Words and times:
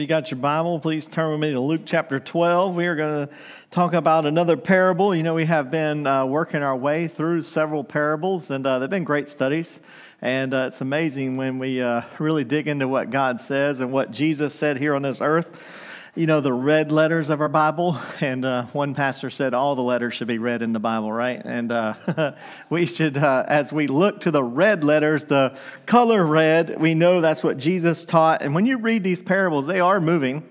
you 0.00 0.06
got 0.06 0.30
your 0.30 0.40
Bible, 0.40 0.80
please 0.80 1.06
turn 1.06 1.30
with 1.30 1.40
me 1.40 1.52
to 1.52 1.60
Luke 1.60 1.82
chapter 1.84 2.18
12. 2.18 2.74
We 2.74 2.86
are 2.86 2.96
going 2.96 3.28
to 3.28 3.34
talk 3.70 3.92
about 3.92 4.24
another 4.24 4.56
parable. 4.56 5.14
You 5.14 5.22
know, 5.22 5.34
we 5.34 5.44
have 5.44 5.70
been 5.70 6.06
uh, 6.06 6.24
working 6.24 6.62
our 6.62 6.74
way 6.74 7.06
through 7.06 7.42
several 7.42 7.84
parables, 7.84 8.50
and 8.50 8.66
uh, 8.66 8.78
they've 8.78 8.88
been 8.88 9.04
great 9.04 9.28
studies. 9.28 9.78
And 10.22 10.54
uh, 10.54 10.64
it's 10.68 10.80
amazing 10.80 11.36
when 11.36 11.58
we 11.58 11.82
uh, 11.82 12.00
really 12.18 12.44
dig 12.44 12.66
into 12.66 12.88
what 12.88 13.10
God 13.10 13.40
says 13.40 13.80
and 13.80 13.92
what 13.92 14.10
Jesus 14.10 14.54
said 14.54 14.78
here 14.78 14.94
on 14.94 15.02
this 15.02 15.20
earth 15.20 15.89
you 16.16 16.26
know, 16.26 16.40
the 16.40 16.52
red 16.52 16.90
letters 16.90 17.30
of 17.30 17.40
our 17.40 17.48
Bible. 17.48 17.98
And 18.20 18.44
uh, 18.44 18.64
one 18.66 18.94
pastor 18.94 19.30
said 19.30 19.54
all 19.54 19.74
the 19.74 19.82
letters 19.82 20.14
should 20.14 20.28
be 20.28 20.38
read 20.38 20.60
in 20.60 20.74
the 20.74 20.78
Bible, 20.78 21.10
right? 21.10 21.40
And 21.42 21.72
uh, 21.72 22.34
we 22.70 22.84
should, 22.84 23.16
uh, 23.16 23.44
as 23.48 23.72
we 23.72 23.86
look 23.86 24.20
to 24.22 24.30
the 24.30 24.42
red 24.42 24.84
letters, 24.84 25.24
the 25.24 25.56
color 25.86 26.24
red, 26.24 26.78
we 26.78 26.94
know 26.94 27.20
that's 27.22 27.42
what 27.42 27.56
Jesus 27.56 28.04
taught. 28.04 28.42
And 28.42 28.54
when 28.54 28.66
you 28.66 28.76
read 28.76 29.02
these 29.02 29.22
parables, 29.22 29.66
they 29.66 29.80
are 29.80 30.00
moving. 30.00 30.46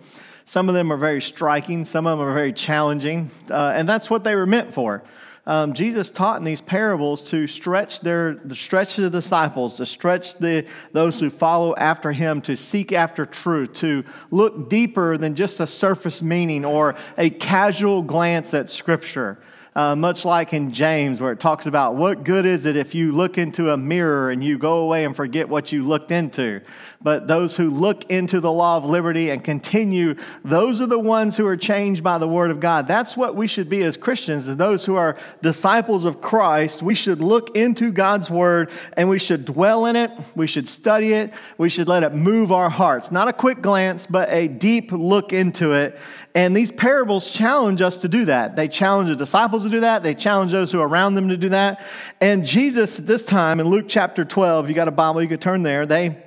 Some 0.46 0.68
of 0.68 0.74
them 0.74 0.92
are 0.92 0.98
very 0.98 1.22
striking, 1.22 1.86
some 1.86 2.08
of 2.08 2.18
them 2.18 2.28
are 2.28 2.34
very 2.34 2.54
challenging. 2.54 3.30
Uh, 3.50 3.72
and 3.76 3.88
that's 3.88 4.10
what 4.10 4.24
they 4.24 4.34
were 4.36 4.48
meant 4.48 4.74
for 4.74 5.04
um, 5.50 5.74
Jesus 5.74 6.12
taught 6.12 6.38
in 6.38 6.44
these 6.44 6.62
parables 6.62 7.24
to 7.24 7.48
stretch 7.48 8.02
their 8.02 8.40
stretch 8.54 8.98
the 8.98 9.10
disciples, 9.10 9.78
to 9.78 9.86
stretch 9.88 10.38
the 10.38 10.68
those 10.92 11.20
who 11.20 11.32
follow 11.32 11.76
after 11.76 12.12
him, 12.12 12.40
to 12.42 12.56
seek 12.56 12.92
after 12.92 13.26
truth, 13.26 13.74
to 13.74 14.04
look 14.30 14.70
deeper 14.70 15.18
than 15.18 15.34
just 15.34 15.60
a 15.60 15.66
surface 15.66 16.22
meaning 16.22 16.64
or 16.64 16.94
a 17.18 17.32
casual 17.32 18.04
glance 18.04 18.54
at 18.54 18.70
Scripture 18.70 19.40
uh, 19.76 19.96
much 19.96 20.26
like 20.26 20.54
in 20.54 20.72
James, 20.72 21.22
where 21.22 21.32
it 21.32 21.40
talks 21.40 21.66
about 21.66 21.96
what 21.96 22.24
good 22.24 22.46
is 22.46 22.66
it 22.66 22.76
if 22.76 22.96
you 22.96 23.12
look 23.12 23.38
into 23.38 23.72
a 23.72 23.78
mirror 23.78 24.32
and 24.32 24.44
you 24.44 24.58
go 24.58 24.78
away 24.78 25.06
and 25.06 25.16
forget 25.16 25.48
what 25.48 25.72
you 25.72 25.84
looked 25.84 26.12
into. 26.12 26.60
But 27.02 27.28
those 27.28 27.56
who 27.56 27.70
look 27.70 28.12
into 28.12 28.42
the 28.42 28.52
law 28.52 28.76
of 28.76 28.84
liberty 28.84 29.30
and 29.30 29.42
continue, 29.42 30.16
those 30.44 30.82
are 30.82 30.86
the 30.86 31.00
ones 31.00 31.38
who 31.38 31.48
are 31.48 31.56
changed 31.56 32.04
by 32.04 32.18
the 32.18 32.28
word 32.28 32.52
of 32.52 32.60
God. 32.60 32.88
That's 32.88 33.16
what 33.16 33.38
we 33.38 33.48
should 33.48 33.70
be 33.70 33.84
as 33.84 33.96
Christians, 33.96 34.50
as 34.50 34.58
those 34.58 34.86
who 34.86 34.98
are 34.98 35.16
disciples 35.42 36.04
of 36.04 36.20
Christ. 36.20 36.84
We 36.84 36.96
should 36.96 37.22
look 37.22 37.56
into 37.56 37.94
God's 37.94 38.30
word 38.30 38.70
and 38.98 39.08
we 39.08 39.18
should 39.18 39.46
dwell 39.46 39.86
in 39.86 39.96
it. 39.96 40.12
We 40.36 40.46
should 40.46 40.68
study 40.68 41.14
it. 41.14 41.34
We 41.58 41.70
should 41.70 41.88
let 41.88 42.04
it 42.04 42.14
move 42.14 42.52
our 42.52 42.70
hearts. 42.70 43.12
Not 43.12 43.30
a 43.30 43.34
quick 43.34 43.62
glance, 43.62 44.06
but 44.06 44.30
a 44.30 44.50
deep 44.50 44.92
look 44.92 45.32
into 45.32 45.72
it. 45.72 45.98
And 46.36 46.56
these 46.56 46.70
parables 46.70 47.32
challenge 47.32 47.82
us 47.82 47.96
to 48.00 48.10
do 48.10 48.26
that. 48.26 48.58
They 48.58 48.68
challenge 48.68 49.08
the 49.08 49.16
disciples 49.16 49.64
to 49.64 49.70
do 49.70 49.80
that. 49.80 50.04
They 50.04 50.16
challenge 50.16 50.52
those 50.52 50.70
who 50.70 50.82
are 50.82 50.88
around 50.88 51.16
them 51.16 51.30
to 51.30 51.38
do 51.38 51.50
that. 51.50 51.82
And 52.20 52.46
Jesus, 52.46 53.00
at 53.00 53.08
this 53.08 53.24
time 53.24 53.62
in 53.62 53.68
Luke 53.68 53.86
chapter 53.88 54.26
12, 54.26 54.68
you 54.68 54.76
got 54.76 54.90
a 54.90 54.92
Bible, 54.92 55.22
you 55.22 55.30
could 55.30 55.42
turn 55.42 55.64
there, 55.64 55.86
they, 55.86 56.26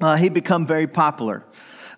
uh, 0.00 0.16
he 0.16 0.28
become 0.28 0.66
very 0.66 0.86
popular. 0.86 1.44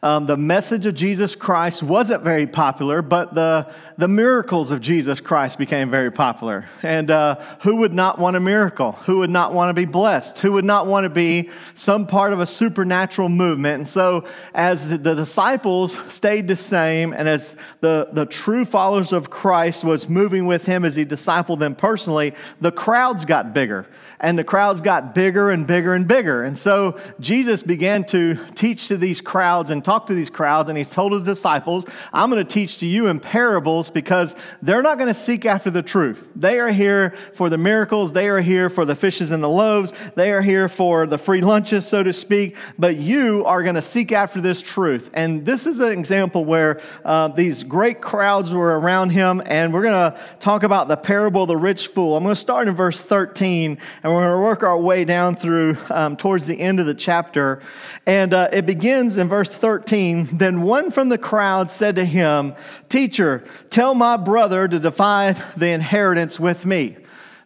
Um, 0.05 0.27
the 0.27 0.37
message 0.37 0.87
of 0.87 0.97
Jesus 0.97 1.37
Christ 1.37 1.81
wasn't 1.81 2.25
very 2.25 2.49
popular, 2.49 3.03
but 3.03 3.37
the, 3.37 3.73
the 3.99 4.09
miracles 4.09 4.73
of 4.73 4.81
Jesus 4.81 5.21
Christ 5.21 5.59
became 5.59 5.93
very 5.93 6.11
popular. 6.11 6.69
And 6.83 7.09
uh, 7.09 7.37
who 7.61 7.77
would 7.77 7.95
not 7.95 8.19
want 8.19 8.35
a 8.35 8.41
miracle? 8.41 8.93
Who 9.05 9.19
would 9.19 9.31
not 9.31 9.55
want 9.55 9.69
to 9.69 9.75
be 9.75 9.85
blessed? 9.85 10.41
Who 10.41 10.51
would 10.53 10.65
not 10.65 10.89
want 10.89 11.05
to 11.05 11.09
be 11.09 11.51
some 11.75 12.09
part 12.09 12.33
of 12.33 12.41
a 12.41 12.47
supernatural 12.47 13.29
movement? 13.29 13.77
And 13.77 13.87
so, 13.87 14.25
as 14.55 14.91
the 14.91 15.15
disciples 15.15 16.01
stayed 16.09 16.49
the 16.49 16.57
same, 16.57 17.13
and 17.13 17.29
as 17.29 17.55
the, 17.79 18.09
the 18.11 18.27
true 18.27 18.65
followers 18.65 19.13
of 19.13 19.31
Christ 19.31 19.85
was 19.85 20.09
moving 20.09 20.47
with 20.47 20.67
him 20.67 20.85
as 20.85 20.97
he 20.97 21.05
discipled 21.05 21.61
them 21.61 21.77
personally, 21.77 22.35
the 22.61 22.73
crowds 22.73 23.25
got 23.25 23.55
bigger. 23.55 23.87
And 24.19 24.37
the 24.37 24.45
crowds 24.45 24.81
got 24.81 25.15
bigger 25.15 25.51
and 25.51 25.65
bigger 25.65 25.95
and 25.95 26.09
bigger. 26.09 26.43
And 26.43 26.59
so, 26.59 26.99
Jesus 27.21 27.63
began 27.63 28.03
to 28.07 28.37
teach 28.57 28.89
to 28.89 28.97
these 28.97 29.21
crowds 29.21 29.71
and 29.71 29.85
talk 29.85 29.92
to 30.01 30.15
these 30.15 30.31
crowds, 30.31 30.69
and 30.69 30.77
he 30.77 30.85
told 30.85 31.13
his 31.13 31.23
disciples, 31.23 31.85
I'm 32.13 32.31
going 32.31 32.45
to 32.45 32.51
teach 32.51 32.79
to 32.79 32.87
you 32.87 33.07
in 33.07 33.21
parables 33.21 33.91
because 33.91 34.35
they're 34.61 34.83
not 34.83 34.99
going 34.99 35.09
to 35.09 35.15
seek 35.15 35.47
after 35.47 35.71
the 35.71 35.83
truth. 35.83 36.29
They 36.35 36.59
are 36.61 36.71
here 36.71 37.15
for 37.35 37.49
the 37.49 37.59
miracles, 37.59 38.13
they 38.13 38.29
are 38.29 38.41
here 38.41 38.69
for 38.69 38.85
the 38.85 38.95
fishes 38.95 39.31
and 39.31 39.43
the 39.43 39.49
loaves, 39.49 39.93
they 40.15 40.33
are 40.33 40.43
here 40.43 40.69
for 40.69 41.07
the 41.07 41.19
free 41.19 41.41
lunches, 41.41 41.87
so 41.87 42.03
to 42.03 42.13
speak, 42.13 42.57
but 42.79 42.97
you 42.97 43.45
are 43.45 43.63
going 43.63 43.75
to 43.75 43.83
seek 43.83 44.13
after 44.13 44.41
this 44.41 44.63
truth. 44.63 45.11
And 45.15 45.45
this 45.45 45.67
is 45.67 45.81
an 45.81 45.93
example 45.93 46.45
where 46.45 46.81
uh, 47.05 47.29
these 47.29 47.63
great 47.63 48.01
crowds 48.01 48.53
were 48.53 48.79
around 48.79 49.11
him, 49.11 49.43
and 49.47 49.73
we're 49.73 49.83
going 49.83 50.13
to 50.13 50.19
talk 50.41 50.63
about 50.63 50.89
the 50.89 50.97
parable 50.97 51.43
of 51.43 51.49
the 51.49 51.57
rich 51.57 51.89
fool. 51.89 52.17
I'm 52.17 52.23
going 52.23 52.35
to 52.35 52.41
start 52.41 52.69
in 52.69 52.75
verse 52.75 53.01
13, 53.01 53.79
and 54.03 54.13
we're 54.13 54.21
going 54.21 54.37
to 54.37 54.43
work 54.43 54.63
our 54.63 54.79
way 54.79 55.05
down 55.05 55.37
through 55.37 55.77
um, 55.91 56.17
towards 56.17 56.47
the 56.47 56.59
end 56.59 56.81
of 56.81 56.87
the 56.87 56.95
chapter. 56.95 57.61
And 58.07 58.35
uh, 58.35 58.49
it 58.53 58.67
begins 58.67 59.17
in 59.17 59.29
verse 59.29 59.49
13. 59.49 59.82
13, 59.83 60.39
then 60.39 60.63
one 60.63 60.91
from 60.91 61.09
the 61.09 61.19
crowd 61.19 61.71
said 61.71 61.97
to 61.97 62.05
him, 62.05 62.55
Teacher, 62.89 63.45
tell 63.69 63.95
my 63.95 64.17
brother 64.17 64.69
to 64.69 64.79
divide 64.79 65.43
the 65.57 65.69
inheritance 65.71 66.39
with 66.39 66.65
me. 66.65 66.97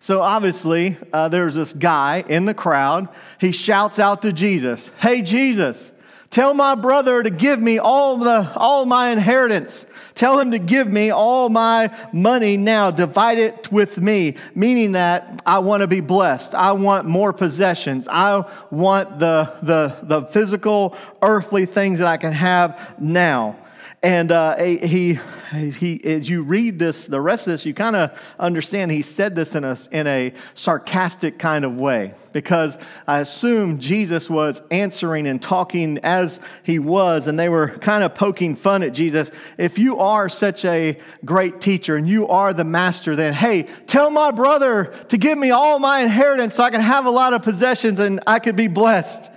So 0.01 0.21
obviously, 0.21 0.99
uh, 1.13 1.29
there's 1.29 1.55
this 1.55 1.73
guy 1.73 2.25
in 2.29 2.45
the 2.45 2.55
crowd. 2.55 3.09
He 3.41 3.53
shouts 3.53 3.99
out 3.99 4.23
to 4.23 4.33
Jesus, 4.33 4.91
Hey, 4.99 5.23
Jesus, 5.23 5.93
tell 6.37 6.53
my 6.53 6.75
brother 6.75 7.23
to 7.23 7.31
give 7.31 7.59
me 7.59 7.79
all, 7.79 8.19
the, 8.19 8.53
all 8.57 8.85
my 8.85 9.09
inheritance. 9.09 9.87
Tell 10.15 10.39
him 10.39 10.51
to 10.51 10.59
give 10.59 10.87
me 10.87 11.09
all 11.09 11.49
my 11.49 11.91
money 12.13 12.59
now. 12.59 12.91
Divide 12.91 13.39
it 13.39 13.73
with 13.73 13.97
me, 13.97 14.37
meaning 14.55 14.93
that 14.93 15.41
I 15.47 15.61
want 15.61 15.81
to 15.81 15.87
be 15.87 16.01
blessed. 16.01 16.55
I 16.55 16.73
want 16.73 17.09
more 17.09 17.33
possessions. 17.33 18.07
I 18.07 18.45
want 18.71 19.19
the, 19.19 19.51
the, 19.63 19.97
the 20.03 20.27
physical, 20.27 20.95
earthly 21.23 21.65
things 21.65 22.01
that 22.01 22.09
I 22.09 22.19
can 22.19 22.35
have 22.35 22.95
now. 22.99 23.57
And 24.07 24.31
uh, 24.31 24.57
he, 24.57 25.19
he, 25.51 26.01
as 26.05 26.31
you 26.31 26.43
read 26.43 26.79
this, 26.79 27.09
the 27.09 27.21
rest 27.21 27.49
of 27.49 27.55
this, 27.55 27.67
you 27.67 27.75
kind 27.75 27.97
of 27.97 28.17
understand 28.39 28.93
he 28.93 29.03
said 29.03 29.35
this 29.35 29.57
in 29.57 29.65
a, 29.65 29.77
in 29.91 30.07
a 30.07 30.33
sarcastic 30.55 31.41
kind 31.41 31.65
of 31.65 31.75
way 31.75 32.15
because 32.33 32.79
I 33.09 33.19
assume 33.19 33.81
Jesus 33.81 34.31
was 34.31 34.63
answering 34.71 35.27
and 35.27 35.43
talking 35.43 35.99
as 36.05 36.39
he 36.63 36.79
was, 36.79 37.27
and 37.27 37.37
they 37.37 37.49
were 37.49 37.71
kind 37.79 38.05
of 38.05 38.15
poking 38.15 38.55
fun 38.55 38.85
at 38.85 38.93
Jesus. 38.93 39.33
If 39.59 39.77
you 39.77 39.99
are 39.99 40.29
such 40.29 40.65
a 40.65 41.01
great 41.25 41.61
teacher 41.61 41.97
and 41.97 42.09
you 42.09 42.29
are 42.29 42.55
the 42.55 42.63
master, 42.63 43.17
then 43.17 43.35
hey, 43.35 43.65
tell 43.89 44.11
my 44.11 44.31
brother 44.31 44.95
to 45.09 45.19
give 45.19 45.37
me 45.37 45.51
all 45.51 45.81
my 45.81 45.99
inheritance 45.99 46.55
so 46.55 46.63
I 46.63 46.71
can 46.71 46.81
have 46.81 47.07
a 47.07 47.11
lot 47.11 47.35
of 47.35 47.43
possessions 47.43 47.99
and 47.99 48.21
I 48.25 48.39
could 48.39 48.55
be 48.55 48.69
blessed. 48.69 49.33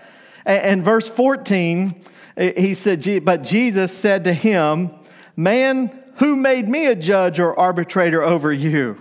And, 0.45 0.61
and 0.61 0.85
verse 0.85 1.09
14, 1.09 2.03
he 2.39 2.73
said, 2.73 3.25
But 3.25 3.43
Jesus 3.43 3.95
said 3.95 4.23
to 4.23 4.33
him, 4.33 4.91
Man, 5.35 6.03
who 6.15 6.35
made 6.35 6.67
me 6.67 6.87
a 6.87 6.95
judge 6.95 7.39
or 7.39 7.57
arbitrator 7.57 8.23
over 8.23 8.51
you? 8.51 8.97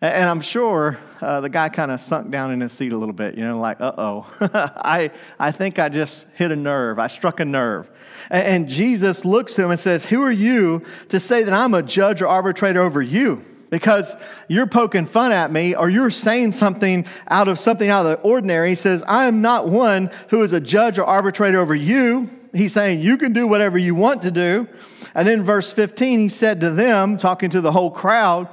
And 0.00 0.30
I'm 0.30 0.40
sure 0.40 0.96
uh, 1.20 1.40
the 1.40 1.48
guy 1.48 1.68
kind 1.68 1.90
of 1.90 2.00
sunk 2.00 2.30
down 2.30 2.52
in 2.52 2.60
his 2.60 2.72
seat 2.72 2.92
a 2.92 2.96
little 2.96 3.12
bit, 3.12 3.36
you 3.36 3.44
know, 3.44 3.58
like, 3.58 3.80
uh 3.80 3.92
oh, 3.98 4.26
I, 4.40 5.10
I 5.40 5.50
think 5.50 5.80
I 5.80 5.88
just 5.88 6.28
hit 6.34 6.52
a 6.52 6.56
nerve. 6.56 7.00
I 7.00 7.08
struck 7.08 7.40
a 7.40 7.44
nerve. 7.44 7.90
And, 8.30 8.46
and 8.46 8.68
Jesus 8.68 9.24
looks 9.24 9.54
to 9.56 9.64
him 9.64 9.72
and 9.72 9.80
says, 9.80 10.06
Who 10.06 10.22
are 10.22 10.30
you 10.30 10.84
to 11.08 11.18
say 11.18 11.42
that 11.42 11.52
I'm 11.52 11.74
a 11.74 11.82
judge 11.82 12.22
or 12.22 12.28
arbitrator 12.28 12.80
over 12.80 13.02
you? 13.02 13.44
because 13.70 14.16
you're 14.48 14.66
poking 14.66 15.04
fun 15.04 15.30
at 15.30 15.52
me 15.52 15.74
or 15.74 15.90
you're 15.90 16.08
saying 16.08 16.52
something 16.52 17.04
out 17.28 17.48
of 17.48 17.58
something 17.58 17.90
out 17.90 18.06
of 18.06 18.12
the 18.12 18.26
ordinary. 18.26 18.70
He 18.70 18.74
says, 18.74 19.02
I 19.06 19.26
am 19.26 19.42
not 19.42 19.68
one 19.68 20.10
who 20.28 20.42
is 20.42 20.54
a 20.54 20.60
judge 20.60 20.98
or 20.98 21.04
arbitrator 21.04 21.60
over 21.60 21.74
you. 21.74 22.30
He's 22.52 22.72
saying, 22.72 23.00
You 23.00 23.16
can 23.16 23.32
do 23.32 23.46
whatever 23.46 23.78
you 23.78 23.94
want 23.94 24.22
to 24.22 24.30
do. 24.30 24.68
And 25.14 25.28
in 25.28 25.42
verse 25.42 25.72
15, 25.72 26.20
he 26.20 26.28
said 26.28 26.60
to 26.60 26.70
them, 26.70 27.18
talking 27.18 27.50
to 27.50 27.60
the 27.60 27.72
whole 27.72 27.90
crowd, 27.90 28.48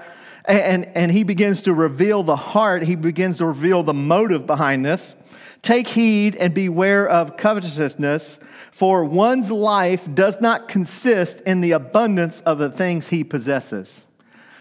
and, 0.45 0.85
and 0.95 1.11
he 1.11 1.23
begins 1.23 1.61
to 1.63 1.73
reveal 1.73 2.23
the 2.23 2.35
heart, 2.35 2.83
he 2.83 2.95
begins 2.95 3.39
to 3.39 3.45
reveal 3.45 3.83
the 3.83 3.93
motive 3.93 4.45
behind 4.45 4.85
this. 4.85 5.15
Take 5.61 5.87
heed 5.87 6.35
and 6.35 6.53
beware 6.53 7.07
of 7.07 7.37
covetousness, 7.37 8.39
for 8.71 9.03
one's 9.03 9.49
life 9.49 10.07
does 10.13 10.39
not 10.39 10.67
consist 10.67 11.41
in 11.41 11.61
the 11.61 11.71
abundance 11.71 12.41
of 12.41 12.59
the 12.59 12.69
things 12.69 13.07
he 13.07 13.23
possesses. 13.23 14.03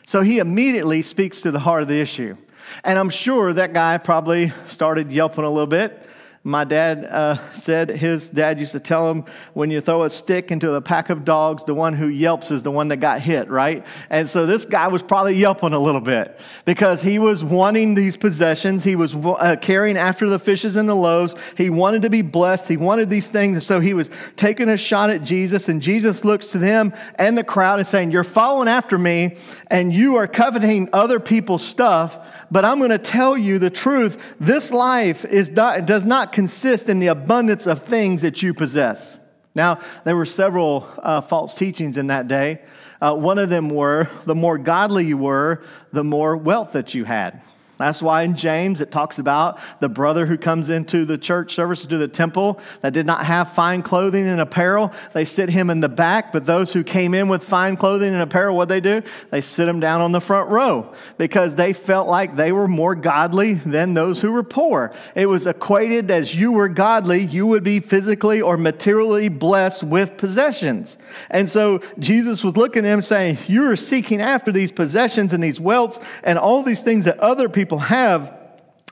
So 0.07 0.23
he 0.23 0.39
immediately 0.39 1.03
speaks 1.03 1.43
to 1.43 1.51
the 1.51 1.59
heart 1.59 1.83
of 1.83 1.89
the 1.89 2.01
issue. 2.01 2.37
And 2.85 2.99
I'm 2.99 3.11
sure 3.11 3.53
that 3.53 3.73
guy 3.73 3.99
probably 3.99 4.53
started 4.69 5.13
yelping 5.13 5.45
a 5.45 5.51
little 5.51 5.67
bit 5.67 6.04
my 6.47 6.63
dad 6.63 7.07
uh, 7.07 7.39
said 7.55 7.89
his 7.89 8.29
dad 8.29 8.61
used 8.61 8.73
to 8.73 8.81
tell 8.81 9.11
him 9.11 9.25
when 9.55 9.71
you 9.71 9.81
throw 9.81 10.03
a 10.03 10.11
stick 10.11 10.51
into 10.51 10.75
a 10.75 10.81
pack 10.81 11.09
of 11.09 11.25
dogs, 11.25 11.65
the 11.65 11.73
one 11.73 11.95
who 11.95 12.09
yelps 12.09 12.51
is 12.51 12.63
the 12.63 12.71
one 12.71 12.89
that 12.89 12.99
got 12.99 13.19
hit, 13.23 13.49
right? 13.49 13.87
And 14.11 14.29
so 14.29 14.45
this 14.45 14.67
guy 14.67 14.89
was 14.89 15.03
probably 15.03 15.37
yelping 15.37 15.73
a 15.73 15.79
little 15.79 16.03
bit 16.03 16.39
because 16.67 17.01
he 17.01 17.19
was 17.19 17.43
wanting 17.43 17.95
these 17.95 18.19
possessions. 18.19 18.85
He 18.85 18.95
was 18.95 19.15
uh, 19.15 19.57
carrying 19.59 19.97
after 19.97 20.29
the 20.29 20.39
fishes 20.39 20.77
and 20.77 20.87
the 20.87 20.95
loaves. 20.95 21.35
He 21.57 21.71
wanted 21.71 22.03
to 22.03 22.11
be 22.11 22.21
blessed. 22.21 22.69
He 22.69 22.77
wanted 22.77 23.09
these 23.09 23.31
things. 23.31 23.57
And 23.57 23.63
so 23.63 23.81
he 23.81 23.95
was 23.95 24.11
taking 24.37 24.69
a 24.69 24.77
shot 24.77 25.09
at 25.09 25.23
Jesus. 25.23 25.71
And 25.71 25.81
Jesus 25.81 26.27
looks 26.27 26.49
to 26.49 26.59
them 26.59 26.93
and 27.15 27.39
the 27.39 27.45
crowd 27.45 27.79
and 27.79 27.89
saying, 27.89 28.11
You're 28.11 28.23
following 28.23 28.69
after 28.69 28.99
me 28.99 29.39
and 29.69 29.95
you 29.95 30.17
are 30.17 30.27
coveting 30.27 30.91
other 30.93 31.19
people's 31.19 31.65
stuff, 31.65 32.19
but 32.51 32.67
I'm 32.67 32.79
going 32.79 32.91
to 32.91 32.99
tell 32.99 33.39
you 33.39 33.59
the 33.59 33.71
truth. 33.71 34.37
This 34.39 34.71
life 34.73 35.25
is 35.25 35.49
not, 35.51 35.87
does 35.87 36.05
not 36.05 36.34
consist 36.35 36.89
in 36.89 36.99
the 36.99 37.07
abundance 37.07 37.67
of 37.67 37.83
things 37.83 38.23
that 38.23 38.43
you 38.43 38.53
possess. 38.53 39.19
Now, 39.55 39.79
there 40.05 40.17
were 40.17 40.27
several 40.27 40.87
uh, 40.99 41.21
false 41.21 41.55
teachings 41.55 41.97
in 41.97 42.09
that 42.09 42.29
day. 42.29 42.61
Uh, 43.01 43.15
one 43.15 43.39
of 43.39 43.49
them 43.49 43.71
were 43.71 44.11
the 44.27 44.35
more 44.35 44.59
godly 44.59 45.07
you 45.07 45.17
were, 45.17 45.63
the 45.93 46.05
more 46.05 46.37
wealth 46.37 46.73
that 46.73 46.93
you 46.93 47.05
had. 47.05 47.41
That's 47.77 48.01
why 48.01 48.23
in 48.23 48.37
James 48.37 48.81
it 48.81 48.93
talks 48.93 49.19
about 49.19 49.59
the 49.81 49.89
brother 49.89 50.27
who 50.27 50.39
comes 50.39 50.71
into 50.71 51.05
the 51.05 51.19
church 51.19 51.55
service 51.55 51.85
to 51.87 51.99
the 51.99 52.07
temple 52.07 52.61
that 52.83 52.93
did 52.93 53.05
not 53.05 53.27
have 53.27 53.53
fine 53.53 53.83
clothing 53.83 54.29
and 54.29 54.41
apparel. 54.41 54.93
They 55.13 55.25
sit 55.25 55.49
him 55.49 55.71
in 55.71 55.81
the 55.81 55.89
back, 55.89 56.33
but 56.33 56.47
those 56.47 56.73
who 56.73 56.85
came 56.85 57.15
in 57.15 57.29
with 57.29 57.43
fine 57.43 57.77
clothing 57.77 58.13
and 58.13 58.23
apparel, 58.23 58.57
what 58.57 58.69
they 58.69 58.81
do? 58.81 59.03
They 59.31 59.41
sit 59.41 59.69
him 59.69 59.81
down 59.81 60.01
on 60.01 60.13
the 60.13 60.21
front 60.21 60.51
row 60.51 60.95
because 61.19 61.57
they 61.57 61.73
felt 61.73 62.07
like 62.07 62.37
they 62.37 62.53
were 62.53 62.69
more 62.69 62.95
godly 62.95 63.55
than 63.55 63.95
those 63.95 64.21
who 64.21 64.31
were 64.31 64.45
poor. 64.45 64.95
It 65.17 65.27
was 65.27 65.47
equated 65.49 66.11
as 66.13 66.35
you 66.35 66.53
were 66.53 66.69
godly, 66.69 67.25
you 67.25 67.47
would 67.49 67.65
be 67.65 67.81
physically 67.81 68.41
or 68.41 68.57
materially 68.57 69.29
blessed 69.29 69.83
with 69.83 70.17
possessions. 70.17 70.97
And 71.29 71.49
so 71.49 71.81
Jesus 71.99 72.45
was 72.45 72.57
looking 72.57 72.87
at 72.87 72.93
him 72.93 73.03
saying, 73.03 73.39
You 73.49 73.65
are 73.71 73.77
seeking 73.77 74.21
after 74.21 74.53
these 74.53 74.71
possessions 74.71 75.33
and 75.33 75.43
these 75.43 75.59
wealths 75.59 76.01
and 76.23 76.39
all 76.39 76.63
these 76.63 76.83
things 76.83 77.07
that 77.07 77.19
other 77.19 77.49
people 77.49 77.64
people 77.65 77.79
have, 77.79 78.37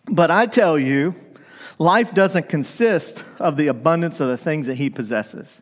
but 0.07 0.31
I 0.31 0.47
tell 0.47 0.79
you, 0.79 1.15
life 1.77 2.15
doesn't 2.15 2.49
consist 2.49 3.23
of 3.39 3.59
the 3.59 3.67
abundance 3.67 4.19
of 4.19 4.29
the 4.29 4.39
things 4.39 4.67
that 4.67 4.77
he 4.77 4.89
possesses. 4.89 5.61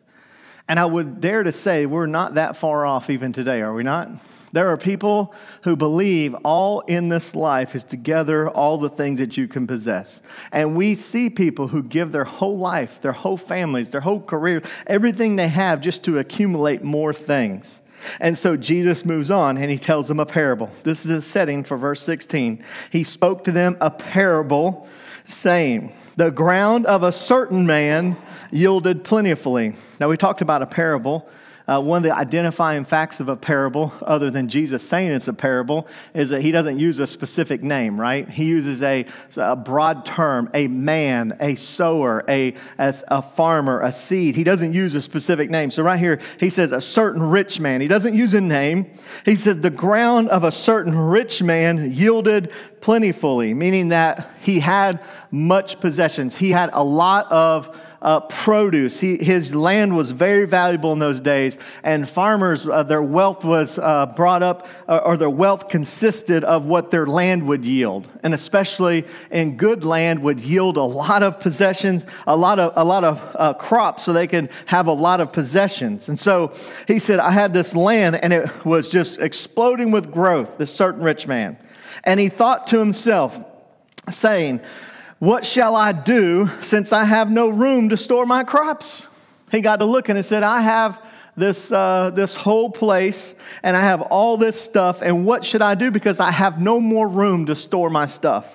And 0.69 0.79
I 0.79 0.85
would 0.85 1.19
dare 1.19 1.43
to 1.43 1.51
say 1.51 1.85
we're 1.85 2.05
not 2.05 2.35
that 2.35 2.55
far 2.55 2.85
off 2.85 3.09
even 3.09 3.33
today, 3.33 3.59
are 3.59 3.73
we 3.73 3.83
not? 3.83 4.07
There 4.53 4.69
are 4.69 4.77
people 4.77 5.35
who 5.63 5.75
believe 5.75 6.33
all 6.45 6.79
in 6.87 7.09
this 7.09 7.35
life 7.35 7.75
is 7.75 7.83
together 7.83 8.49
all 8.49 8.77
the 8.77 8.89
things 8.89 9.19
that 9.19 9.35
you 9.35 9.49
can 9.49 9.67
possess. 9.67 10.21
And 10.53 10.77
we 10.77 10.95
see 10.95 11.29
people 11.29 11.67
who 11.67 11.83
give 11.83 12.13
their 12.13 12.23
whole 12.23 12.59
life, 12.59 13.01
their 13.01 13.11
whole 13.11 13.35
families, 13.35 13.89
their 13.89 13.99
whole 13.99 14.21
career, 14.21 14.61
everything 14.87 15.35
they 15.35 15.49
have 15.49 15.81
just 15.81 16.05
to 16.05 16.19
accumulate 16.19 16.81
more 16.81 17.13
things. 17.13 17.81
And 18.19 18.37
so 18.37 18.57
Jesus 18.57 19.05
moves 19.05 19.31
on 19.31 19.57
and 19.57 19.69
he 19.69 19.77
tells 19.77 20.07
them 20.07 20.19
a 20.19 20.25
parable. 20.25 20.69
This 20.83 21.05
is 21.05 21.09
a 21.09 21.21
setting 21.21 21.63
for 21.63 21.77
verse 21.77 22.01
16. 22.01 22.63
He 22.91 23.03
spoke 23.03 23.43
to 23.45 23.51
them 23.51 23.77
a 23.81 23.91
parable, 23.91 24.87
saying, 25.25 25.93
The 26.17 26.29
ground 26.29 26.85
of 26.85 27.03
a 27.03 27.11
certain 27.11 27.65
man 27.65 28.17
yielded 28.51 29.03
plentifully. 29.03 29.75
Now, 29.99 30.09
we 30.09 30.17
talked 30.17 30.41
about 30.41 30.61
a 30.61 30.65
parable 30.65 31.29
uh, 31.71 31.79
one 31.79 31.97
of 31.97 32.03
the 32.03 32.13
identifying 32.15 32.83
facts 32.83 33.19
of 33.19 33.29
a 33.29 33.35
parable, 33.35 33.93
other 34.01 34.29
than 34.29 34.49
Jesus 34.49 34.87
saying 34.87 35.11
it's 35.11 35.27
a 35.27 35.33
parable, 35.33 35.87
is 36.13 36.29
that 36.29 36.41
he 36.41 36.51
doesn't 36.51 36.79
use 36.79 36.99
a 36.99 37.07
specific 37.07 37.63
name, 37.63 37.99
right? 37.99 38.27
He 38.27 38.45
uses 38.45 38.81
a, 38.83 39.05
a 39.37 39.55
broad 39.55 40.05
term, 40.05 40.49
a 40.53 40.67
man, 40.67 41.37
a 41.39 41.55
sower, 41.55 42.25
a, 42.27 42.55
as 42.77 43.03
a 43.07 43.21
farmer, 43.21 43.81
a 43.81 43.91
seed. 43.91 44.35
He 44.35 44.43
doesn't 44.43 44.73
use 44.73 44.95
a 44.95 45.01
specific 45.01 45.49
name. 45.49 45.71
So 45.71 45.83
right 45.83 45.99
here, 45.99 46.19
he 46.39 46.49
says 46.49 46.71
a 46.71 46.81
certain 46.81 47.21
rich 47.21 47.59
man. 47.59 47.79
He 47.79 47.87
doesn't 47.87 48.15
use 48.15 48.33
a 48.33 48.41
name. 48.41 48.91
He 49.23 49.35
says 49.35 49.59
the 49.59 49.69
ground 49.69 50.29
of 50.29 50.43
a 50.43 50.51
certain 50.51 50.97
rich 50.97 51.41
man 51.41 51.93
yielded 51.93 52.51
plentifully, 52.81 53.53
meaning 53.53 53.89
that 53.89 54.31
he 54.41 54.59
had 54.59 54.99
much 55.29 55.79
possessions. 56.01 56.35
He 56.35 56.49
had 56.49 56.71
a 56.73 56.83
lot 56.83 57.31
of 57.31 57.77
uh, 58.01 58.21
produce. 58.21 58.99
He, 58.99 59.17
his 59.17 59.53
land 59.53 59.95
was 59.95 60.09
very 60.09 60.47
valuable 60.47 60.93
in 60.93 60.97
those 60.97 61.21
days, 61.21 61.59
and 61.83 62.09
farmers, 62.09 62.67
uh, 62.67 62.81
their 62.81 63.03
wealth 63.03 63.45
was 63.45 63.77
uh, 63.77 64.07
brought 64.15 64.41
up, 64.41 64.67
uh, 64.87 64.97
or 65.05 65.15
their 65.15 65.29
wealth 65.29 65.69
consisted 65.69 66.43
of 66.43 66.65
what 66.65 66.89
their 66.89 67.05
land 67.05 67.45
would 67.45 67.63
yield. 67.63 68.07
And 68.23 68.33
especially 68.33 69.05
in 69.29 69.57
good 69.57 69.85
land, 69.85 70.23
would 70.23 70.39
yield 70.39 70.77
a 70.77 70.81
lot 70.81 71.21
of 71.21 71.39
possessions, 71.39 72.07
a 72.25 72.35
lot 72.35 72.57
of, 72.57 72.73
a 72.75 72.83
lot 72.83 73.03
of 73.03 73.35
uh, 73.35 73.53
crops, 73.53 74.01
so 74.01 74.11
they 74.11 74.25
could 74.25 74.49
have 74.65 74.87
a 74.87 74.93
lot 74.93 75.21
of 75.21 75.31
possessions. 75.31 76.09
And 76.09 76.19
so 76.19 76.51
he 76.87 76.97
said, 76.97 77.19
I 77.19 77.29
had 77.29 77.53
this 77.53 77.75
land, 77.75 78.15
and 78.15 78.33
it 78.33 78.65
was 78.65 78.89
just 78.89 79.19
exploding 79.19 79.91
with 79.91 80.11
growth, 80.11 80.57
this 80.57 80.73
certain 80.73 81.03
rich 81.03 81.27
man. 81.27 81.59
And 82.03 82.19
he 82.19 82.29
thought 82.29 82.65
to 82.69 82.79
himself, 82.79 83.39
saying, 84.09 84.61
What 85.21 85.45
shall 85.45 85.75
I 85.75 85.91
do 85.91 86.49
since 86.61 86.91
I 86.91 87.03
have 87.03 87.29
no 87.29 87.49
room 87.49 87.89
to 87.89 87.95
store 87.97 88.25
my 88.25 88.43
crops? 88.43 89.05
He 89.51 89.61
got 89.61 89.75
to 89.75 89.85
looking 89.85 90.15
and 90.15 90.25
said, 90.25 90.41
I 90.41 90.61
have 90.61 90.99
this, 91.37 91.71
uh, 91.71 92.09
this 92.09 92.33
whole 92.33 92.71
place 92.71 93.35
and 93.61 93.77
I 93.77 93.81
have 93.81 94.01
all 94.01 94.35
this 94.37 94.59
stuff, 94.59 95.03
and 95.03 95.23
what 95.23 95.45
should 95.45 95.61
I 95.61 95.75
do 95.75 95.91
because 95.91 96.19
I 96.19 96.31
have 96.31 96.59
no 96.59 96.79
more 96.79 97.07
room 97.07 97.45
to 97.45 97.53
store 97.53 97.91
my 97.91 98.07
stuff? 98.07 98.47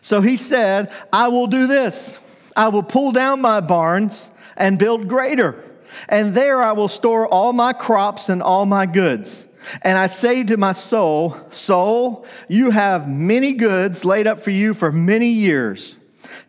So 0.00 0.22
he 0.22 0.38
said, 0.38 0.90
I 1.12 1.28
will 1.28 1.46
do 1.46 1.66
this 1.66 2.18
I 2.56 2.68
will 2.68 2.82
pull 2.82 3.12
down 3.12 3.42
my 3.42 3.60
barns 3.60 4.30
and 4.56 4.78
build 4.78 5.08
greater, 5.08 5.62
and 6.08 6.32
there 6.32 6.62
I 6.62 6.72
will 6.72 6.88
store 6.88 7.28
all 7.28 7.52
my 7.52 7.74
crops 7.74 8.30
and 8.30 8.42
all 8.42 8.64
my 8.64 8.86
goods. 8.86 9.44
And 9.82 9.98
I 9.98 10.06
say 10.06 10.44
to 10.44 10.56
my 10.56 10.72
soul, 10.72 11.36
Soul, 11.50 12.26
you 12.48 12.70
have 12.70 13.08
many 13.08 13.52
goods 13.52 14.04
laid 14.04 14.26
up 14.26 14.40
for 14.40 14.50
you 14.50 14.74
for 14.74 14.92
many 14.92 15.28
years. 15.28 15.96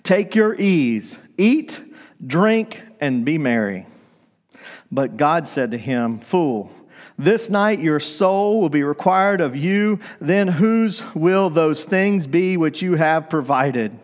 Take 0.04 0.36
your 0.36 0.56
ease, 0.56 1.18
eat, 1.38 1.82
drink, 2.26 2.82
and 3.00 3.26
be 3.26 3.38
merry. 3.38 3.86
But 4.92 5.18
God 5.18 5.48
said 5.48 5.72
to 5.72 5.78
him, 5.78 6.20
Fool, 6.20 6.72
this 7.18 7.50
night 7.50 7.80
your 7.80 8.00
soul 8.00 8.62
will 8.62 8.70
be 8.70 8.84
required 8.84 9.42
of 9.42 9.56
you. 9.56 10.00
Then 10.22 10.48
whose 10.48 11.04
will 11.14 11.50
those 11.50 11.86
things 11.86 12.28
be 12.28 12.58
which 12.58 12.82
you 12.82 12.96
have 12.96 13.30
provided? 13.30 13.98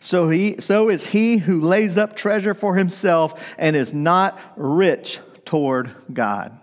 So, 0.00 0.28
he, 0.28 0.56
so 0.60 0.88
is 0.88 1.06
he 1.06 1.36
who 1.36 1.60
lays 1.60 1.98
up 1.98 2.16
treasure 2.16 2.54
for 2.54 2.74
himself 2.74 3.54
and 3.58 3.76
is 3.76 3.92
not 3.92 4.40
rich 4.56 5.20
toward 5.44 5.94
God. 6.12 6.58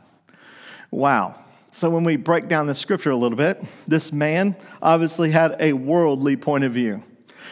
Wow. 0.92 1.36
So, 1.80 1.90
when 1.90 2.04
we 2.04 2.18
break 2.18 2.50
down 2.50 2.68
the 2.68 2.76
scripture 2.76 3.12
a 3.12 3.16
little 3.16 3.38
bit, 3.38 3.64
this 3.88 4.12
man 4.12 4.58
obviously 4.82 5.32
had 5.32 5.56
a 5.62 5.72
worldly 5.72 6.36
point 6.36 6.66
of 6.66 6.74
view. 6.74 7.02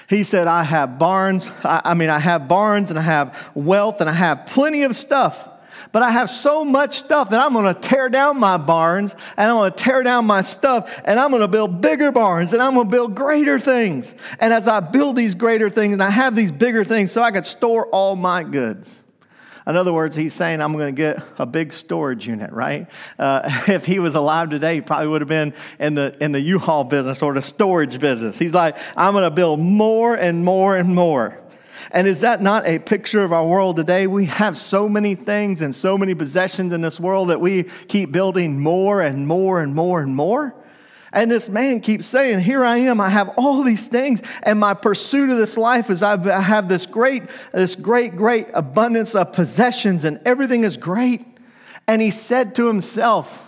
He 0.10 0.24
said, 0.24 0.48
I 0.48 0.64
have 0.64 1.00
barns, 1.00 1.50
I, 1.64 1.94
mean, 1.94 2.10
I 2.10 2.20
have 2.20 2.50
barns 2.50 2.90
and 2.90 3.00
I 3.00 3.04
have 3.04 3.52
wealth 3.56 4.02
and 4.02 4.10
I 4.10 4.14
have 4.14 4.46
plenty 4.48 4.84
of 4.84 4.98
stuff 4.98 5.50
but 5.94 6.04
I 6.04 6.12
have 6.12 6.30
so 6.30 6.66
much 6.66 6.98
stuff 6.98 7.30
that 7.30 7.40
I'm 7.40 7.54
going 7.54 7.74
to 7.74 7.80
tear 7.80 8.10
down 8.10 8.38
my 8.38 8.58
barns 8.58 9.16
and 9.38 9.50
I'm 9.50 9.56
going 9.56 9.72
to 9.72 9.78
tear 9.78 10.04
down 10.04 10.26
my 10.26 10.42
stuff 10.42 10.94
and 11.06 11.18
I'm 11.18 11.30
going 11.30 11.42
to 11.42 11.48
build 11.48 11.80
bigger 11.80 12.12
barns 12.12 12.52
and 12.52 12.62
I'm 12.62 12.74
going 12.74 12.88
to 12.88 12.92
build 12.92 13.16
greater 13.16 13.58
things. 13.58 14.14
And 14.40 14.52
as 14.52 14.68
I 14.68 14.82
build 14.82 15.16
these 15.16 15.34
greater 15.34 15.70
things 15.70 15.94
and 15.94 16.04
I 16.04 16.10
have 16.10 16.36
these 16.36 16.52
bigger 16.52 16.84
things 16.84 17.12
so 17.12 17.24
I 17.24 17.32
can 17.32 17.46
store 17.46 17.88
all 17.88 18.18
my 18.18 18.44
goods. 18.44 19.02
In 19.68 19.76
other 19.76 19.92
words, 19.92 20.16
he's 20.16 20.34
saying, 20.34 20.62
I'm 20.62 20.72
going 20.72 20.96
to 20.96 20.98
get 20.98 21.22
a 21.38 21.46
big 21.46 21.74
storage 21.74 22.26
unit, 22.26 22.54
right? 22.54 22.88
Uh, 23.20 23.64
if 23.68 23.86
he 23.86 24.00
was 24.00 24.16
alive 24.16 24.50
today, 24.50 24.76
he 24.76 24.82
probably 24.82 25.08
would 25.08 25.22
have 25.22 25.28
been 25.28 25.54
in 25.78 25.94
the, 25.94 26.16
in 26.22 26.32
the 26.32 26.40
U-Haul 26.40 26.86
business 26.86 27.22
or 27.22 27.34
the 27.34 27.42
storage 27.42 28.00
business. 28.00 28.40
He's 28.40 28.54
like, 28.54 28.78
I'm 28.96 29.12
going 29.12 29.26
to 29.26 29.32
build 29.32 29.60
more 29.60 30.16
and 30.16 30.46
more 30.46 30.78
and 30.78 30.96
more. 30.96 31.38
And 31.92 32.08
is 32.08 32.22
that 32.22 32.42
not 32.42 32.66
a 32.66 32.80
picture 32.80 33.24
of 33.24 33.34
our 33.34 33.46
world 33.46 33.76
today? 33.76 34.08
We 34.08 34.26
have 34.26 34.58
so 34.58 34.88
many 34.88 35.16
things 35.16 35.62
and 35.62 35.76
so 35.76 35.98
many 35.98 36.16
possessions 36.16 36.74
in 36.74 36.82
this 36.82 37.00
world 37.00 37.30
that 37.30 37.40
we 37.40 37.64
keep 37.88 38.12
building 38.12 38.60
more 38.60 39.02
and 39.02 39.28
more 39.28 39.62
and 39.62 39.76
more 39.76 40.02
and 40.02 40.16
more. 40.16 40.56
And 41.14 41.32
this 41.32 41.50
man 41.50 41.80
keeps 41.80 42.06
saying, 42.06 42.42
Here 42.42 42.64
I 42.64 42.78
am, 42.78 43.00
I 43.00 43.10
have 43.10 43.30
all 43.38 43.64
these 43.64 43.88
things, 43.88 44.22
and 44.44 44.60
my 44.60 44.74
pursuit 44.74 45.30
of 45.30 45.38
this 45.38 45.58
life 45.58 45.90
is 45.90 46.04
I've, 46.04 46.28
I 46.28 46.42
have 46.42 46.68
this 46.68 46.86
great, 46.86 47.24
this 47.54 47.76
great, 47.76 48.16
great 48.16 48.48
abundance 48.54 49.16
of 49.16 49.32
possessions, 49.32 50.04
and 50.04 50.20
everything 50.26 50.64
is 50.64 50.76
great. 50.76 51.26
And 51.88 52.02
he 52.02 52.12
said 52.12 52.56
to 52.56 52.68
himself, 52.68 53.44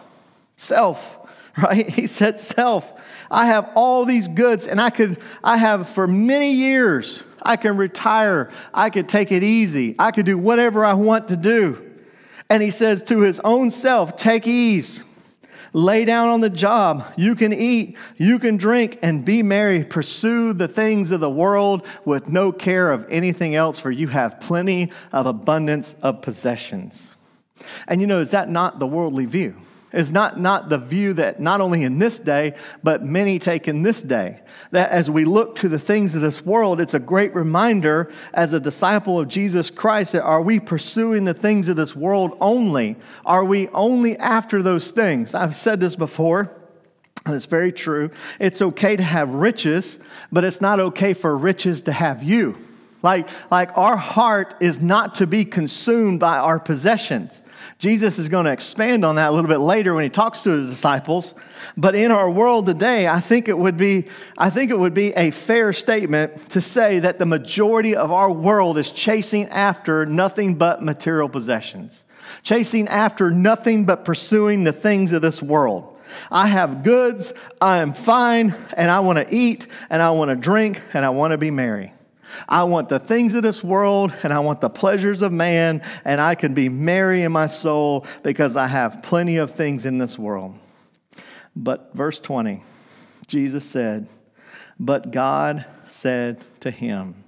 Self, 0.58 1.18
right? 1.58 1.90
He 1.90 2.08
said, 2.08 2.40
Self, 2.40 2.94
I 3.30 3.48
have 3.48 3.70
all 3.76 4.06
these 4.06 4.28
goods, 4.28 4.68
and 4.68 4.80
I 4.80 4.90
could, 4.90 5.20
I 5.44 5.58
have 5.58 5.90
for 5.90 6.08
many 6.08 6.54
years, 6.54 7.24
I 7.42 7.58
can 7.58 7.76
retire, 7.76 8.52
I 8.74 8.90
could 8.90 9.10
take 9.10 9.32
it 9.32 9.44
easy, 9.44 9.96
I 10.00 10.12
could 10.12 10.26
do 10.26 10.38
whatever 10.38 10.86
I 10.86 10.94
want 10.94 11.28
to 11.30 11.38
do. 11.38 11.86
And 12.50 12.64
he 12.64 12.72
says 12.72 13.04
to 13.04 13.20
his 13.20 13.40
own 13.42 13.70
self, 13.70 14.16
Take 14.16 14.48
ease 14.48 15.04
Lay 15.74 16.06
down 16.06 16.30
on 16.30 16.42
the 16.42 16.50
job. 16.50 17.06
You 17.16 17.36
can 17.36 17.54
eat, 17.54 17.98
you 18.18 18.40
can 18.40 18.58
drink, 18.58 19.00
and 19.02 19.24
be 19.24 19.44
merry. 19.44 19.84
Pursue 19.84 20.54
the 20.54 20.68
things 20.68 21.12
of 21.12 21.20
the 21.20 21.30
world 21.30 21.86
with 22.06 22.28
no 22.28 22.52
care 22.52 22.92
of 22.92 23.06
anything 23.10 23.56
else, 23.56 23.80
for 23.80 23.92
you 23.92 24.08
have 24.08 24.40
plenty 24.40 24.92
of 25.12 25.26
abundance 25.26 25.96
of 26.02 26.22
possessions. 26.22 27.16
And 27.88 28.02
you 28.02 28.08
know, 28.08 28.20
is 28.20 28.32
that 28.32 28.50
not 28.50 28.80
the 28.80 28.88
worldly 28.88 29.26
view? 29.26 29.56
Is 29.92 30.12
not, 30.12 30.40
not 30.40 30.70
the 30.70 30.78
view 30.78 31.14
that 31.14 31.40
not 31.40 31.62
only 31.62 31.84
in 31.84 32.00
this 32.00 32.20
day, 32.20 32.56
but 32.84 33.04
many 33.04 33.40
take 33.40 33.68
in 33.68 33.84
this 33.84 34.02
day. 34.02 34.42
That 34.72 34.92
as 34.92 35.10
we 35.10 35.26
look 35.26 35.56
to 35.58 35.70
the 35.70 35.80
things 35.80 36.16
of 36.16 36.22
this 36.22 36.46
world, 36.46 36.80
it's 36.80 36.94
a 36.94 37.00
great 37.00 37.34
reminder 37.34 38.12
as 38.34 38.54
a 38.54 38.60
disciple 38.60 39.20
of 39.20 39.28
Jesus 39.28 39.70
Christ 39.70 40.14
that 40.14 40.24
are 40.24 40.42
we 40.42 40.60
pursuing 40.60 41.26
the 41.26 41.34
things 41.34 41.68
of 41.68 41.76
this 41.76 41.96
world 41.96 42.38
only? 42.40 42.96
Are 43.26 43.46
we 43.46 43.68
only 43.70 44.18
after 44.18 44.62
those 44.62 44.92
things? 44.92 45.34
I've 45.34 45.56
said 45.56 45.80
this 45.80 45.96
before. 45.96 46.56
And 47.26 47.36
it's 47.36 47.46
very 47.46 47.72
true. 47.72 48.12
It's 48.40 48.62
okay 48.62 48.96
to 48.96 49.04
have 49.04 49.30
riches, 49.30 50.00
but 50.32 50.46
it's 50.46 50.62
not 50.62 50.80
okay 50.80 51.14
for 51.14 51.38
riches 51.38 51.82
to 51.82 51.92
have 51.92 52.24
you. 52.24 52.58
Like, 53.02 53.30
like 53.50 53.78
our 53.78 53.96
heart 53.96 54.56
is 54.60 54.82
not 54.82 55.16
to 55.16 55.28
be 55.28 55.46
consumed 55.46 56.20
by 56.20 56.38
our 56.38 56.60
possessions. 56.60 57.42
Jesus 57.78 58.20
is 58.20 58.28
going 58.28 58.46
to 58.46 58.52
expand 58.52 59.06
on 59.06 59.16
that 59.16 59.30
a 59.30 59.32
little 59.32 59.50
bit 59.50 59.60
later 59.60 59.94
when 59.94 60.04
he 60.04 60.10
talks 60.10 60.44
to 60.44 60.52
his 60.52 60.70
disciples. 60.70 61.34
But 61.78 61.96
in 61.96 62.12
our 62.12 62.30
world 62.30 62.66
today, 62.66 63.08
I 63.08 63.22
think 63.22 63.48
it 63.48 63.58
would 63.58 63.78
be, 63.78 64.08
I 64.38 64.50
think 64.50 64.70
it 64.70 64.78
would 64.78 64.94
be 64.94 65.14
a 65.14 65.32
fair 65.32 65.72
statement 65.72 66.50
to 66.50 66.60
say 66.60 67.00
that 67.00 67.20
the 67.20 67.26
majority 67.26 67.96
of 67.96 68.12
our 68.12 68.30
world 68.30 68.78
is 68.78 68.92
chasing 68.92 69.48
after 69.48 70.06
nothing 70.06 70.56
but 70.56 70.84
material 70.84 71.30
possessions, 71.30 72.04
chasing 72.44 72.88
after 72.90 73.32
nothing 73.32 73.86
but 73.86 74.04
pursuing 74.04 74.66
the 74.66 74.74
things 74.74 75.14
of 75.14 75.22
this 75.22 75.42
world. 75.42 75.98
I 76.32 76.48
have 76.48 76.84
goods, 76.84 77.34
I 77.62 77.78
am 77.78 77.94
fine, 77.94 78.56
and 78.74 78.92
I 78.92 79.00
want 79.00 79.20
to 79.20 79.34
eat, 79.34 79.68
and 79.90 80.02
I 80.02 80.10
want 80.12 80.30
to 80.30 80.36
drink, 80.36 80.82
and 80.94 81.06
I 81.06 81.10
want 81.12 81.32
to 81.32 81.38
be 81.38 81.52
merry. 81.52 81.94
I 82.48 82.64
want 82.64 82.90
the 82.90 83.00
things 83.00 83.36
of 83.36 83.44
this 83.44 83.64
world 83.64 84.14
and 84.24 84.32
I 84.32 84.40
want 84.40 84.62
the 84.62 84.70
pleasures 84.70 85.22
of 85.22 85.32
man, 85.32 85.82
and 86.06 86.22
I 86.22 86.36
can 86.36 86.54
be 86.54 86.70
merry 86.70 87.24
in 87.24 87.32
my 87.32 87.48
soul 87.48 88.06
because 88.24 88.58
I 88.58 88.68
have 88.68 89.02
plenty 89.02 89.38
of 89.38 89.52
things 89.52 89.86
in 89.86 89.98
this 89.98 90.18
world. 90.18 90.56
But 91.56 91.92
verse 91.94 92.20
20, 92.20 92.64
Jesus 93.28 93.66
said, 93.66 94.08
But 94.80 95.12
God 95.12 95.66
said 95.88 96.44
to 96.62 96.72
him, 96.72 97.24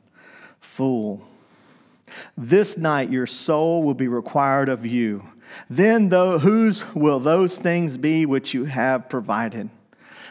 Fool, 0.60 1.28
this 2.38 2.78
night 2.78 3.10
your 3.10 3.28
soul 3.28 3.84
will 3.84 3.94
be 3.94 4.08
required 4.08 4.70
of 4.70 4.86
you. 4.86 5.24
Then, 5.70 6.10
though, 6.10 6.40
whose 6.40 6.86
will 6.96 7.20
those 7.20 7.58
things 7.58 7.98
be 7.98 8.26
which 8.26 8.54
you 8.54 8.66
have 8.66 9.10
provided? 9.10 9.70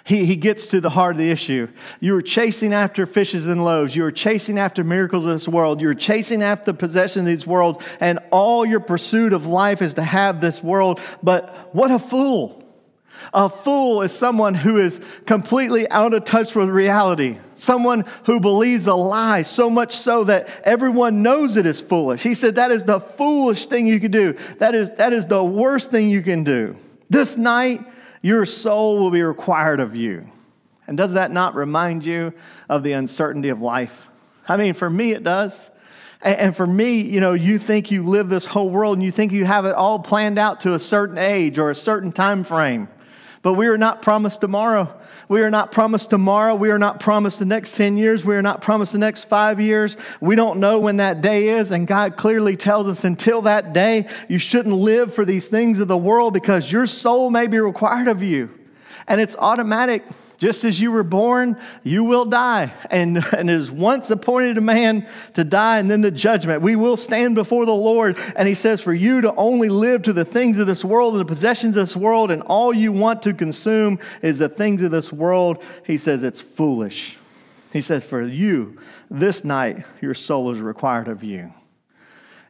He, 0.05 0.25
he 0.25 0.37
gets 0.37 0.69
to 0.69 0.81
the 0.81 0.91
heart 0.91 1.17
of 1.17 1.19
the 1.19 1.31
issue. 1.31 1.69
You 2.01 2.15
were 2.15 2.23
chasing 2.23 2.73
after 2.73 3.07
fishes 3.07 3.47
and 3.47 3.65
loaves. 3.65 3.95
You 3.95 4.03
were 4.03 4.13
chasing 4.13 4.59
after 4.59 4.83
miracles 4.83 5.27
of 5.27 5.33
this 5.33 5.49
world. 5.49 5.81
You 5.81 5.89
were 5.89 5.95
chasing 5.95 6.43
after 6.43 6.73
the 6.73 6.79
possession 6.79 7.21
of 7.21 7.27
these 7.27 7.47
worlds. 7.47 7.79
And 8.01 8.19
all 8.31 8.65
your 8.65 8.81
pursuit 8.81 9.33
of 9.33 9.47
life 9.47 9.83
is 9.83 9.95
to 9.95 10.03
have 10.03 10.41
this 10.41 10.63
world. 10.63 11.01
But 11.23 11.75
what 11.75 11.91
a 11.91 11.99
fool. 11.99 12.63
A 13.35 13.49
fool 13.49 14.03
is 14.03 14.13
someone 14.13 14.55
who 14.55 14.79
is 14.79 15.01
completely 15.27 15.89
out 15.91 16.15
of 16.15 16.25
touch 16.25 16.55
with 16.55 16.69
reality. 16.69 17.39
Someone 17.57 18.05
who 18.25 18.41
believes 18.41 18.87
a 18.87 18.95
lie 18.95 19.43
so 19.43 19.69
much 19.69 19.95
so 19.95 20.25
that 20.25 20.49
everyone 20.65 21.23
knows 21.23 21.57
it 21.57 21.67
is 21.67 21.81
foolish. 21.81 22.23
He 22.23 22.35
said 22.35 22.55
that 22.55 22.71
is 22.71 22.85
the 22.85 23.01
foolish 23.01 23.67
thing 23.67 23.87
you 23.87 24.01
can 24.01 24.11
do. 24.11 24.37
That 24.59 24.75
is, 24.75 24.91
that 24.93 25.13
is 25.13 25.27
the 25.27 25.45
worst 25.45 25.91
thing 25.91 26.09
you 26.09 26.23
can 26.23 26.45
do. 26.45 26.77
This 27.11 27.37
night, 27.37 27.85
your 28.23 28.45
soul 28.45 28.99
will 28.99 29.11
be 29.11 29.23
required 29.23 29.81
of 29.81 29.97
you. 29.97 30.27
And 30.87 30.97
does 30.97 31.13
that 31.15 31.31
not 31.31 31.55
remind 31.55 32.05
you 32.05 32.33
of 32.69 32.83
the 32.83 32.93
uncertainty 32.93 33.49
of 33.49 33.61
life? 33.61 34.09
I 34.49 34.57
mean, 34.57 34.75
for 34.75 34.91
me, 34.91 35.13
it 35.13 35.23
does. 35.23 35.71
And 36.23 36.55
for 36.55 36.67
me, 36.67 37.01
you 37.01 37.21
know, 37.21 37.33
you 37.33 37.59
think 37.59 37.91
you 37.91 38.05
live 38.05 38.29
this 38.29 38.45
whole 38.45 38.69
world 38.69 38.99
and 38.99 39.05
you 39.05 39.11
think 39.11 39.33
you 39.33 39.47
have 39.47 39.65
it 39.65 39.75
all 39.75 39.99
planned 39.99 40.39
out 40.39 40.61
to 40.61 40.75
a 40.75 40.79
certain 40.79 41.17
age 41.17 41.59
or 41.59 41.71
a 41.71 41.75
certain 41.75 42.13
time 42.13 42.45
frame. 42.45 42.89
But 43.43 43.55
we 43.55 43.69
are 43.69 43.79
not 43.79 44.03
promised 44.03 44.43
tomorrow. 44.43 44.95
We 45.29 45.41
are 45.41 45.51
not 45.51 45.73
promised 45.73 46.11
tomorrow. 46.11 46.55
We 46.55 46.71
are 46.71 46.79
not 46.79 47.01
promised 47.01 47.39
the 47.39 47.47
next 47.47 47.75
10 47.75 47.97
years. 47.97 48.23
We 48.25 48.35
are 48.35 48.43
not 48.43 48.61
promised 48.61 48.93
the 48.93 48.99
next 48.99 49.25
five 49.31 49.61
years. 49.61 49.97
We 50.21 50.37
don't 50.37 50.61
know 50.61 50.79
when 50.79 50.99
that 50.99 51.23
day 51.23 51.49
is. 51.49 51.71
And 51.71 51.87
God 51.87 52.19
clearly 52.19 52.57
tells 52.57 52.87
us 52.87 53.05
until 53.05 53.43
that 53.43 53.73
day, 53.73 54.09
you 54.29 54.39
shouldn't 54.39 54.75
live 54.75 55.15
for 55.15 55.25
these 55.25 55.49
things 55.49 55.81
of 55.81 55.89
the 55.89 55.97
world 55.97 56.35
because 56.35 56.71
your 56.71 56.85
soul 56.85 57.31
may 57.31 57.47
be 57.47 57.59
required 57.59 58.09
of 58.09 58.23
you. 58.23 58.51
And 59.09 59.23
it's 59.23 59.37
automatic. 59.37 60.05
Just 60.41 60.65
as 60.65 60.81
you 60.81 60.91
were 60.91 61.03
born, 61.03 61.59
you 61.85 62.03
will 62.03 62.25
die. 62.25 62.73
And, 62.91 63.23
and 63.37 63.51
it 63.51 63.55
is 63.55 63.71
once 63.71 64.11
appointed 64.11 64.57
a 64.57 64.63
man 64.63 65.07
to 65.35 65.45
die 65.45 65.79
and 65.79 65.91
then 65.91 66.01
the 66.01 66.11
judgment. 66.11 66.63
We 66.63 66.77
will 66.77 66.97
stand 66.97 67.35
before 67.35 67.67
the 67.67 67.75
Lord. 67.75 68.19
And 68.37 68.49
he 68.49 68.55
says, 68.55 68.81
For 68.81 68.95
you 68.95 69.21
to 69.21 69.35
only 69.35 69.69
live 69.69 70.01
to 70.05 70.15
the 70.15 70.25
things 70.25 70.57
of 70.57 70.67
this 70.67 70.83
world 70.83 71.13
and 71.13 71.21
the 71.21 71.27
possessions 71.27 71.77
of 71.77 71.83
this 71.83 71.95
world, 71.95 72.31
and 72.31 72.41
all 72.45 72.73
you 72.73 72.91
want 72.91 73.23
to 73.25 73.35
consume 73.35 73.99
is 74.23 74.39
the 74.39 74.49
things 74.49 74.81
of 74.81 74.91
this 74.91 75.13
world, 75.13 75.63
he 75.85 75.99
says, 75.99 76.23
it's 76.23 76.41
foolish. 76.41 77.19
He 77.71 77.83
says, 77.83 78.03
For 78.03 78.23
you, 78.23 78.79
this 79.11 79.45
night, 79.45 79.85
your 80.01 80.15
soul 80.15 80.51
is 80.53 80.61
required 80.61 81.09
of 81.09 81.23
you. 81.23 81.53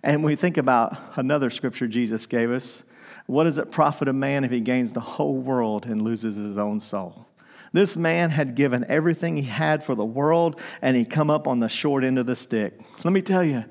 And 0.04 0.22
we 0.22 0.36
think 0.36 0.58
about 0.58 0.96
another 1.16 1.50
scripture 1.50 1.88
Jesus 1.88 2.26
gave 2.26 2.52
us. 2.52 2.84
What 3.26 3.44
does 3.44 3.58
it 3.58 3.72
profit 3.72 4.06
a 4.06 4.12
man 4.12 4.44
if 4.44 4.52
he 4.52 4.60
gains 4.60 4.92
the 4.92 5.00
whole 5.00 5.38
world 5.38 5.86
and 5.86 6.02
loses 6.02 6.36
his 6.36 6.56
own 6.56 6.78
soul? 6.78 7.26
This 7.72 7.96
man 7.96 8.30
had 8.30 8.54
given 8.54 8.84
everything 8.88 9.36
he 9.36 9.42
had 9.42 9.84
for 9.84 9.94
the 9.94 10.04
world, 10.04 10.60
and 10.82 10.96
he 10.96 11.04
come 11.04 11.30
up 11.30 11.46
on 11.46 11.60
the 11.60 11.68
short 11.68 12.04
end 12.04 12.18
of 12.18 12.26
the 12.26 12.36
stick. 12.36 12.80
Let 13.04 13.12
me 13.12 13.22
tell 13.22 13.44
you, 13.44 13.64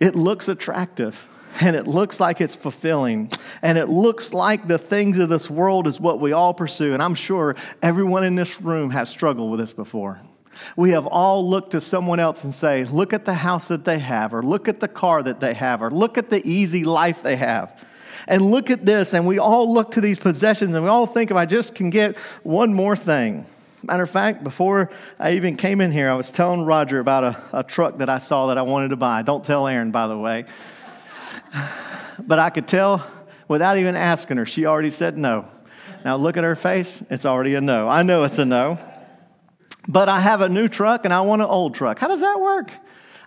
it 0.00 0.14
looks 0.14 0.48
attractive 0.48 1.26
and 1.60 1.76
it 1.76 1.86
looks 1.86 2.20
like 2.20 2.40
it's 2.40 2.54
fulfilling 2.54 3.30
and 3.62 3.78
it 3.78 3.88
looks 3.88 4.32
like 4.32 4.68
the 4.68 4.78
things 4.78 5.18
of 5.18 5.28
this 5.28 5.48
world 5.48 5.86
is 5.86 6.00
what 6.00 6.20
we 6.20 6.32
all 6.32 6.52
pursue 6.52 6.92
and 6.92 7.02
i'm 7.02 7.14
sure 7.14 7.56
everyone 7.82 8.24
in 8.24 8.34
this 8.34 8.60
room 8.60 8.90
has 8.90 9.08
struggled 9.08 9.50
with 9.50 9.60
this 9.60 9.72
before 9.72 10.20
we 10.76 10.90
have 10.90 11.06
all 11.06 11.48
looked 11.48 11.70
to 11.70 11.80
someone 11.80 12.20
else 12.20 12.44
and 12.44 12.52
say 12.52 12.84
look 12.84 13.12
at 13.12 13.24
the 13.24 13.34
house 13.34 13.68
that 13.68 13.84
they 13.84 13.98
have 13.98 14.34
or 14.34 14.42
look 14.42 14.68
at 14.68 14.80
the 14.80 14.88
car 14.88 15.22
that 15.22 15.40
they 15.40 15.54
have 15.54 15.82
or 15.82 15.90
look 15.90 16.18
at 16.18 16.28
the 16.28 16.46
easy 16.46 16.84
life 16.84 17.22
they 17.22 17.36
have 17.36 17.82
and 18.26 18.50
look 18.50 18.70
at 18.70 18.84
this, 18.84 19.14
and 19.14 19.26
we 19.26 19.38
all 19.38 19.72
look 19.72 19.92
to 19.92 20.00
these 20.00 20.18
possessions, 20.18 20.74
and 20.74 20.84
we 20.84 20.90
all 20.90 21.06
think 21.06 21.30
if 21.30 21.36
I 21.36 21.46
just 21.46 21.74
can 21.74 21.90
get 21.90 22.16
one 22.42 22.74
more 22.74 22.96
thing. 22.96 23.46
Matter 23.82 24.02
of 24.02 24.10
fact, 24.10 24.42
before 24.42 24.90
I 25.18 25.32
even 25.32 25.56
came 25.56 25.80
in 25.80 25.92
here, 25.92 26.10
I 26.10 26.14
was 26.14 26.32
telling 26.32 26.64
Roger 26.64 26.98
about 26.98 27.24
a, 27.24 27.58
a 27.58 27.62
truck 27.62 27.98
that 27.98 28.08
I 28.08 28.18
saw 28.18 28.48
that 28.48 28.58
I 28.58 28.62
wanted 28.62 28.88
to 28.88 28.96
buy. 28.96 29.22
Don't 29.22 29.44
tell 29.44 29.68
Aaron, 29.68 29.90
by 29.90 30.06
the 30.06 30.18
way. 30.18 30.44
But 32.18 32.38
I 32.38 32.48
could 32.48 32.66
tell 32.66 33.06
without 33.46 33.76
even 33.76 33.94
asking 33.94 34.38
her, 34.38 34.46
she 34.46 34.64
already 34.64 34.88
said 34.88 35.18
no. 35.18 35.46
Now 36.02 36.16
look 36.16 36.38
at 36.38 36.44
her 36.44 36.56
face, 36.56 37.02
it's 37.10 37.26
already 37.26 37.56
a 37.56 37.60
no. 37.60 37.88
I 37.88 38.02
know 38.02 38.24
it's 38.24 38.38
a 38.38 38.44
no. 38.46 38.78
But 39.86 40.08
I 40.08 40.20
have 40.20 40.40
a 40.40 40.48
new 40.48 40.66
truck 40.66 41.04
and 41.04 41.12
I 41.12 41.20
want 41.20 41.42
an 41.42 41.48
old 41.48 41.74
truck. 41.74 41.98
How 41.98 42.08
does 42.08 42.20
that 42.20 42.40
work? 42.40 42.72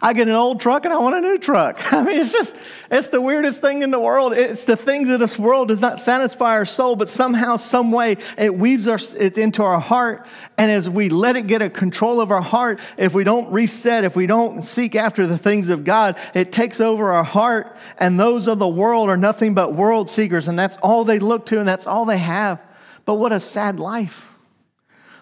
I 0.02 0.14
get 0.14 0.30
an 0.30 0.34
old 0.34 0.62
truck 0.62 0.86
and 0.86 0.94
I 0.94 0.98
want 0.98 1.16
a 1.18 1.22
new 1.22 1.38
truck. 1.38 1.94
I 1.94 2.04
mean, 2.04 2.22
it's 2.22 2.32
just, 2.32 2.56
it's 2.90 3.10
the 3.10 3.20
weirdest 3.20 3.60
thing 3.60 3.82
in 3.82 3.92
the 3.92 4.00
world. 4.00 4.32
It's 4.32 4.64
the 4.64 4.78
things 4.78 5.10
of 5.10 5.20
this 5.20 5.38
world 5.38 5.68
does 5.68 5.82
not 5.82 6.00
satisfy 6.00 6.52
our 6.52 6.66
soul, 6.66 6.96
but 6.96 7.10
somehow, 7.10 7.58
some 7.58 7.92
way, 7.92 8.18
it 8.38 8.56
weaves 8.56 8.88
our, 8.88 9.00
it 9.18 9.38
into 9.38 9.62
our 9.62 9.80
heart. 9.80 10.26
And 10.58 10.72
as 10.72 10.90
we 10.90 11.10
let 11.10 11.36
it 11.36 11.48
get 11.48 11.62
a 11.62 11.70
control 11.70 12.22
of 12.22 12.32
our 12.32 12.42
heart, 12.42 12.80
if 12.98 13.14
we 13.14 13.26
don't 13.26 13.52
reset, 13.52 14.06
if 14.06 14.16
we 14.16 14.26
don't 14.26 14.66
seek 14.66 14.96
after 14.96 15.28
the 15.28 15.38
things 15.38 15.70
of 15.70 15.84
God, 15.84 16.18
it 16.34 16.54
takes 16.54 16.80
over 16.80 17.12
our 17.12 17.26
heart. 17.26 17.76
And 17.98 18.18
those 18.18 18.48
of 18.48 18.58
the 18.58 18.68
world 18.68 19.10
are 19.10 19.18
nothing 19.18 19.54
but 19.54 19.74
world 19.74 20.10
seekers. 20.10 20.48
And 20.48 20.58
that's 20.58 20.78
all 20.78 21.04
they 21.04 21.20
look 21.20 21.46
to 21.48 21.60
and 21.60 21.68
that's 21.68 21.88
all 21.88 22.06
they 22.06 22.18
have. 22.18 22.62
But 23.04 23.16
what 23.16 23.34
a 23.34 23.40
sad 23.40 23.82
life. 23.82 24.30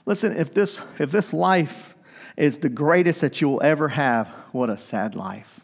Listen, 0.05 0.37
if 0.37 0.53
this, 0.53 0.79
if 0.99 1.09
this 1.09 1.33
life 1.33 1.95
is 2.37 2.59
the 2.59 2.69
greatest 2.69 3.21
that 3.21 3.41
you 3.41 3.49
will 3.49 3.63
ever 3.63 3.89
have, 3.89 4.27
what 4.51 4.69
a 4.69 4.77
sad 4.77 5.15
life. 5.15 5.59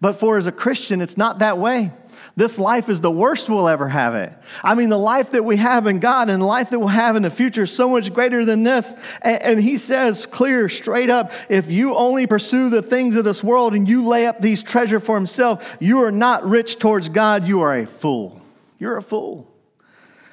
But 0.00 0.18
for 0.18 0.36
as 0.36 0.48
a 0.48 0.52
Christian, 0.52 1.00
it's 1.00 1.16
not 1.16 1.38
that 1.38 1.58
way. 1.58 1.92
This 2.34 2.58
life 2.58 2.88
is 2.88 3.00
the 3.00 3.10
worst 3.10 3.48
we'll 3.48 3.68
ever 3.68 3.88
have 3.88 4.16
it. 4.16 4.32
I 4.64 4.74
mean, 4.74 4.88
the 4.88 4.98
life 4.98 5.30
that 5.30 5.44
we 5.44 5.58
have 5.58 5.86
in 5.86 6.00
God 6.00 6.28
and 6.28 6.44
life 6.44 6.70
that 6.70 6.78
we'll 6.80 6.88
have 6.88 7.14
in 7.14 7.22
the 7.22 7.30
future 7.30 7.62
is 7.62 7.72
so 7.72 7.88
much 7.88 8.12
greater 8.12 8.44
than 8.44 8.64
this. 8.64 8.94
And, 9.20 9.42
and, 9.42 9.60
he 9.60 9.76
says 9.76 10.26
clear, 10.26 10.68
straight 10.68 11.08
up, 11.08 11.32
if 11.48 11.70
you 11.70 11.94
only 11.94 12.26
pursue 12.26 12.68
the 12.68 12.82
things 12.82 13.14
of 13.14 13.24
this 13.24 13.44
world 13.44 13.74
and 13.74 13.88
you 13.88 14.04
lay 14.08 14.26
up 14.26 14.40
these 14.40 14.64
treasure 14.64 14.98
for 14.98 15.14
himself, 15.14 15.76
you 15.78 16.02
are 16.02 16.10
not 16.10 16.44
rich 16.44 16.80
towards 16.80 17.08
God. 17.08 17.46
You 17.46 17.60
are 17.60 17.76
a 17.76 17.86
fool. 17.86 18.42
You're 18.80 18.96
a 18.96 19.02
fool. 19.02 19.48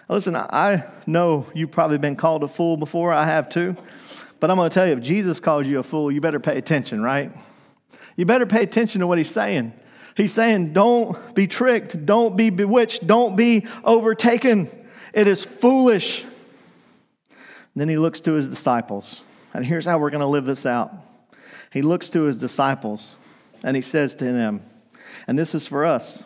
Listen, 0.08 0.36
I 0.36 0.86
know 1.06 1.46
you've 1.54 1.70
probably 1.70 2.00
been 2.00 2.16
called 2.16 2.44
a 2.44 2.48
fool 2.48 2.76
before. 2.76 3.14
I 3.14 3.26
have 3.26 3.50
too. 3.50 3.78
But 4.40 4.50
I'm 4.50 4.58
going 4.58 4.70
to 4.70 4.74
tell 4.74 4.88
you, 4.88 4.94
if 4.94 5.02
Jesus 5.02 5.40
calls 5.40 5.68
you 5.68 5.80
a 5.80 5.84
fool, 5.84 6.12
you 6.12 6.22
better 6.22 6.40
pay 6.40 6.58
attention, 6.58 7.02
right? 7.02 7.32
You 8.16 8.26
better 8.26 8.46
pay 8.46 8.64
attention 8.64 9.02
to 9.02 9.08
what 9.08 9.18
he's 9.18 9.30
saying. 9.30 9.74
He's 10.16 10.34
saying, 10.34 10.74
don't 10.74 11.34
be 11.36 11.48
tricked, 11.48 12.06
don't 12.06 12.36
be 12.36 12.50
bewitched, 12.50 13.08
don't 13.08 13.36
be 13.36 13.66
overtaken. 13.84 14.70
It 15.14 15.28
is 15.28 15.46
foolish. 15.46 16.24
And 16.24 16.30
then 17.76 17.90
he 17.90 17.98
looks 17.98 18.20
to 18.22 18.34
his 18.34 18.50
disciples. 18.50 19.24
And 19.54 19.66
here's 19.66 19.86
how 19.86 19.98
we're 19.98 20.10
going 20.10 20.22
to 20.22 20.28
live 20.28 20.46
this 20.46 20.66
out. 20.66 20.94
He 21.72 21.82
looks 21.82 22.10
to 22.10 22.24
his 22.24 22.38
disciples 22.38 23.16
and 23.64 23.76
he 23.76 23.82
says 23.82 24.16
to 24.16 24.26
them, 24.26 24.62
and 25.28 25.38
this 25.38 25.54
is 25.56 25.68
for 25.68 25.86
us. 25.86 26.24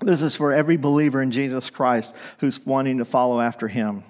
This 0.00 0.22
is 0.22 0.36
for 0.36 0.52
every 0.52 0.76
believer 0.76 1.22
in 1.22 1.30
Jesus 1.30 1.70
Christ 1.70 2.14
who's 2.38 2.64
wanting 2.64 2.98
to 2.98 3.04
follow 3.04 3.40
after 3.40 3.68
him. 3.68 4.04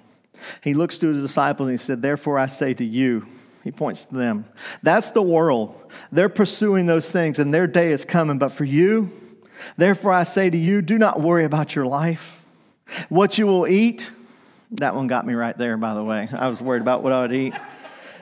He 0.63 0.73
looks 0.73 0.97
to 0.99 1.07
his 1.07 1.21
disciples 1.21 1.67
and 1.67 1.73
he 1.77 1.83
said, 1.83 2.01
Therefore 2.01 2.37
I 2.37 2.47
say 2.47 2.73
to 2.73 2.85
you, 2.85 3.25
he 3.63 3.71
points 3.71 4.05
to 4.05 4.15
them. 4.15 4.45
That's 4.83 5.11
the 5.11 5.21
world. 5.21 5.91
They're 6.11 6.29
pursuing 6.29 6.85
those 6.85 7.11
things 7.11 7.39
and 7.39 7.53
their 7.53 7.67
day 7.67 7.91
is 7.91 8.05
coming. 8.05 8.37
But 8.37 8.49
for 8.49 8.63
you, 8.63 9.11
therefore 9.77 10.13
I 10.13 10.23
say 10.23 10.49
to 10.49 10.57
you, 10.57 10.81
do 10.81 10.97
not 10.97 11.19
worry 11.19 11.45
about 11.45 11.75
your 11.75 11.85
life, 11.87 12.43
what 13.09 13.37
you 13.37 13.47
will 13.47 13.67
eat. 13.67 14.11
That 14.71 14.95
one 14.95 15.07
got 15.07 15.25
me 15.25 15.33
right 15.33 15.57
there, 15.57 15.77
by 15.77 15.93
the 15.93 16.03
way. 16.03 16.27
I 16.31 16.47
was 16.47 16.61
worried 16.61 16.81
about 16.81 17.01
what 17.01 17.13
I 17.13 17.21
would 17.21 17.33
eat. 17.33 17.53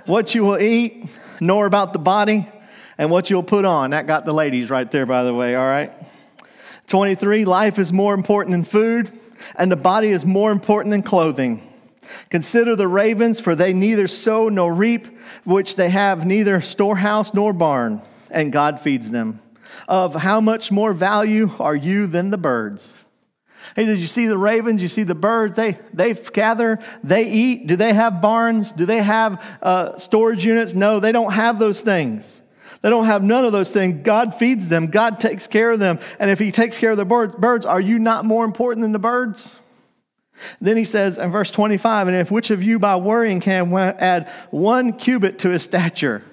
What 0.06 0.36
you 0.36 0.44
will 0.44 0.60
eat, 0.60 1.08
nor 1.40 1.66
about 1.66 1.94
the 1.94 2.00
body, 2.00 2.48
and 2.98 3.10
what 3.10 3.30
you'll 3.30 3.44
put 3.44 3.66
on. 3.66 3.92
That 3.92 4.08
got 4.08 4.26
the 4.26 4.34
ladies 4.34 4.70
right 4.70 4.90
there, 4.90 5.06
by 5.06 5.24
the 5.24 5.34
way, 5.34 5.56
all 5.56 5.66
right? 5.66 5.92
23, 6.88 7.46
life 7.46 7.80
is 7.80 7.94
more 7.94 8.14
important 8.14 8.52
than 8.52 8.64
food, 8.64 9.12
and 9.56 9.72
the 9.72 9.78
body 9.78 10.10
is 10.10 10.26
more 10.26 10.52
important 10.52 10.92
than 10.92 11.04
clothing. 11.04 11.73
Consider 12.30 12.76
the 12.76 12.88
ravens, 12.88 13.40
for 13.40 13.56
they 13.56 13.74
neither 13.74 14.08
sow 14.08 14.50
nor 14.50 14.74
reap, 14.74 15.08
which 15.44 15.76
they 15.76 15.90
have 15.90 16.26
neither 16.26 16.62
storehouse 16.62 17.34
nor 17.34 17.54
barn, 17.54 18.02
and 18.30 18.52
God 18.52 18.82
feeds 18.82 19.12
them. 19.12 19.42
Of 19.88 20.16
how 20.16 20.40
much 20.40 20.72
more 20.72 20.94
value 20.94 21.52
are 21.60 21.76
you 21.76 22.08
than 22.08 22.30
the 22.30 22.38
birds? 22.38 23.04
Hey, 23.76 23.86
did 23.86 23.98
you 23.98 24.08
see 24.08 24.28
the 24.28 24.38
ravens? 24.38 24.82
You 24.82 24.88
see 24.88 25.04
the 25.04 25.16
birds? 25.16 25.56
They, 25.56 25.80
they 25.94 26.14
gather, 26.14 26.80
they 27.04 27.30
eat. 27.30 27.68
Do 27.68 27.76
they 27.76 27.94
have 27.94 28.22
barns? 28.22 28.72
Do 28.72 28.86
they 28.86 29.02
have 29.02 29.44
uh, 29.62 29.98
storage 29.98 30.46
units? 30.46 30.74
No, 30.74 31.00
they 31.00 31.12
don't 31.12 31.32
have 31.32 31.60
those 31.60 31.82
things. 31.82 32.36
They 32.82 32.90
don't 32.90 33.06
have 33.06 33.24
none 33.24 33.46
of 33.46 33.54
those 33.54 33.74
things. 33.74 34.04
God 34.04 34.36
feeds 34.36 34.68
them, 34.68 34.88
God 34.88 35.20
takes 35.20 35.48
care 35.48 35.72
of 35.72 35.80
them. 35.80 36.00
And 36.20 36.30
if 36.30 36.38
He 36.38 36.52
takes 36.52 36.78
care 36.78 36.92
of 36.92 36.98
the 36.98 37.06
birds, 37.06 37.66
are 37.66 37.82
you 37.82 37.98
not 37.98 38.26
more 38.26 38.46
important 38.46 38.82
than 38.84 38.92
the 38.92 39.00
birds? 39.00 39.58
Then 40.60 40.78
he 40.78 40.86
says 40.86 41.18
in 41.18 41.32
verse 41.32 41.52
25, 41.52 42.08
and 42.08 42.18
if 42.18 42.32
which 42.32 42.50
of 42.50 42.64
you 42.64 42.80
by 42.80 42.96
worrying 42.96 43.40
can 43.40 43.74
add 43.74 44.30
one 44.52 44.94
cubit 44.94 45.40
to 45.40 45.50
his 45.50 45.64
stature? 45.64 46.24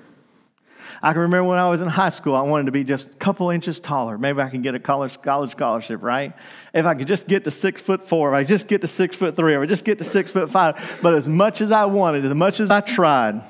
I 1.02 1.12
can 1.12 1.22
remember 1.22 1.48
when 1.48 1.58
I 1.58 1.66
was 1.66 1.80
in 1.80 1.88
high 1.88 2.10
school, 2.10 2.34
I 2.34 2.42
wanted 2.42 2.66
to 2.66 2.72
be 2.72 2.84
just 2.84 3.06
a 3.06 3.14
couple 3.14 3.48
inches 3.48 3.80
taller. 3.80 4.18
Maybe 4.18 4.42
I 4.42 4.50
can 4.50 4.60
get 4.60 4.74
a 4.74 4.78
college, 4.78 5.20
college 5.22 5.50
scholarship, 5.50 6.02
right? 6.02 6.34
If 6.74 6.84
I 6.84 6.94
could 6.94 7.06
just 7.06 7.26
get 7.26 7.44
to 7.44 7.50
six 7.50 7.80
foot 7.80 8.06
four, 8.06 8.34
if 8.34 8.36
I 8.36 8.44
just 8.46 8.68
get 8.68 8.82
to 8.82 8.86
six 8.86 9.16
foot 9.16 9.34
three, 9.34 9.54
or 9.54 9.64
just 9.64 9.86
get 9.86 9.96
to 9.98 10.04
six 10.04 10.30
foot 10.30 10.50
five. 10.50 10.98
But 11.00 11.14
as 11.14 11.26
much 11.26 11.62
as 11.62 11.72
I 11.72 11.86
wanted, 11.86 12.26
as 12.26 12.34
much 12.34 12.60
as 12.60 12.70
I 12.70 12.80
tried, 12.80 13.40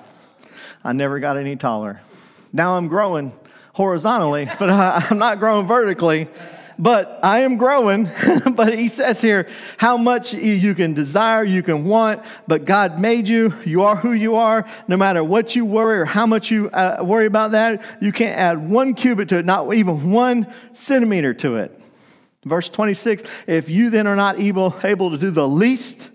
I 0.84 0.92
never 0.92 1.18
got 1.18 1.36
any 1.36 1.56
taller. 1.56 2.00
Now 2.52 2.76
I'm 2.76 2.86
growing 2.86 3.32
horizontally, 3.72 4.48
but 4.58 4.70
I, 4.70 5.04
I'm 5.10 5.18
not 5.18 5.40
growing 5.40 5.66
vertically 5.66 6.28
but 6.80 7.20
I 7.22 7.40
am 7.40 7.58
growing. 7.58 8.08
but 8.54 8.76
he 8.76 8.88
says 8.88 9.20
here 9.20 9.46
how 9.76 9.98
much 9.98 10.32
you 10.32 10.74
can 10.74 10.94
desire, 10.94 11.44
you 11.44 11.62
can 11.62 11.84
want, 11.84 12.24
but 12.48 12.64
God 12.64 12.98
made 12.98 13.28
you. 13.28 13.54
You 13.66 13.82
are 13.82 13.96
who 13.96 14.12
you 14.12 14.36
are. 14.36 14.66
No 14.88 14.96
matter 14.96 15.22
what 15.22 15.54
you 15.54 15.66
worry 15.66 16.00
or 16.00 16.04
how 16.06 16.24
much 16.24 16.50
you 16.50 16.70
uh, 16.70 17.02
worry 17.02 17.26
about 17.26 17.52
that, 17.52 17.82
you 18.00 18.12
can't 18.12 18.36
add 18.36 18.68
one 18.68 18.94
cubit 18.94 19.28
to 19.28 19.36
it, 19.36 19.44
not 19.44 19.72
even 19.74 20.10
one 20.10 20.46
centimeter 20.72 21.34
to 21.34 21.56
it. 21.56 21.78
Verse 22.46 22.70
26 22.70 23.24
If 23.46 23.68
you 23.68 23.90
then 23.90 24.06
are 24.06 24.16
not 24.16 24.40
able, 24.40 24.74
able 24.82 25.10
to 25.10 25.18
do 25.18 25.30
the 25.30 25.46
least, 25.46 26.10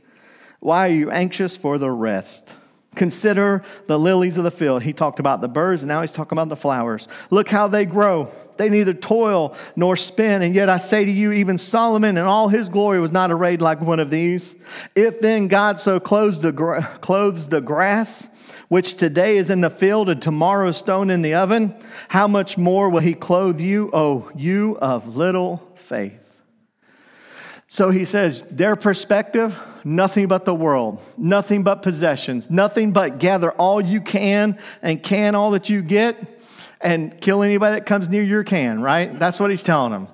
why 0.59 0.87
are 0.87 0.93
you 0.93 1.11
anxious 1.11 1.55
for 1.55 1.77
the 1.77 1.91
rest? 1.91 2.55
Consider 2.95 3.63
the 3.87 3.99
lilies 3.99 4.37
of 4.37 4.43
the 4.43 4.51
field. 4.51 4.83
He 4.83 4.93
talked 4.93 5.19
about 5.19 5.41
the 5.41 5.47
birds, 5.47 5.81
and 5.81 5.89
now 5.89 6.01
he's 6.01 6.11
talking 6.11 6.37
about 6.37 6.49
the 6.49 6.55
flowers. 6.55 7.07
Look 7.29 7.49
how 7.49 7.67
they 7.67 7.85
grow. 7.85 8.31
They 8.57 8.69
neither 8.69 8.93
toil 8.93 9.55
nor 9.75 9.97
spin. 9.97 10.41
And 10.41 10.55
yet 10.55 10.69
I 10.69 10.77
say 10.77 11.03
to 11.03 11.11
you, 11.11 11.33
even 11.33 11.57
Solomon 11.57 12.17
in 12.17 12.23
all 12.23 12.47
his 12.47 12.69
glory 12.69 12.99
was 12.99 13.11
not 13.11 13.31
arrayed 13.31 13.61
like 13.61 13.81
one 13.81 13.99
of 13.99 14.09
these. 14.09 14.55
If 14.95 15.19
then 15.19 15.47
God 15.47 15.79
so 15.79 15.99
clothes 15.99 16.39
the, 16.39 16.51
gra- 16.51 16.97
clothes 17.01 17.49
the 17.49 17.61
grass, 17.61 18.29
which 18.69 18.95
today 18.95 19.37
is 19.37 19.49
in 19.49 19.61
the 19.61 19.69
field 19.69 20.09
and 20.09 20.21
tomorrow 20.21 20.69
is 20.69 20.77
stone 20.77 21.09
in 21.09 21.21
the 21.21 21.33
oven, 21.33 21.75
how 22.07 22.27
much 22.27 22.57
more 22.57 22.89
will 22.89 23.01
he 23.01 23.13
clothe 23.13 23.59
you, 23.59 23.89
oh, 23.93 24.31
you 24.35 24.77
of 24.81 25.15
little 25.15 25.61
faith? 25.75 26.41
So 27.67 27.89
he 27.89 28.05
says, 28.05 28.43
their 28.49 28.75
perspective, 28.75 29.59
nothing 29.85 30.27
but 30.27 30.43
the 30.43 30.53
world, 30.53 30.99
nothing 31.17 31.63
but 31.63 31.81
possessions, 31.81 32.49
nothing 32.49 32.91
but 32.91 33.19
gather 33.19 33.51
all 33.51 33.79
you 33.79 34.01
can 34.01 34.57
and 34.81 35.01
can 35.01 35.35
all 35.35 35.51
that 35.51 35.69
you 35.69 35.81
get 35.81 36.41
and 36.81 37.21
kill 37.21 37.43
anybody 37.43 37.75
that 37.75 37.85
comes 37.85 38.09
near 38.09 38.23
your 38.23 38.43
can, 38.43 38.81
right? 38.81 39.17
That's 39.17 39.39
what 39.39 39.51
he's 39.51 39.63
telling 39.63 39.91
them. 39.91 40.07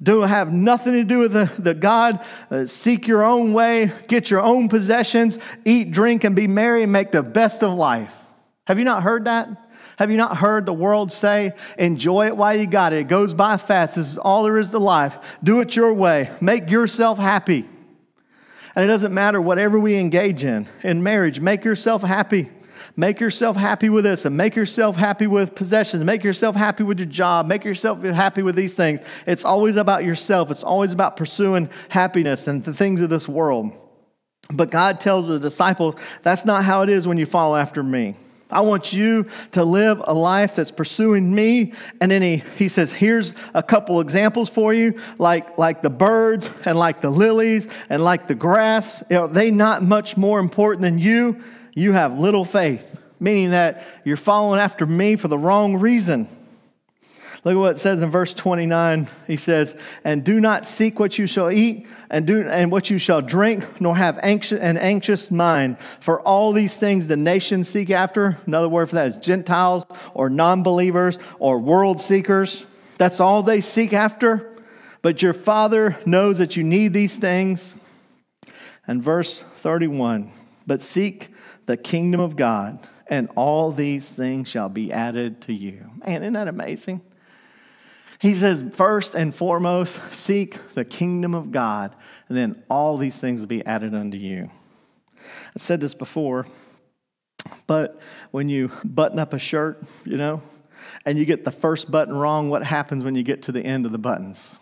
Do 0.00 0.22
have 0.22 0.52
nothing 0.52 0.92
to 0.92 1.04
do 1.04 1.18
with 1.18 1.32
the, 1.32 1.50
the 1.58 1.74
God. 1.74 2.24
Uh, 2.50 2.66
seek 2.66 3.08
your 3.08 3.24
own 3.24 3.52
way, 3.52 3.92
get 4.06 4.30
your 4.30 4.40
own 4.40 4.68
possessions, 4.68 5.38
eat, 5.64 5.90
drink, 5.90 6.22
and 6.22 6.36
be 6.36 6.46
merry 6.46 6.84
and 6.84 6.92
make 6.92 7.10
the 7.10 7.22
best 7.22 7.64
of 7.64 7.74
life. 7.74 8.14
Have 8.68 8.78
you 8.78 8.84
not 8.84 9.02
heard 9.02 9.24
that? 9.24 9.48
Have 9.98 10.12
you 10.12 10.16
not 10.16 10.36
heard 10.36 10.66
the 10.66 10.72
world 10.72 11.10
say, 11.10 11.52
enjoy 11.76 12.26
it 12.26 12.36
while 12.36 12.56
you 12.56 12.68
got 12.68 12.92
it? 12.92 13.00
It 13.00 13.08
goes 13.08 13.34
by 13.34 13.56
fast. 13.56 13.96
This 13.96 14.12
is 14.12 14.18
all 14.18 14.44
there 14.44 14.58
is 14.58 14.70
to 14.70 14.78
life. 14.78 15.18
Do 15.42 15.58
it 15.60 15.74
your 15.74 15.92
way. 15.92 16.30
Make 16.40 16.70
yourself 16.70 17.18
happy. 17.18 17.68
And 18.78 18.84
it 18.84 18.92
doesn't 18.92 19.12
matter 19.12 19.40
whatever 19.40 19.76
we 19.76 19.96
engage 19.96 20.44
in. 20.44 20.68
In 20.84 21.02
marriage, 21.02 21.40
make 21.40 21.64
yourself 21.64 22.00
happy. 22.00 22.48
Make 22.94 23.18
yourself 23.18 23.56
happy 23.56 23.88
with 23.88 24.04
this 24.04 24.24
and 24.24 24.36
make 24.36 24.54
yourself 24.54 24.94
happy 24.94 25.26
with 25.26 25.56
possessions. 25.56 26.04
Make 26.04 26.22
yourself 26.22 26.54
happy 26.54 26.84
with 26.84 27.00
your 27.00 27.08
job. 27.08 27.48
Make 27.48 27.64
yourself 27.64 28.04
happy 28.04 28.42
with 28.42 28.54
these 28.54 28.74
things. 28.74 29.00
It's 29.26 29.44
always 29.44 29.74
about 29.74 30.04
yourself. 30.04 30.52
It's 30.52 30.62
always 30.62 30.92
about 30.92 31.16
pursuing 31.16 31.70
happiness 31.88 32.46
and 32.46 32.62
the 32.62 32.72
things 32.72 33.00
of 33.00 33.10
this 33.10 33.26
world. 33.26 33.72
But 34.48 34.70
God 34.70 35.00
tells 35.00 35.26
the 35.26 35.40
disciples, 35.40 35.96
that's 36.22 36.44
not 36.44 36.62
how 36.62 36.82
it 36.82 36.88
is 36.88 37.08
when 37.08 37.18
you 37.18 37.26
follow 37.26 37.56
after 37.56 37.82
me. 37.82 38.14
I 38.50 38.62
want 38.62 38.92
you 38.94 39.26
to 39.52 39.62
live 39.62 40.02
a 40.06 40.14
life 40.14 40.56
that's 40.56 40.70
pursuing 40.70 41.34
me. 41.34 41.74
And 42.00 42.10
then 42.10 42.22
he, 42.22 42.42
he 42.56 42.68
says, 42.68 42.92
here's 42.92 43.32
a 43.52 43.62
couple 43.62 44.00
examples 44.00 44.48
for 44.48 44.72
you, 44.72 44.98
like, 45.18 45.58
like 45.58 45.82
the 45.82 45.90
birds 45.90 46.50
and 46.64 46.78
like 46.78 47.00
the 47.00 47.10
lilies 47.10 47.68
and 47.90 48.02
like 48.02 48.26
the 48.26 48.34
grass. 48.34 49.04
Know, 49.10 49.26
they 49.26 49.50
not 49.50 49.82
much 49.82 50.16
more 50.16 50.40
important 50.40 50.82
than 50.82 50.98
you. 50.98 51.42
You 51.74 51.92
have 51.92 52.18
little 52.18 52.44
faith, 52.44 52.98
meaning 53.20 53.50
that 53.50 53.84
you're 54.04 54.16
following 54.16 54.60
after 54.60 54.86
me 54.86 55.16
for 55.16 55.28
the 55.28 55.38
wrong 55.38 55.76
reason. 55.76 56.28
Look 57.44 57.54
at 57.54 57.58
what 57.58 57.76
it 57.76 57.78
says 57.78 58.02
in 58.02 58.10
verse 58.10 58.34
29. 58.34 59.08
He 59.26 59.36
says, 59.36 59.76
And 60.02 60.24
do 60.24 60.40
not 60.40 60.66
seek 60.66 60.98
what 60.98 61.18
you 61.18 61.26
shall 61.26 61.50
eat, 61.50 61.86
and, 62.10 62.26
do, 62.26 62.48
and 62.48 62.72
what 62.72 62.90
you 62.90 62.98
shall 62.98 63.20
drink, 63.20 63.80
nor 63.80 63.96
have 63.96 64.18
anxious, 64.22 64.58
an 64.60 64.76
anxious 64.76 65.30
mind. 65.30 65.78
For 66.00 66.20
all 66.22 66.52
these 66.52 66.76
things 66.76 67.06
the 67.06 67.16
nations 67.16 67.68
seek 67.68 67.90
after. 67.90 68.38
Another 68.46 68.68
word 68.68 68.88
for 68.88 68.96
that 68.96 69.06
is 69.06 69.16
Gentiles, 69.18 69.84
or 70.14 70.28
non 70.28 70.62
believers, 70.62 71.18
or 71.38 71.58
world 71.58 72.00
seekers. 72.00 72.66
That's 72.98 73.20
all 73.20 73.44
they 73.44 73.60
seek 73.60 73.92
after. 73.92 74.52
But 75.00 75.22
your 75.22 75.32
Father 75.32 75.96
knows 76.04 76.38
that 76.38 76.56
you 76.56 76.64
need 76.64 76.92
these 76.92 77.16
things. 77.16 77.76
And 78.86 79.02
verse 79.02 79.44
31 79.56 80.32
But 80.66 80.82
seek 80.82 81.28
the 81.66 81.76
kingdom 81.76 82.20
of 82.20 82.34
God, 82.34 82.80
and 83.06 83.28
all 83.36 83.70
these 83.70 84.12
things 84.12 84.48
shall 84.48 84.68
be 84.68 84.92
added 84.92 85.40
to 85.42 85.52
you. 85.52 85.90
Man, 86.04 86.22
isn't 86.22 86.32
that 86.32 86.48
amazing? 86.48 87.02
He 88.20 88.34
says, 88.34 88.64
first 88.74 89.14
and 89.14 89.34
foremost, 89.34 90.00
seek 90.12 90.74
the 90.74 90.84
kingdom 90.84 91.34
of 91.34 91.52
God, 91.52 91.94
and 92.28 92.36
then 92.36 92.62
all 92.68 92.96
these 92.96 93.20
things 93.20 93.40
will 93.40 93.48
be 93.48 93.64
added 93.64 93.94
unto 93.94 94.18
you. 94.18 94.50
I 95.24 95.58
said 95.58 95.80
this 95.80 95.94
before, 95.94 96.46
but 97.66 98.00
when 98.30 98.48
you 98.48 98.72
button 98.84 99.18
up 99.18 99.34
a 99.34 99.38
shirt, 99.38 99.82
you 100.04 100.16
know, 100.16 100.42
and 101.04 101.16
you 101.16 101.24
get 101.24 101.44
the 101.44 101.52
first 101.52 101.90
button 101.90 102.14
wrong, 102.14 102.50
what 102.50 102.64
happens 102.64 103.04
when 103.04 103.14
you 103.14 103.22
get 103.22 103.42
to 103.42 103.52
the 103.52 103.62
end 103.62 103.86
of 103.86 103.92
the 103.92 103.98
buttons? 103.98 104.58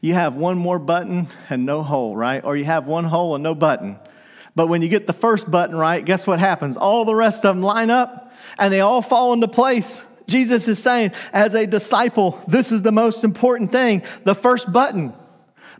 You 0.00 0.14
have 0.14 0.34
one 0.34 0.58
more 0.58 0.78
button 0.78 1.28
and 1.50 1.64
no 1.64 1.82
hole, 1.82 2.16
right? 2.16 2.44
Or 2.44 2.56
you 2.56 2.64
have 2.64 2.86
one 2.86 3.04
hole 3.04 3.34
and 3.34 3.44
no 3.44 3.54
button. 3.54 3.98
But 4.54 4.66
when 4.66 4.82
you 4.82 4.88
get 4.88 5.06
the 5.06 5.12
first 5.12 5.48
button 5.48 5.76
right, 5.76 6.04
guess 6.04 6.26
what 6.26 6.40
happens? 6.40 6.76
All 6.76 7.04
the 7.04 7.14
rest 7.14 7.44
of 7.44 7.54
them 7.54 7.62
line 7.62 7.90
up 7.90 8.32
and 8.58 8.72
they 8.72 8.80
all 8.80 9.02
fall 9.02 9.32
into 9.32 9.46
place. 9.46 10.02
Jesus 10.28 10.68
is 10.68 10.78
saying, 10.78 11.12
as 11.32 11.54
a 11.54 11.66
disciple, 11.66 12.40
this 12.46 12.70
is 12.70 12.82
the 12.82 12.92
most 12.92 13.24
important 13.24 13.72
thing. 13.72 14.02
The 14.24 14.34
first 14.34 14.70
button. 14.70 15.14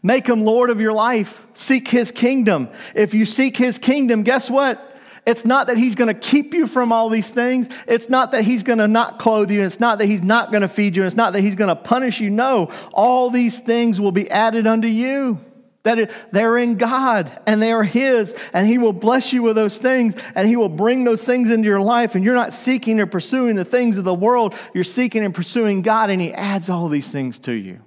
Make 0.02 0.26
him 0.26 0.44
Lord 0.44 0.70
of 0.70 0.80
your 0.80 0.92
life. 0.92 1.46
Seek 1.54 1.88
his 1.88 2.10
kingdom. 2.10 2.68
If 2.94 3.14
you 3.14 3.26
seek 3.26 3.56
his 3.56 3.78
kingdom, 3.78 4.22
guess 4.22 4.48
what? 4.48 4.84
It's 5.26 5.44
not 5.44 5.66
that 5.66 5.76
he's 5.76 5.94
going 5.94 6.08
to 6.08 6.18
keep 6.18 6.54
you 6.54 6.66
from 6.66 6.90
all 6.90 7.10
these 7.10 7.32
things. 7.32 7.68
It's 7.86 8.08
not 8.08 8.32
that 8.32 8.44
he's 8.44 8.62
going 8.62 8.78
to 8.78 8.88
not 8.88 9.18
clothe 9.18 9.50
you. 9.50 9.62
It's 9.62 9.78
not 9.78 9.98
that 9.98 10.06
he's 10.06 10.22
not 10.22 10.50
going 10.50 10.62
to 10.62 10.68
feed 10.68 10.96
you. 10.96 11.04
It's 11.04 11.16
not 11.16 11.34
that 11.34 11.42
he's 11.42 11.54
going 11.54 11.68
to 11.68 11.76
punish 11.76 12.18
you. 12.20 12.30
No, 12.30 12.70
all 12.94 13.28
these 13.28 13.58
things 13.58 14.00
will 14.00 14.12
be 14.12 14.30
added 14.30 14.66
unto 14.66 14.88
you. 14.88 15.38
That 15.84 16.32
they're 16.32 16.58
in 16.58 16.76
God 16.76 17.40
and 17.46 17.62
they 17.62 17.72
are 17.72 17.84
His, 17.84 18.34
and 18.52 18.66
He 18.66 18.78
will 18.78 18.92
bless 18.92 19.32
you 19.32 19.42
with 19.42 19.56
those 19.56 19.78
things, 19.78 20.16
and 20.34 20.48
He 20.48 20.56
will 20.56 20.68
bring 20.68 21.04
those 21.04 21.24
things 21.24 21.50
into 21.50 21.66
your 21.68 21.80
life. 21.80 22.14
And 22.14 22.24
you're 22.24 22.34
not 22.34 22.52
seeking 22.52 23.00
or 23.00 23.06
pursuing 23.06 23.56
the 23.56 23.64
things 23.64 23.96
of 23.96 24.04
the 24.04 24.14
world, 24.14 24.54
you're 24.74 24.84
seeking 24.84 25.24
and 25.24 25.34
pursuing 25.34 25.82
God, 25.82 26.10
and 26.10 26.20
He 26.20 26.32
adds 26.32 26.68
all 26.68 26.88
these 26.88 27.10
things 27.10 27.38
to 27.40 27.52
you. 27.52 27.80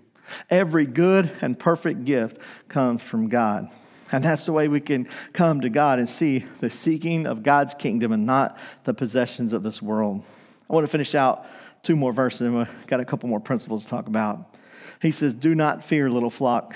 Every 0.49 0.85
good 0.85 1.29
and 1.41 1.57
perfect 1.59 2.05
gift 2.05 2.37
comes 2.69 3.01
from 3.01 3.27
God. 3.27 3.69
And 4.11 4.23
that's 4.23 4.45
the 4.45 4.51
way 4.51 4.67
we 4.67 4.81
can 4.81 5.07
come 5.33 5.61
to 5.61 5.69
God 5.69 5.99
and 5.99 6.07
see 6.07 6.45
the 6.59 6.69
seeking 6.69 7.25
of 7.25 7.43
God's 7.43 7.73
kingdom 7.73 8.11
and 8.11 8.25
not 8.25 8.57
the 8.83 8.93
possessions 8.93 9.53
of 9.53 9.63
this 9.63 9.81
world. 9.81 10.23
I 10.69 10.73
want 10.73 10.85
to 10.85 10.91
finish 10.91 11.15
out 11.15 11.45
two 11.83 11.95
more 11.95 12.11
verses, 12.11 12.41
and 12.41 12.57
we've 12.57 12.87
got 12.87 12.99
a 12.99 13.05
couple 13.05 13.29
more 13.29 13.39
principles 13.39 13.83
to 13.83 13.89
talk 13.89 14.07
about. 14.07 14.55
He 15.01 15.11
says, 15.11 15.33
Do 15.33 15.55
not 15.55 15.83
fear, 15.83 16.09
little 16.09 16.29
flock. 16.29 16.75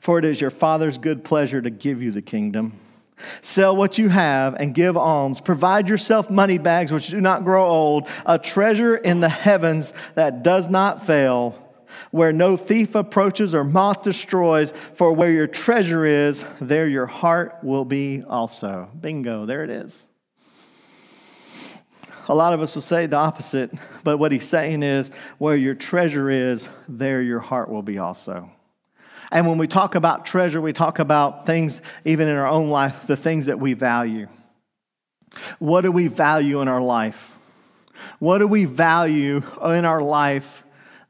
For 0.00 0.18
it 0.18 0.24
is 0.24 0.40
your 0.40 0.50
Father's 0.50 0.98
good 0.98 1.24
pleasure 1.24 1.60
to 1.60 1.70
give 1.70 2.02
you 2.02 2.10
the 2.12 2.22
kingdom. 2.22 2.78
Sell 3.40 3.76
what 3.76 3.98
you 3.98 4.08
have 4.08 4.54
and 4.54 4.74
give 4.74 4.96
alms. 4.96 5.40
Provide 5.40 5.88
yourself 5.88 6.30
money 6.30 6.58
bags 6.58 6.92
which 6.92 7.08
do 7.08 7.20
not 7.20 7.44
grow 7.44 7.66
old, 7.66 8.08
a 8.26 8.38
treasure 8.38 8.96
in 8.96 9.20
the 9.20 9.28
heavens 9.28 9.92
that 10.14 10.42
does 10.42 10.68
not 10.68 11.06
fail, 11.06 11.58
where 12.10 12.32
no 12.32 12.56
thief 12.56 12.94
approaches 12.94 13.54
or 13.54 13.64
moth 13.64 14.02
destroys. 14.02 14.72
For 14.94 15.12
where 15.12 15.30
your 15.30 15.46
treasure 15.46 16.04
is, 16.04 16.44
there 16.60 16.88
your 16.88 17.06
heart 17.06 17.58
will 17.62 17.84
be 17.84 18.22
also. 18.26 18.90
Bingo, 19.00 19.46
there 19.46 19.62
it 19.62 19.70
is. 19.70 20.08
A 22.28 22.34
lot 22.34 22.52
of 22.54 22.60
us 22.60 22.74
will 22.74 22.82
say 22.82 23.06
the 23.06 23.16
opposite, 23.16 23.72
but 24.04 24.18
what 24.18 24.30
he's 24.30 24.48
saying 24.48 24.82
is, 24.84 25.10
where 25.38 25.56
your 25.56 25.74
treasure 25.74 26.30
is, 26.30 26.68
there 26.88 27.20
your 27.20 27.40
heart 27.40 27.68
will 27.68 27.82
be 27.82 27.98
also. 27.98 28.48
And 29.32 29.48
when 29.48 29.56
we 29.56 29.66
talk 29.66 29.94
about 29.94 30.26
treasure, 30.26 30.60
we 30.60 30.74
talk 30.74 30.98
about 30.98 31.46
things, 31.46 31.80
even 32.04 32.28
in 32.28 32.36
our 32.36 32.46
own 32.46 32.68
life, 32.68 33.06
the 33.06 33.16
things 33.16 33.46
that 33.46 33.58
we 33.58 33.72
value. 33.72 34.28
What 35.58 35.80
do 35.80 35.90
we 35.90 36.08
value 36.08 36.60
in 36.60 36.68
our 36.68 36.82
life? 36.82 37.34
What 38.18 38.38
do 38.38 38.46
we 38.46 38.66
value 38.66 39.42
in 39.64 39.86
our 39.86 40.02
life 40.02 40.62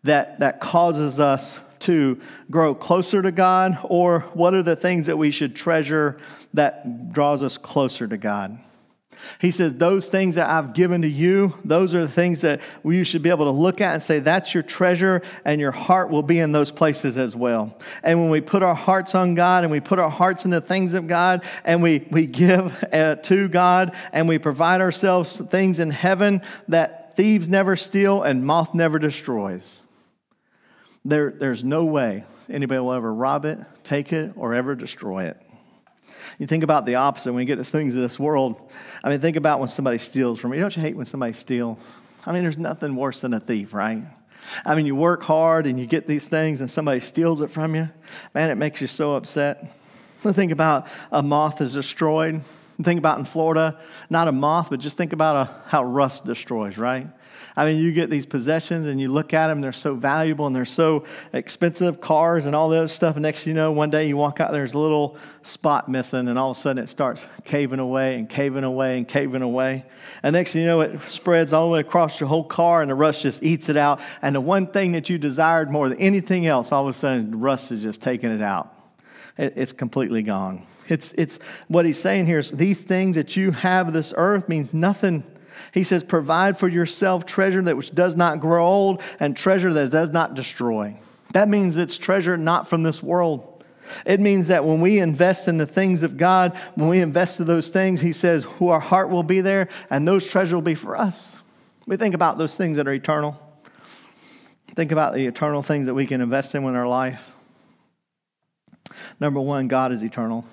that, 0.05 0.39
that 0.39 0.61
causes 0.61 1.19
us 1.19 1.59
to 1.81 2.21
grow 2.49 2.77
closer 2.77 3.23
to 3.23 3.33
God? 3.33 3.77
Or 3.83 4.21
what 4.35 4.55
are 4.55 4.63
the 4.63 4.77
things 4.77 5.07
that 5.07 5.19
we 5.19 5.33
should 5.33 5.57
treasure 5.57 6.19
that 6.55 7.13
draws 7.13 7.43
us 7.43 7.59
closer 7.59 8.07
to 8.07 8.17
God? 8.17 8.57
He 9.39 9.51
said, 9.51 9.79
Those 9.79 10.09
things 10.09 10.35
that 10.37 10.49
I've 10.49 10.75
given 10.75 11.03
to 11.03 11.09
you, 11.09 11.59
those 11.65 11.95
are 11.95 12.03
the 12.03 12.13
things 12.13 12.41
that 12.43 12.61
you 12.85 13.05
should 13.05 13.23
be 13.23 13.31
able 13.31 13.45
to 13.47 13.51
look 13.51 13.81
at 13.81 13.93
and 13.93 14.03
say, 14.03 14.19
That's 14.19 14.55
your 14.55 14.63
treasure, 14.63 15.23
and 15.45 15.61
your 15.61 15.73
heart 15.73 16.11
will 16.11 16.23
be 16.23 16.39
in 16.39 16.53
those 16.53 16.71
places 16.71 17.19
as 17.19 17.35
well. 17.35 17.79
And 18.03 18.21
when 18.21 18.31
we 18.31 18.41
put 18.41 18.63
our 18.63 18.75
hearts 18.75 19.15
on 19.15 19.35
God 19.35 19.65
and 19.65 19.71
we 19.71 19.81
put 19.81 19.99
our 19.99 20.11
hearts 20.11 20.45
in 20.45 20.51
the 20.51 20.61
things 20.61 20.95
of 20.95 21.07
God 21.07 21.45
and 21.65 21.83
we, 21.83 22.07
we 22.11 22.27
give 22.27 22.85
uh, 22.93 23.17
to 23.17 23.49
God 23.49 23.95
and 24.13 24.29
we 24.29 24.39
provide 24.39 24.81
ourselves 24.81 25.37
things 25.37 25.79
in 25.79 25.91
heaven 25.91 26.43
that 26.69 27.17
thieves 27.17 27.49
never 27.49 27.77
steal 27.77 28.23
and 28.23 28.45
moth 28.45 28.75
never 28.75 28.99
destroys, 28.99 29.83
there, 31.05 31.31
there's 31.31 31.65
no 31.65 31.85
way 31.85 32.25
anybody 32.49 32.81
will 32.81 32.93
ever 32.93 33.13
rob 33.13 33.45
it, 33.45 33.59
take 33.85 34.13
it, 34.13 34.33
or 34.37 34.55
ever 34.55 34.75
destroy 34.75 35.25
it. 35.25 35.41
You 36.39 36.47
think 36.47 36.65
about 36.65 36.87
the 36.87 36.97
opposite 36.97 37.33
when 37.33 37.41
you 37.41 37.47
get 37.47 37.57
to 37.57 37.65
things 37.65 37.95
of 37.95 38.03
this 38.03 38.19
world. 38.19 38.71
I 39.03 39.09
mean, 39.09 39.21
think 39.21 39.37
about 39.37 39.61
when 39.61 39.69
somebody 39.69 39.99
steals 39.99 40.39
from 40.39 40.53
you. 40.53 40.61
Don't 40.61 40.75
you 40.75 40.83
hate 40.83 40.97
when 40.97 41.07
somebody 41.07 41.33
steals? 41.33 41.79
I 42.25 42.33
mean, 42.33 42.43
there's 42.43 42.59
nothing 42.59 42.97
worse 42.97 43.21
than 43.21 43.35
a 43.35 43.41
thief, 43.41 43.75
right? 43.75 44.03
I 44.65 44.75
mean, 44.75 44.87
you 44.87 44.95
work 44.95 45.23
hard 45.23 45.67
and 45.67 45.79
you 45.79 45.87
get 45.87 46.07
these 46.07 46.29
things 46.29 46.61
and 46.61 46.71
somebody 46.71 47.01
steals 47.01 47.41
it 47.43 47.51
from 47.51 47.75
you. 47.75 47.89
Man, 48.35 48.51
it 48.51 48.57
makes 48.57 48.81
you 48.81 48.87
so 48.87 49.15
upset. 49.15 49.65
Think 50.21 50.53
about 50.53 50.87
a 51.11 51.23
moth 51.23 51.61
is 51.61 51.75
destroyed. 51.75 52.43
Think 52.83 52.99
about 52.99 53.19
in 53.19 53.25
Florida, 53.25 53.79
not 54.09 54.29
a 54.29 54.33
moth, 54.33 54.71
but 54.71 54.81
just 54.81 54.97
think 54.97 55.13
about 55.13 55.37
a, 55.37 55.51
how 55.67 55.85
rust 55.85 56.25
destroys, 56.25 56.79
right? 56.79 57.07
I 57.57 57.67
mean, 57.67 57.83
you 57.83 57.93
get 57.93 58.09
these 58.09 58.25
possessions 58.25 58.87
and 58.87 59.01
you 59.01 59.13
look 59.13 59.35
at 59.35 59.49
them, 59.49 59.61
they're 59.61 59.73
so 59.73 59.95
valuable 59.95 60.47
and 60.47 60.57
they're 60.57 60.65
so 60.65 61.05
expensive 61.33 62.01
cars 62.01 62.47
and 62.47 62.57
all 62.57 62.71
the 62.71 62.79
other 62.79 62.89
stuff. 62.89 63.17
And 63.17 63.23
next 63.23 63.47
you 63.47 63.53
know, 63.53 63.73
one 63.73 63.91
day 63.91 64.09
you 64.09 64.17
walk 64.17 64.41
out, 64.41 64.53
there's 64.53 64.73
a 64.73 64.79
little 64.79 65.17
spot 65.43 65.89
missing, 65.89 66.29
and 66.29 66.39
all 66.39 66.53
of 66.53 66.57
a 66.57 66.61
sudden 66.61 66.83
it 66.83 66.89
starts 66.89 67.27
caving 67.45 67.79
away 67.79 68.19
and 68.19 68.29
caving 68.29 68.65
away 68.65 68.99
and 68.99 69.07
caving 69.07 69.43
away. 69.43 69.85
And 70.23 70.33
next 70.35 70.55
you 70.55 70.65
know, 70.65 70.81
it 70.81 71.01
spreads 71.03 71.53
all 71.53 71.67
the 71.67 71.73
way 71.73 71.81
across 71.81 72.21
your 72.21 72.29
whole 72.29 72.45
car, 72.45 72.81
and 72.81 72.91
the 72.91 72.95
rust 72.95 73.23
just 73.23 73.43
eats 73.43 73.69
it 73.69 73.77
out. 73.77 74.01
And 74.23 74.35
the 74.35 74.41
one 74.41 74.67
thing 74.67 74.93
that 74.93 75.11
you 75.11 75.19
desired 75.19 75.71
more 75.71 75.89
than 75.89 75.99
anything 75.99 76.47
else, 76.47 76.73
all 76.73 76.89
of 76.89 76.95
a 76.95 76.99
sudden, 76.99 77.39
rust 77.41 77.71
is 77.73 77.83
just 77.83 78.01
taking 78.01 78.31
it 78.31 78.43
out. 78.43 78.75
It, 79.37 79.55
it's 79.57 79.73
completely 79.73 80.23
gone. 80.23 80.67
It's, 80.89 81.13
it's 81.13 81.39
what 81.69 81.85
he's 81.85 81.99
saying 81.99 82.27
here 82.27 82.39
is 82.39 82.51
these 82.51 82.83
things 82.83 83.17
that 83.17 83.37
you 83.37 83.51
have 83.53 83.93
this 83.93 84.13
earth 84.17 84.49
means 84.49 84.75
nothing 84.75 85.25
he 85.73 85.85
says, 85.85 86.03
Provide 86.03 86.59
for 86.59 86.69
yourself 86.69 87.27
treasure 87.27 87.63
that 87.63 87.77
which 87.77 87.95
does 87.95 88.17
not 88.17 88.41
grow 88.41 88.67
old 88.67 89.03
and 89.21 89.37
treasure 89.37 89.73
that 89.73 89.91
does 89.91 90.11
not 90.11 90.35
destroy. 90.35 90.97
That 91.33 91.49
means 91.49 91.77
it's 91.77 91.99
treasure 91.99 92.37
not 92.37 92.69
from 92.69 92.83
this 92.83 93.03
world. 93.03 93.49
It 94.07 94.21
means 94.21 94.49
that 94.49 94.65
when 94.65 94.81
we 94.81 94.99
invest 94.99 95.49
in 95.49 95.59
the 95.59 95.67
things 95.67 96.03
of 96.03 96.17
God, 96.17 96.57
when 96.75 96.89
we 96.89 97.01
invest 97.01 97.41
in 97.41 97.47
those 97.47 97.69
things, 97.69 98.01
He 98.01 98.13
says, 98.13 98.45
who 98.45 98.69
our 98.69 98.81
heart 98.81 99.11
will 99.11 99.23
be 99.23 99.41
there, 99.41 99.69
and 99.91 100.07
those 100.07 100.27
treasures 100.27 100.55
will 100.55 100.63
be 100.63 100.75
for 100.75 100.97
us. 100.97 101.37
We 101.87 101.97
think 101.97 102.15
about 102.15 102.39
those 102.39 102.57
things 102.57 102.77
that 102.77 102.87
are 102.87 102.93
eternal. 102.93 103.39
Think 104.75 104.93
about 104.93 105.15
the 105.15 105.27
eternal 105.27 105.63
things 105.63 105.87
that 105.87 105.95
we 105.95 106.07
can 106.07 106.21
invest 106.21 106.55
in 106.55 106.65
in 106.65 106.77
our 106.77 106.89
life. 106.89 107.31
Number 109.21 109.41
one, 109.41 109.69
God 109.69 109.93
is 109.93 110.03
eternal. 110.03 110.45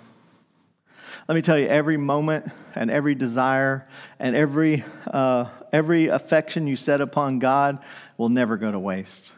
Let 1.29 1.35
me 1.35 1.43
tell 1.43 1.59
you, 1.59 1.67
every 1.67 1.97
moment 1.97 2.51
and 2.73 2.89
every 2.89 3.13
desire 3.13 3.87
and 4.17 4.35
every, 4.35 4.83
uh, 5.05 5.45
every 5.71 6.07
affection 6.07 6.65
you 6.65 6.75
set 6.75 7.01
upon 7.01 7.37
God 7.37 7.77
will 8.17 8.29
never 8.29 8.57
go 8.57 8.71
to 8.71 8.79
waste. 8.79 9.31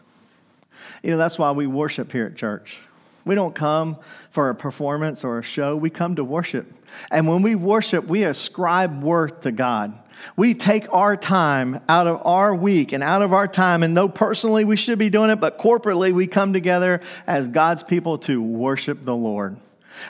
You 1.04 1.12
know, 1.12 1.18
that's 1.18 1.38
why 1.38 1.52
we 1.52 1.68
worship 1.68 2.14
here 2.14 2.28
at 2.28 2.38
church. 2.38 2.80
We 3.26 3.36
don't 3.36 3.54
come 3.54 3.98
for 4.30 4.50
a 4.50 4.56
performance 4.56 5.26
or 5.26 5.40
a 5.40 5.44
show, 5.44 5.76
we 5.76 5.90
come 5.90 6.16
to 6.16 6.24
worship. 6.24 6.72
And 7.12 7.28
when 7.28 7.42
we 7.42 7.56
worship, 7.56 8.08
we 8.08 8.24
ascribe 8.24 9.04
worth 9.04 9.42
to 9.42 9.52
God. 9.52 9.94
We 10.38 10.54
take 10.54 10.88
our 10.94 11.18
time 11.18 11.82
out 11.90 12.08
of 12.08 12.26
our 12.26 12.56
week 12.56 12.94
and 12.94 13.04
out 13.04 13.22
of 13.22 13.34
our 13.34 13.50
time, 13.50 13.84
and 13.84 13.98
though 13.98 14.08
personally 14.08 14.64
we 14.64 14.78
should 14.78 14.98
be 14.98 15.10
doing 15.10 15.30
it, 15.30 15.42
but 15.42 15.60
corporately 15.60 16.14
we 16.14 16.26
come 16.26 16.54
together 16.54 17.02
as 17.28 17.50
God's 17.50 17.84
people 17.84 18.18
to 18.20 18.42
worship 18.42 19.04
the 19.04 19.16
Lord. 19.16 19.58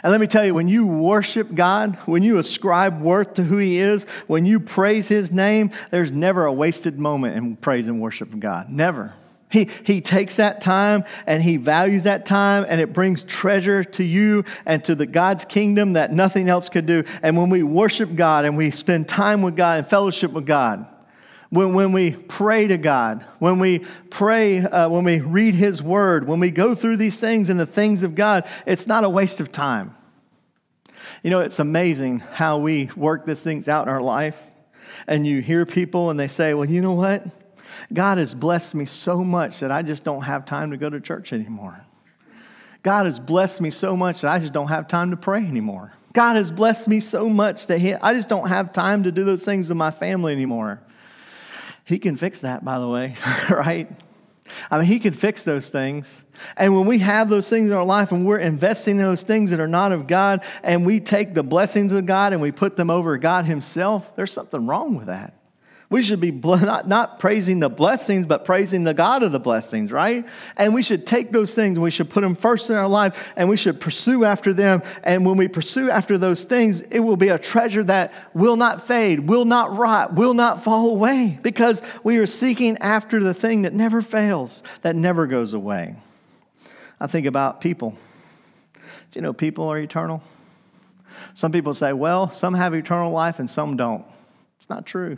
And 0.03 0.11
let 0.11 0.21
me 0.21 0.27
tell 0.27 0.45
you, 0.45 0.53
when 0.53 0.67
you 0.67 0.87
worship 0.87 1.53
God, 1.53 1.95
when 2.05 2.23
you 2.23 2.37
ascribe 2.37 3.01
worth 3.01 3.35
to 3.35 3.43
who 3.43 3.57
He 3.57 3.79
is, 3.79 4.05
when 4.27 4.45
you 4.45 4.59
praise 4.59 5.07
His 5.07 5.31
name, 5.31 5.71
there's 5.89 6.11
never 6.11 6.45
a 6.45 6.53
wasted 6.53 6.99
moment 6.99 7.35
in 7.35 7.55
praise 7.55 7.87
and 7.87 8.01
worship 8.01 8.33
of 8.33 8.39
God. 8.39 8.69
Never. 8.69 9.13
He, 9.51 9.69
he 9.83 9.99
takes 9.99 10.37
that 10.37 10.61
time 10.61 11.03
and 11.27 11.43
he 11.43 11.57
values 11.57 12.03
that 12.03 12.25
time 12.25 12.65
and 12.67 12.79
it 12.79 12.93
brings 12.93 13.25
treasure 13.25 13.83
to 13.83 14.03
you 14.03 14.45
and 14.65 14.83
to 14.85 14.95
the 14.95 15.05
God's 15.05 15.43
kingdom 15.43 15.93
that 15.93 16.13
nothing 16.13 16.47
else 16.47 16.69
could 16.69 16.85
do. 16.85 17.03
And 17.21 17.37
when 17.37 17.49
we 17.49 17.61
worship 17.61 18.15
God 18.15 18.45
and 18.45 18.55
we 18.55 18.71
spend 18.71 19.09
time 19.09 19.41
with 19.41 19.57
God 19.57 19.79
and 19.79 19.87
fellowship 19.87 20.31
with 20.31 20.45
God, 20.45 20.85
when, 21.51 21.73
when 21.73 21.91
we 21.91 22.11
pray 22.11 22.65
to 22.67 22.77
God, 22.77 23.25
when 23.39 23.59
we 23.59 23.79
pray, 24.09 24.59
uh, 24.59 24.87
when 24.87 25.03
we 25.03 25.19
read 25.19 25.53
His 25.53 25.83
Word, 25.83 26.25
when 26.25 26.39
we 26.39 26.49
go 26.49 26.73
through 26.73 26.95
these 26.97 27.19
things 27.19 27.49
and 27.49 27.59
the 27.59 27.65
things 27.65 28.03
of 28.03 28.15
God, 28.15 28.47
it's 28.65 28.87
not 28.87 29.03
a 29.03 29.09
waste 29.09 29.41
of 29.41 29.51
time. 29.51 29.95
You 31.23 31.29
know, 31.29 31.41
it's 31.41 31.59
amazing 31.59 32.19
how 32.19 32.59
we 32.59 32.89
work 32.95 33.25
these 33.25 33.41
things 33.41 33.67
out 33.67 33.87
in 33.87 33.93
our 33.93 34.01
life. 34.01 34.37
And 35.07 35.27
you 35.27 35.41
hear 35.41 35.65
people 35.65 36.09
and 36.09 36.17
they 36.17 36.27
say, 36.27 36.53
well, 36.53 36.69
you 36.69 36.79
know 36.79 36.93
what? 36.93 37.25
God 37.91 38.17
has 38.17 38.33
blessed 38.33 38.73
me 38.73 38.85
so 38.85 39.21
much 39.21 39.59
that 39.59 39.71
I 39.71 39.81
just 39.81 40.05
don't 40.05 40.21
have 40.21 40.45
time 40.45 40.71
to 40.71 40.77
go 40.77 40.89
to 40.89 41.01
church 41.01 41.33
anymore. 41.33 41.85
God 42.81 43.05
has 43.05 43.19
blessed 43.19 43.59
me 43.59 43.71
so 43.71 43.97
much 43.97 44.21
that 44.21 44.31
I 44.31 44.39
just 44.39 44.53
don't 44.53 44.69
have 44.69 44.87
time 44.87 45.11
to 45.11 45.17
pray 45.17 45.39
anymore. 45.39 45.91
God 46.13 46.37
has 46.37 46.49
blessed 46.49 46.87
me 46.87 47.01
so 47.01 47.27
much 47.27 47.67
that 47.67 47.79
he, 47.79 47.93
I 47.93 48.13
just 48.13 48.29
don't 48.29 48.47
have 48.47 48.71
time 48.71 49.03
to 49.03 49.11
do 49.11 49.25
those 49.25 49.43
things 49.43 49.67
with 49.67 49.77
my 49.77 49.91
family 49.91 50.31
anymore. 50.31 50.81
He 51.85 51.99
can 51.99 52.17
fix 52.17 52.41
that, 52.41 52.63
by 52.63 52.79
the 52.79 52.87
way, 52.87 53.15
right? 53.49 53.89
I 54.69 54.77
mean, 54.77 54.87
He 54.87 54.99
can 54.99 55.13
fix 55.13 55.43
those 55.43 55.69
things. 55.69 56.23
And 56.57 56.75
when 56.75 56.85
we 56.85 56.99
have 56.99 57.29
those 57.29 57.49
things 57.49 57.71
in 57.71 57.75
our 57.75 57.85
life 57.85 58.11
and 58.11 58.25
we're 58.25 58.39
investing 58.39 58.97
in 58.97 59.03
those 59.03 59.23
things 59.23 59.51
that 59.51 59.59
are 59.59 59.67
not 59.67 59.91
of 59.91 60.07
God, 60.07 60.43
and 60.63 60.85
we 60.85 60.99
take 60.99 61.33
the 61.33 61.43
blessings 61.43 61.91
of 61.93 62.05
God 62.05 62.33
and 62.33 62.41
we 62.41 62.51
put 62.51 62.75
them 62.75 62.89
over 62.89 63.17
God 63.17 63.45
Himself, 63.45 64.15
there's 64.15 64.31
something 64.31 64.67
wrong 64.67 64.95
with 64.95 65.07
that. 65.07 65.33
We 65.91 66.01
should 66.01 66.21
be 66.21 66.31
not, 66.31 66.87
not 66.87 67.19
praising 67.19 67.59
the 67.59 67.67
blessings, 67.67 68.25
but 68.25 68.45
praising 68.45 68.85
the 68.85 68.93
God 68.93 69.23
of 69.23 69.33
the 69.33 69.41
blessings, 69.41 69.91
right? 69.91 70.25
And 70.55 70.73
we 70.73 70.83
should 70.83 71.05
take 71.05 71.33
those 71.33 71.53
things 71.53 71.75
and 71.75 71.83
we 71.83 71.91
should 71.91 72.09
put 72.09 72.21
them 72.21 72.33
first 72.33 72.69
in 72.69 72.77
our 72.77 72.87
life 72.87 73.33
and 73.35 73.49
we 73.49 73.57
should 73.57 73.81
pursue 73.81 74.23
after 74.23 74.53
them. 74.53 74.83
And 75.03 75.25
when 75.25 75.35
we 75.35 75.49
pursue 75.49 75.91
after 75.91 76.17
those 76.17 76.45
things, 76.45 76.79
it 76.79 76.99
will 76.99 77.17
be 77.17 77.27
a 77.27 77.37
treasure 77.37 77.83
that 77.83 78.13
will 78.33 78.55
not 78.55 78.87
fade, 78.87 79.27
will 79.27 79.43
not 79.43 79.75
rot, 79.75 80.13
will 80.13 80.33
not 80.33 80.63
fall 80.63 80.91
away 80.91 81.37
because 81.41 81.81
we 82.05 82.19
are 82.19 82.25
seeking 82.25 82.77
after 82.77 83.21
the 83.21 83.33
thing 83.33 83.63
that 83.63 83.73
never 83.73 84.01
fails, 84.01 84.63
that 84.83 84.95
never 84.95 85.27
goes 85.27 85.53
away. 85.53 85.97
I 87.01 87.07
think 87.07 87.25
about 87.27 87.59
people. 87.59 87.97
Do 88.75 88.81
you 89.15 89.21
know 89.21 89.33
people 89.33 89.67
are 89.67 89.77
eternal? 89.77 90.23
Some 91.33 91.51
people 91.51 91.73
say, 91.73 91.91
well, 91.91 92.31
some 92.31 92.53
have 92.53 92.73
eternal 92.73 93.11
life 93.11 93.39
and 93.39 93.49
some 93.49 93.75
don't. 93.75 94.05
It's 94.61 94.69
not 94.69 94.85
true. 94.85 95.17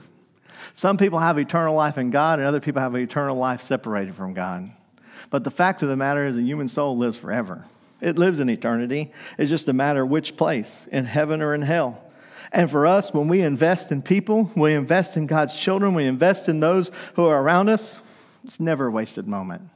Some 0.73 0.97
people 0.97 1.19
have 1.19 1.37
eternal 1.37 1.75
life 1.75 1.97
in 1.97 2.09
God, 2.09 2.39
and 2.39 2.47
other 2.47 2.59
people 2.59 2.81
have 2.81 2.95
eternal 2.95 3.37
life 3.37 3.61
separated 3.61 4.15
from 4.15 4.33
God. 4.33 4.71
But 5.29 5.43
the 5.43 5.51
fact 5.51 5.83
of 5.83 5.89
the 5.89 5.95
matter 5.97 6.25
is, 6.25 6.37
a 6.37 6.41
human 6.41 6.67
soul 6.67 6.97
lives 6.97 7.17
forever. 7.17 7.65
It 8.01 8.17
lives 8.17 8.39
in 8.39 8.49
eternity. 8.49 9.11
It's 9.37 9.49
just 9.49 9.69
a 9.69 9.73
matter 9.73 10.05
which 10.05 10.35
place, 10.37 10.87
in 10.91 11.05
heaven 11.05 11.41
or 11.41 11.53
in 11.55 11.61
hell. 11.61 12.03
And 12.51 12.69
for 12.69 12.85
us, 12.85 13.13
when 13.13 13.27
we 13.27 13.41
invest 13.41 13.91
in 13.91 14.01
people, 14.01 14.51
we 14.55 14.73
invest 14.73 15.17
in 15.17 15.25
God's 15.25 15.59
children, 15.59 15.95
we 15.95 16.05
invest 16.05 16.49
in 16.49 16.59
those 16.59 16.91
who 17.15 17.25
are 17.25 17.41
around 17.41 17.69
us, 17.69 17.97
it's 18.43 18.59
never 18.59 18.87
a 18.87 18.91
wasted 18.91 19.27
moment. 19.27 19.69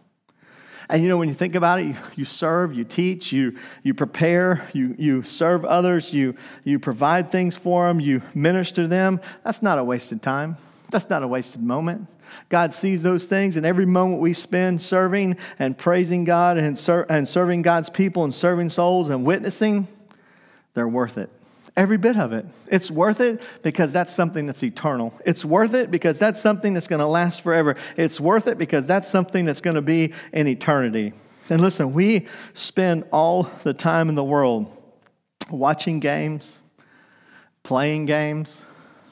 And 0.89 1.04
you 1.04 1.10
know, 1.10 1.17
when 1.17 1.28
you 1.28 1.34
think 1.34 1.56
about 1.56 1.80
it, 1.80 1.88
you, 1.88 1.95
you 2.15 2.26
serve, 2.26 2.73
you 2.73 2.84
teach, 2.84 3.32
you, 3.34 3.58
you 3.84 3.93
prepare, 3.93 4.69
you, 4.73 4.95
you 4.97 5.23
serve 5.23 5.65
others, 5.65 6.13
you, 6.13 6.36
you 6.63 6.80
provide 6.80 7.30
things 7.30 7.58
for 7.58 7.88
them, 7.88 8.00
you 8.00 8.21
minister 8.34 8.84
to 8.84 8.88
them. 8.88 9.19
That's 9.43 9.62
not 9.62 9.80
a 9.80 9.84
wasted 9.84 10.21
time. 10.21 10.58
That's 10.89 11.10
not 11.10 11.23
a 11.23 11.28
wasted 11.28 11.62
moment. 11.62 12.08
God 12.50 12.73
sees 12.73 13.04
those 13.04 13.26
things, 13.26 13.58
and 13.58 13.65
every 13.65 13.86
moment 13.86 14.21
we 14.21 14.34
spend 14.34 14.82
serving 14.82 15.38
and 15.60 15.78
praising 15.78 16.23
God 16.23 16.58
and, 16.58 16.78
ser- 16.78 17.06
and 17.10 17.28
serving 17.28 17.62
God's 17.62 17.89
people 17.89 18.23
and 18.23 18.34
serving 18.34 18.69
souls 18.69 19.10
and 19.10 19.26
witnessing, 19.26 19.88
they're 20.73 20.88
worth 20.88 21.17
it. 21.17 21.30
Every 21.76 21.97
bit 21.97 22.17
of 22.17 22.34
it. 22.34 22.45
It's 22.67 22.89
worth 22.89 23.21
it 23.21 23.41
because 23.62 23.93
that's 23.93 24.12
something 24.12 24.47
that's 24.47 24.63
eternal. 24.63 25.13
It's 25.26 25.45
worth 25.45 25.76
it 25.76 25.91
because 25.91 26.17
that's 26.17 26.41
something 26.41 26.73
that's 26.73 26.88
going 26.88 27.02
to 27.02 27.08
last 27.08 27.41
forever. 27.41 27.76
It's 27.95 28.19
worth 28.19 28.47
it 28.47 28.58
because 28.58 28.88
that's 28.88 29.08
something 29.08 29.45
that's 29.45 29.62
going 29.62 29.76
to 29.76 29.82
be 29.82 30.13
in 30.34 30.47
eternity. 30.47 31.13
And 31.50 31.62
listen, 31.62 31.93
we 31.93 32.28
spend 32.54 33.06
all 33.12 33.43
the 33.63 33.73
time 33.73 34.10
in 34.10 34.15
the 34.15 34.23
world 34.23 34.71
watching 35.52 36.00
games, 36.00 36.60
playing 37.63 38.06
games, 38.06 38.65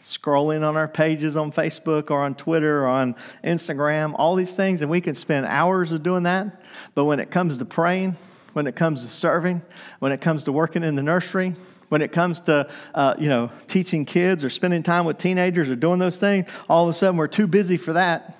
scrolling 0.05 0.63
on 0.67 0.77
our 0.77 0.87
pages 0.87 1.35
on 1.35 1.51
Facebook 1.51 2.11
or 2.11 2.23
on 2.23 2.35
Twitter 2.35 2.83
or 2.83 2.87
on 2.87 3.15
Instagram, 3.43 4.13
all 4.15 4.35
these 4.35 4.55
things, 4.55 4.81
and 4.81 4.91
we 4.91 5.01
can 5.01 5.15
spend 5.15 5.47
hours 5.47 5.91
of 5.91 6.03
doing 6.03 6.23
that. 6.23 6.61
But 6.93 7.05
when 7.05 7.19
it 7.19 7.31
comes 7.31 7.57
to 7.57 7.65
praying, 7.65 8.15
when 8.53 8.67
it 8.67 8.75
comes 8.75 9.03
to 9.03 9.09
serving, 9.09 9.63
when 9.99 10.11
it 10.11 10.21
comes 10.21 10.43
to 10.43 10.51
working 10.51 10.83
in 10.83 10.95
the 10.95 11.01
nursery, 11.01 11.55
when 11.89 12.01
it 12.03 12.11
comes 12.11 12.41
to 12.41 12.69
uh, 12.93 13.15
you 13.17 13.29
know 13.29 13.49
teaching 13.67 14.05
kids 14.05 14.43
or 14.43 14.49
spending 14.49 14.83
time 14.83 15.05
with 15.05 15.17
teenagers 15.17 15.69
or 15.69 15.75
doing 15.75 15.99
those 15.99 16.17
things 16.17 16.49
all 16.67 16.83
of 16.83 16.89
a 16.89 16.93
sudden 16.93 17.17
we're 17.17 17.27
too 17.27 17.47
busy 17.47 17.77
for 17.77 17.93
that. 17.93 18.37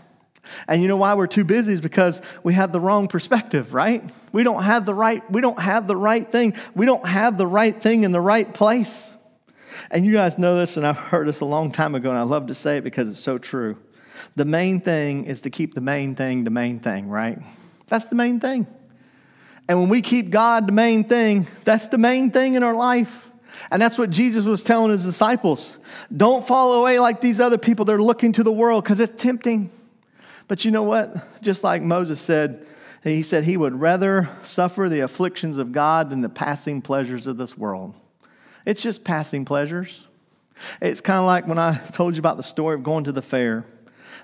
And 0.67 0.83
you 0.83 0.87
know 0.87 0.97
why 0.97 1.15
we're 1.15 1.25
too 1.25 1.43
busy 1.43 1.73
is 1.73 1.81
because 1.81 2.21
we 2.43 2.53
have 2.53 2.71
the 2.71 2.79
wrong 2.79 3.07
perspective 3.07 3.73
right? 3.73 4.07
We 4.31 4.43
don't 4.43 4.63
have 4.63 4.85
the 4.85 4.93
right 4.93 5.29
we 5.31 5.41
don't 5.41 5.59
have 5.59 5.87
the 5.87 5.95
right 5.95 6.31
thing. 6.31 6.53
We 6.75 6.85
don't 6.85 7.05
have 7.07 7.37
the 7.37 7.47
right 7.47 7.79
thing 7.79 8.03
in 8.03 8.11
the 8.11 8.21
right 8.21 8.51
place 8.53 9.09
and 9.91 10.05
you 10.05 10.13
guys 10.13 10.37
know 10.37 10.57
this 10.57 10.77
and 10.77 10.85
i've 10.85 10.97
heard 10.97 11.27
this 11.27 11.41
a 11.41 11.45
long 11.45 11.71
time 11.71 11.95
ago 11.95 12.09
and 12.09 12.19
i 12.19 12.23
love 12.23 12.47
to 12.47 12.55
say 12.55 12.77
it 12.77 12.83
because 12.83 13.07
it's 13.07 13.19
so 13.19 13.37
true 13.37 13.77
the 14.35 14.45
main 14.45 14.79
thing 14.81 15.25
is 15.25 15.41
to 15.41 15.49
keep 15.49 15.73
the 15.73 15.81
main 15.81 16.15
thing 16.15 16.43
the 16.43 16.49
main 16.49 16.79
thing 16.79 17.07
right 17.09 17.39
that's 17.87 18.05
the 18.05 18.15
main 18.15 18.39
thing 18.39 18.65
and 19.67 19.79
when 19.79 19.89
we 19.89 20.01
keep 20.01 20.29
god 20.29 20.67
the 20.67 20.71
main 20.71 21.03
thing 21.03 21.47
that's 21.63 21.87
the 21.89 21.97
main 21.97 22.31
thing 22.31 22.55
in 22.55 22.63
our 22.63 22.75
life 22.75 23.25
and 23.71 23.81
that's 23.81 23.97
what 23.97 24.09
Jesus 24.09 24.45
was 24.45 24.63
telling 24.63 24.91
his 24.91 25.03
disciples. 25.03 25.77
Don't 26.15 26.45
fall 26.45 26.73
away 26.73 26.99
like 26.99 27.21
these 27.21 27.39
other 27.39 27.57
people. 27.57 27.85
They're 27.85 28.01
looking 28.01 28.33
to 28.33 28.43
the 28.43 28.51
world 28.51 28.83
because 28.83 28.99
it's 28.99 29.21
tempting. 29.21 29.69
But 30.47 30.65
you 30.65 30.71
know 30.71 30.83
what? 30.83 31.41
Just 31.41 31.63
like 31.63 31.81
Moses 31.81 32.21
said, 32.21 32.65
he 33.03 33.23
said 33.23 33.43
he 33.43 33.57
would 33.57 33.79
rather 33.79 34.29
suffer 34.43 34.89
the 34.89 35.01
afflictions 35.01 35.57
of 35.57 35.71
God 35.71 36.09
than 36.09 36.21
the 36.21 36.29
passing 36.29 36.81
pleasures 36.81 37.27
of 37.27 37.37
this 37.37 37.57
world. 37.57 37.93
It's 38.65 38.81
just 38.81 39.03
passing 39.03 39.45
pleasures. 39.45 40.07
It's 40.81 41.01
kind 41.01 41.19
of 41.19 41.25
like 41.25 41.47
when 41.47 41.59
I 41.59 41.77
told 41.93 42.15
you 42.15 42.19
about 42.19 42.37
the 42.37 42.43
story 42.43 42.75
of 42.75 42.83
going 42.83 43.05
to 43.05 43.11
the 43.11 43.21
fair. 43.21 43.65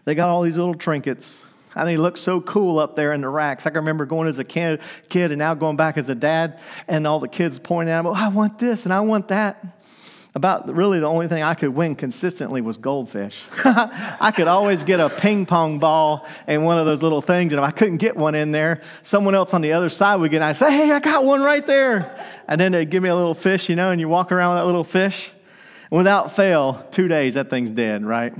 They 0.05 0.15
got 0.15 0.29
all 0.29 0.41
these 0.41 0.57
little 0.57 0.73
trinkets 0.73 1.45
and 1.75 1.89
he 1.89 1.97
looked 1.97 2.17
so 2.17 2.41
cool 2.41 2.79
up 2.79 2.95
there 2.95 3.13
in 3.13 3.21
the 3.21 3.29
racks. 3.29 3.65
I 3.65 3.69
can 3.69 3.77
remember 3.77 4.05
going 4.05 4.27
as 4.27 4.39
a 4.39 4.43
kid, 4.43 4.81
kid 5.09 5.31
and 5.31 5.39
now 5.39 5.53
going 5.53 5.77
back 5.77 5.97
as 5.97 6.09
a 6.09 6.15
dad, 6.15 6.59
and 6.87 7.07
all 7.07 7.19
the 7.19 7.27
kids 7.27 7.59
pointing 7.59 7.93
him, 7.93 8.05
oh, 8.05 8.13
I 8.13 8.27
want 8.27 8.59
this 8.59 8.85
and 8.85 8.93
I 8.93 8.99
want 9.01 9.29
that. 9.29 9.80
About 10.33 10.73
really 10.73 10.99
the 10.99 11.07
only 11.07 11.27
thing 11.27 11.43
I 11.43 11.55
could 11.55 11.71
win 11.71 11.93
consistently 11.93 12.61
was 12.61 12.77
goldfish. 12.77 13.43
I 13.65 14.31
could 14.33 14.47
always 14.47 14.85
get 14.85 15.01
a 15.01 15.09
ping 15.09 15.45
pong 15.45 15.77
ball 15.77 16.25
and 16.47 16.63
one 16.63 16.79
of 16.79 16.85
those 16.85 17.03
little 17.03 17.21
things, 17.21 17.51
and 17.51 17.59
if 17.59 17.67
I 17.67 17.71
couldn't 17.71 17.97
get 17.97 18.15
one 18.15 18.33
in 18.33 18.53
there, 18.53 18.79
someone 19.01 19.35
else 19.35 19.53
on 19.53 19.59
the 19.59 19.73
other 19.73 19.89
side 19.89 20.15
would 20.15 20.31
get. 20.31 20.37
And 20.37 20.45
I 20.45 20.53
say, 20.53 20.71
"Hey, 20.71 20.91
I 20.93 20.99
got 20.99 21.25
one 21.25 21.41
right 21.41 21.65
there," 21.65 22.15
and 22.47 22.61
then 22.61 22.71
they'd 22.71 22.89
give 22.89 23.03
me 23.03 23.09
a 23.09 23.15
little 23.15 23.33
fish, 23.33 23.67
you 23.67 23.75
know, 23.75 23.91
and 23.91 23.99
you 23.99 24.07
walk 24.07 24.31
around 24.31 24.53
with 24.53 24.61
that 24.61 24.65
little 24.67 24.85
fish. 24.85 25.31
And 25.89 25.97
without 25.97 26.31
fail, 26.31 26.87
two 26.91 27.09
days 27.09 27.33
that 27.33 27.49
thing's 27.49 27.69
dead, 27.69 28.05
right? 28.05 28.33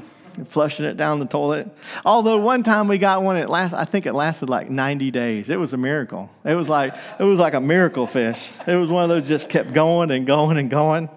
flushing 0.48 0.86
it 0.86 0.98
down 0.98 1.20
the 1.20 1.26
toilet. 1.26 1.70
Although 2.06 2.38
one 2.38 2.64
time 2.64 2.88
we 2.88 2.98
got 2.98 3.22
one, 3.22 3.36
it 3.36 3.50
last 3.50 3.74
I 3.74 3.86
think 3.86 4.06
it 4.06 4.14
lasted 4.14 4.50
like 4.50 4.70
90 4.70 5.12
days. 5.12 5.50
It 5.50 5.60
was 5.60 5.74
a 5.74 5.78
miracle. 5.78 6.30
It 6.46 6.56
was 6.56 6.70
like 6.70 6.96
it 7.20 7.24
was 7.24 7.38
like 7.38 7.54
a 7.54 7.60
miracle 7.60 8.08
fish. 8.08 8.50
It 8.66 8.76
was 8.76 8.90
one 8.90 9.04
of 9.04 9.10
those 9.10 9.28
just 9.28 9.50
kept 9.50 9.74
going 9.74 10.12
and 10.12 10.26
going 10.26 10.58
and 10.58 10.70
going. 10.70 11.10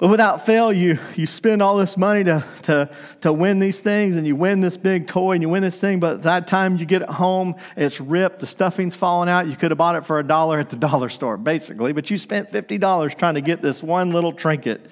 But 0.00 0.08
without 0.08 0.46
fail, 0.46 0.72
you, 0.72 0.98
you 1.14 1.26
spend 1.26 1.62
all 1.62 1.76
this 1.76 1.98
money 1.98 2.24
to, 2.24 2.42
to, 2.62 2.88
to 3.20 3.34
win 3.34 3.58
these 3.58 3.80
things 3.80 4.16
and 4.16 4.26
you 4.26 4.34
win 4.34 4.62
this 4.62 4.78
big 4.78 5.06
toy 5.06 5.32
and 5.32 5.42
you 5.42 5.50
win 5.50 5.62
this 5.62 5.78
thing, 5.78 6.00
but 6.00 6.12
at 6.14 6.22
that 6.22 6.48
time 6.48 6.78
you 6.78 6.86
get 6.86 7.02
it 7.02 7.10
home, 7.10 7.54
it's 7.76 8.00
ripped, 8.00 8.38
the 8.38 8.46
stuffing's 8.46 8.96
falling 8.96 9.28
out. 9.28 9.46
You 9.46 9.56
could 9.56 9.70
have 9.70 9.76
bought 9.76 9.96
it 9.96 10.06
for 10.06 10.18
a 10.18 10.26
dollar 10.26 10.58
at 10.58 10.70
the 10.70 10.76
dollar 10.76 11.10
store, 11.10 11.36
basically, 11.36 11.92
but 11.92 12.10
you 12.10 12.16
spent 12.16 12.50
$50 12.50 13.14
trying 13.18 13.34
to 13.34 13.42
get 13.42 13.60
this 13.60 13.82
one 13.82 14.10
little 14.10 14.32
trinket. 14.32 14.86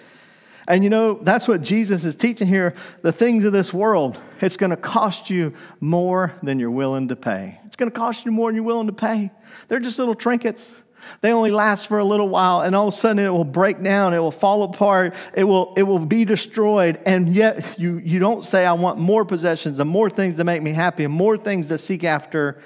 And 0.68 0.84
you 0.84 0.90
know, 0.90 1.14
that's 1.22 1.48
what 1.48 1.62
Jesus 1.62 2.04
is 2.04 2.14
teaching 2.14 2.46
here. 2.46 2.74
The 3.00 3.10
things 3.10 3.44
of 3.44 3.54
this 3.54 3.72
world, 3.72 4.20
it's 4.42 4.58
going 4.58 4.70
to 4.70 4.76
cost 4.76 5.30
you 5.30 5.54
more 5.80 6.34
than 6.42 6.58
you're 6.58 6.70
willing 6.70 7.08
to 7.08 7.16
pay. 7.16 7.58
It's 7.64 7.76
going 7.76 7.90
to 7.90 7.98
cost 7.98 8.26
you 8.26 8.30
more 8.30 8.50
than 8.50 8.56
you're 8.56 8.64
willing 8.64 8.88
to 8.88 8.92
pay. 8.92 9.30
They're 9.68 9.80
just 9.80 9.98
little 9.98 10.14
trinkets. 10.14 10.76
They 11.20 11.32
only 11.32 11.50
last 11.50 11.86
for 11.86 11.98
a 11.98 12.04
little 12.04 12.28
while, 12.28 12.60
and 12.60 12.74
all 12.76 12.88
of 12.88 12.94
a 12.94 12.96
sudden 12.96 13.24
it 13.24 13.30
will 13.30 13.44
break 13.44 13.82
down, 13.82 14.14
it 14.14 14.18
will 14.18 14.30
fall 14.30 14.62
apart, 14.62 15.14
it 15.34 15.44
will, 15.44 15.74
it 15.76 15.82
will 15.82 15.98
be 15.98 16.24
destroyed. 16.24 17.00
And 17.06 17.28
yet 17.28 17.78
you, 17.78 17.98
you 17.98 18.18
don't 18.18 18.44
say, 18.44 18.64
I 18.64 18.72
want 18.72 18.98
more 18.98 19.24
possessions 19.24 19.80
and 19.80 19.88
more 19.88 20.10
things 20.10 20.36
to 20.36 20.44
make 20.44 20.62
me 20.62 20.72
happy 20.72 21.04
and 21.04 21.12
more 21.12 21.36
things 21.36 21.68
to 21.68 21.78
seek 21.78 22.04
after. 22.04 22.60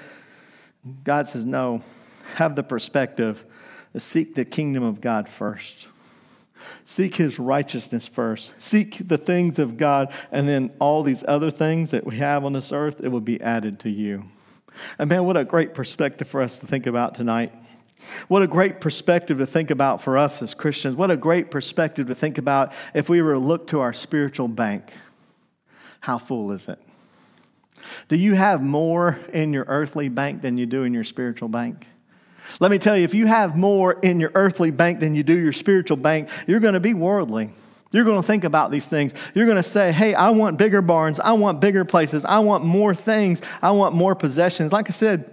God 1.03 1.27
says, 1.27 1.45
No, 1.45 1.81
have 2.35 2.55
the 2.55 2.63
perspective 2.63 3.43
to 3.93 3.99
seek 3.99 4.35
the 4.35 4.45
kingdom 4.45 4.83
of 4.83 5.01
God 5.01 5.29
first. 5.29 5.87
Seek 6.85 7.15
his 7.15 7.39
righteousness 7.39 8.07
first. 8.07 8.53
Seek 8.57 9.07
the 9.07 9.17
things 9.17 9.59
of 9.59 9.77
God, 9.77 10.13
and 10.31 10.47
then 10.47 10.71
all 10.79 11.03
these 11.03 11.23
other 11.27 11.51
things 11.51 11.91
that 11.91 12.05
we 12.05 12.17
have 12.17 12.43
on 12.45 12.53
this 12.53 12.71
earth, 12.71 13.01
it 13.01 13.07
will 13.07 13.21
be 13.21 13.39
added 13.41 13.79
to 13.81 13.89
you. 13.89 14.25
And 14.97 15.09
man, 15.09 15.23
what 15.23 15.37
a 15.37 15.45
great 15.45 15.73
perspective 15.73 16.27
for 16.27 16.41
us 16.41 16.59
to 16.59 16.67
think 16.67 16.87
about 16.87 17.15
tonight. 17.15 17.53
What 18.27 18.43
a 18.43 18.47
great 18.47 18.81
perspective 18.81 19.37
to 19.37 19.45
think 19.45 19.71
about 19.71 20.01
for 20.01 20.17
us 20.17 20.41
as 20.41 20.53
Christians. 20.53 20.95
What 20.95 21.11
a 21.11 21.17
great 21.17 21.51
perspective 21.51 22.07
to 22.07 22.15
think 22.15 22.37
about 22.37 22.73
if 22.93 23.09
we 23.09 23.21
were 23.21 23.33
to 23.33 23.39
look 23.39 23.67
to 23.67 23.79
our 23.79 23.93
spiritual 23.93 24.47
bank. 24.47 24.91
How 25.99 26.17
full 26.17 26.51
is 26.51 26.67
it? 26.67 26.79
Do 28.07 28.15
you 28.15 28.33
have 28.33 28.61
more 28.61 29.19
in 29.31 29.53
your 29.53 29.65
earthly 29.67 30.09
bank 30.09 30.41
than 30.41 30.57
you 30.57 30.65
do 30.65 30.83
in 30.83 30.93
your 30.93 31.03
spiritual 31.03 31.49
bank? 31.49 31.87
Let 32.59 32.71
me 32.71 32.77
tell 32.77 32.97
you, 32.97 33.03
if 33.03 33.13
you 33.13 33.25
have 33.25 33.55
more 33.55 33.93
in 33.93 34.19
your 34.19 34.31
earthly 34.35 34.71
bank 34.71 34.99
than 34.99 35.15
you 35.15 35.23
do 35.23 35.37
your 35.37 35.53
spiritual 35.53 35.97
bank, 35.97 36.29
you're 36.45 36.59
going 36.59 36.73
to 36.73 36.79
be 36.79 36.93
worldly. 36.93 37.51
You're 37.91 38.05
going 38.05 38.21
to 38.21 38.27
think 38.27 38.43
about 38.43 38.71
these 38.71 38.87
things. 38.87 39.13
You're 39.33 39.45
going 39.45 39.57
to 39.57 39.63
say, 39.63 39.91
hey, 39.91 40.15
I 40.15 40.31
want 40.31 40.57
bigger 40.57 40.81
barns. 40.81 41.19
I 41.19 41.33
want 41.33 41.61
bigger 41.61 41.85
places. 41.85 42.25
I 42.25 42.39
want 42.39 42.65
more 42.65 42.95
things. 42.95 43.41
I 43.61 43.71
want 43.71 43.95
more 43.95 44.15
possessions. 44.15 44.71
Like 44.71 44.89
I 44.89 44.93
said, 44.93 45.32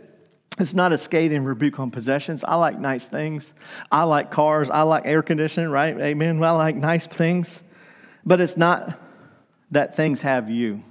it's 0.59 0.75
not 0.75 0.93
a 0.93 0.99
scathing 0.99 1.45
rebuke 1.45 1.79
on 1.79 1.91
possessions. 1.91 2.45
I 2.45 2.57
like 2.57 2.79
nice 2.79 3.09
things. 3.09 3.55
I 3.91 4.05
like 4.05 4.31
cars. 4.31 4.69
I 4.69 4.83
like 4.83 5.07
air 5.07 5.23
conditioning, 5.23 5.71
right? 5.71 5.99
Amen. 5.99 6.43
I 6.43 6.51
like 6.51 6.77
nice 6.77 7.07
things. 7.07 7.63
But 8.27 8.41
it's 8.41 8.57
not 8.57 8.99
that 9.71 9.97
things 9.97 10.21
have 10.21 10.51
you. 10.51 10.83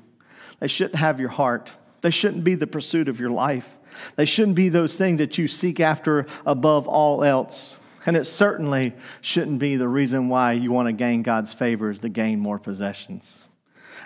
They 0.60 0.68
shouldn't 0.68 0.96
have 0.96 1.20
your 1.20 1.30
heart. 1.30 1.72
They 2.02 2.10
shouldn't 2.10 2.44
be 2.44 2.56
the 2.56 2.68
pursuit 2.68 3.10
of 3.10 3.20
your 3.20 3.30
life. 3.30 3.76
They 4.16 4.26
shouldn't 4.26 4.56
be 4.56 4.70
those 4.70 4.96
things 4.96 5.20
that 5.20 5.38
you 5.38 5.48
seek 5.48 5.80
after 5.80 6.26
above 6.46 6.88
all 6.88 7.24
else. 7.24 7.78
And 8.06 8.16
it 8.16 8.26
certainly 8.26 8.94
shouldn't 9.22 9.60
be 9.60 9.76
the 9.76 9.88
reason 9.88 10.30
why 10.30 10.54
you 10.54 10.72
want 10.72 10.88
to 10.88 10.94
gain 10.94 11.22
God's 11.22 11.54
favor 11.54 11.90
is 11.90 12.00
to 12.00 12.10
gain 12.10 12.40
more 12.40 12.58
possessions. 12.58 13.44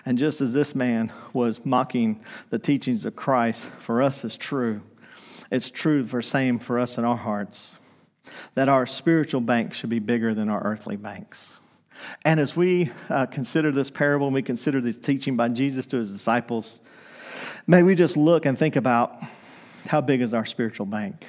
And 0.04 0.18
just 0.18 0.40
as 0.40 0.52
this 0.52 0.74
man 0.74 1.12
was 1.32 1.64
mocking 1.64 2.20
the 2.50 2.58
teachings 2.58 3.06
of 3.06 3.16
Christ, 3.16 3.66
for 3.78 4.02
us 4.02 4.24
it's 4.24 4.36
true. 4.36 4.82
It's 5.50 5.70
true 5.70 6.06
for 6.06 6.22
same 6.22 6.58
for 6.58 6.78
us 6.78 6.98
in 6.98 7.04
our 7.04 7.16
hearts 7.16 7.76
that 8.54 8.68
our 8.68 8.86
spiritual 8.86 9.40
bank 9.40 9.74
should 9.74 9.90
be 9.90 9.98
bigger 9.98 10.34
than 10.34 10.48
our 10.48 10.62
earthly 10.64 10.96
banks. 10.96 11.58
And 12.24 12.40
as 12.40 12.56
we 12.56 12.90
uh, 13.08 13.26
consider 13.26 13.72
this 13.72 13.90
parable 13.90 14.26
and 14.26 14.34
we 14.34 14.42
consider 14.42 14.80
this 14.80 14.98
teaching 14.98 15.36
by 15.36 15.48
Jesus 15.48 15.86
to 15.86 15.98
his 15.98 16.10
disciples, 16.10 16.80
may 17.66 17.82
we 17.82 17.94
just 17.94 18.16
look 18.16 18.46
and 18.46 18.58
think 18.58 18.76
about 18.76 19.16
how 19.86 20.00
big 20.00 20.20
is 20.20 20.34
our 20.34 20.44
spiritual 20.44 20.86
bank? 20.86 21.24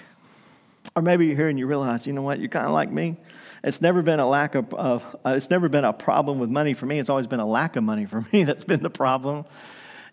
Or 0.95 1.01
maybe 1.01 1.27
you're 1.27 1.35
here 1.35 1.49
and 1.49 1.59
you 1.59 1.67
realize, 1.67 2.07
you 2.07 2.13
know 2.13 2.21
what, 2.21 2.39
you're 2.39 2.49
kind 2.49 2.65
of 2.65 2.71
like 2.71 2.91
me. 2.91 3.17
It's 3.63 3.81
never 3.81 4.01
been 4.01 4.19
a 4.19 4.27
lack 4.27 4.55
of, 4.55 4.73
of 4.73 5.15
uh, 5.25 5.31
it's 5.31 5.49
never 5.49 5.67
been 5.67 5.85
a 5.85 5.93
problem 5.93 6.39
with 6.39 6.49
money 6.49 6.73
for 6.73 6.85
me. 6.85 6.99
It's 6.99 7.09
always 7.09 7.27
been 7.27 7.39
a 7.39 7.45
lack 7.45 7.75
of 7.75 7.83
money 7.83 8.05
for 8.05 8.25
me 8.31 8.43
that's 8.45 8.63
been 8.63 8.83
the 8.83 8.89
problem. 8.89 9.45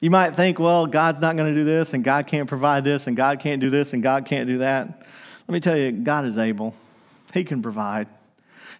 You 0.03 0.11
might 0.11 0.35
think, 0.35 0.59
well, 0.59 0.89
God's 0.89 1.21
not 1.21 1.37
going 1.37 1.55
to 1.55 1.59
do 1.59 1.65
this, 1.65 1.95
and 1.95 2.03
God 2.03 2.27
can't 2.27 2.49
provide 2.49 2.83
this, 2.83 3.07
and 3.07 3.17
God 3.17 3.39
can't 3.39 3.61
do 3.61 3.71
this, 3.71 3.93
and 3.93 4.03
God 4.03 4.27
can't 4.27 4.49
do 4.49 4.59
that. 4.59 5.07
Let 5.47 5.53
me 5.53 5.61
tell 5.61 5.77
you, 5.77 5.93
God 5.93 6.27
is 6.27 6.39
able. 6.39 6.75
He 7.33 7.45
can 7.45 7.63
provide. 7.63 8.09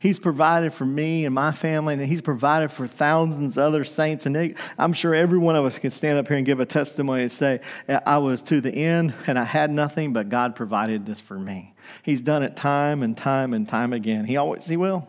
He's 0.01 0.19
provided 0.19 0.75
for 0.75 0.85
me 0.85 1.25
and 1.25 1.33
my 1.33 1.53
family, 1.53 1.95
and 1.95 2.05
He's 2.05 2.23
provided 2.23 2.73
for 2.73 2.89
thousands 2.89 3.57
of 3.57 3.63
other 3.63 3.85
saints. 3.85 4.27
And 4.27 4.57
I'm 4.77 4.93
sure 4.93 5.15
every 5.15 5.39
one 5.39 5.55
of 5.55 5.65
us 5.65 5.79
can 5.79 5.93
stand 5.93 6.19
up 6.19 6.27
here 6.27 6.39
and 6.39 6.45
give 6.45 6.59
a 6.59 6.67
testimony 6.67 7.23
and 7.23 7.31
say, 7.31 7.61
I 7.89 8.19
was 8.19 8.43
to 8.43 8.61
the 8.61 8.73
end 8.73 9.15
and 9.29 9.39
I 9.39 9.45
had 9.45 9.71
nothing, 9.71 10.13
but 10.13 10.29
God 10.29 10.57
provided 10.57 11.07
this 11.07 11.21
for 11.21 11.39
me. 11.39 11.73
He's 12.03 12.21
done 12.21 12.43
it 12.43 12.57
time 12.57 13.05
and 13.05 13.17
time 13.17 13.55
and 13.55 13.69
time 13.69 13.93
again. 13.93 14.25
He 14.25 14.39
always, 14.39 14.67
He 14.67 14.77
will. 14.77 15.09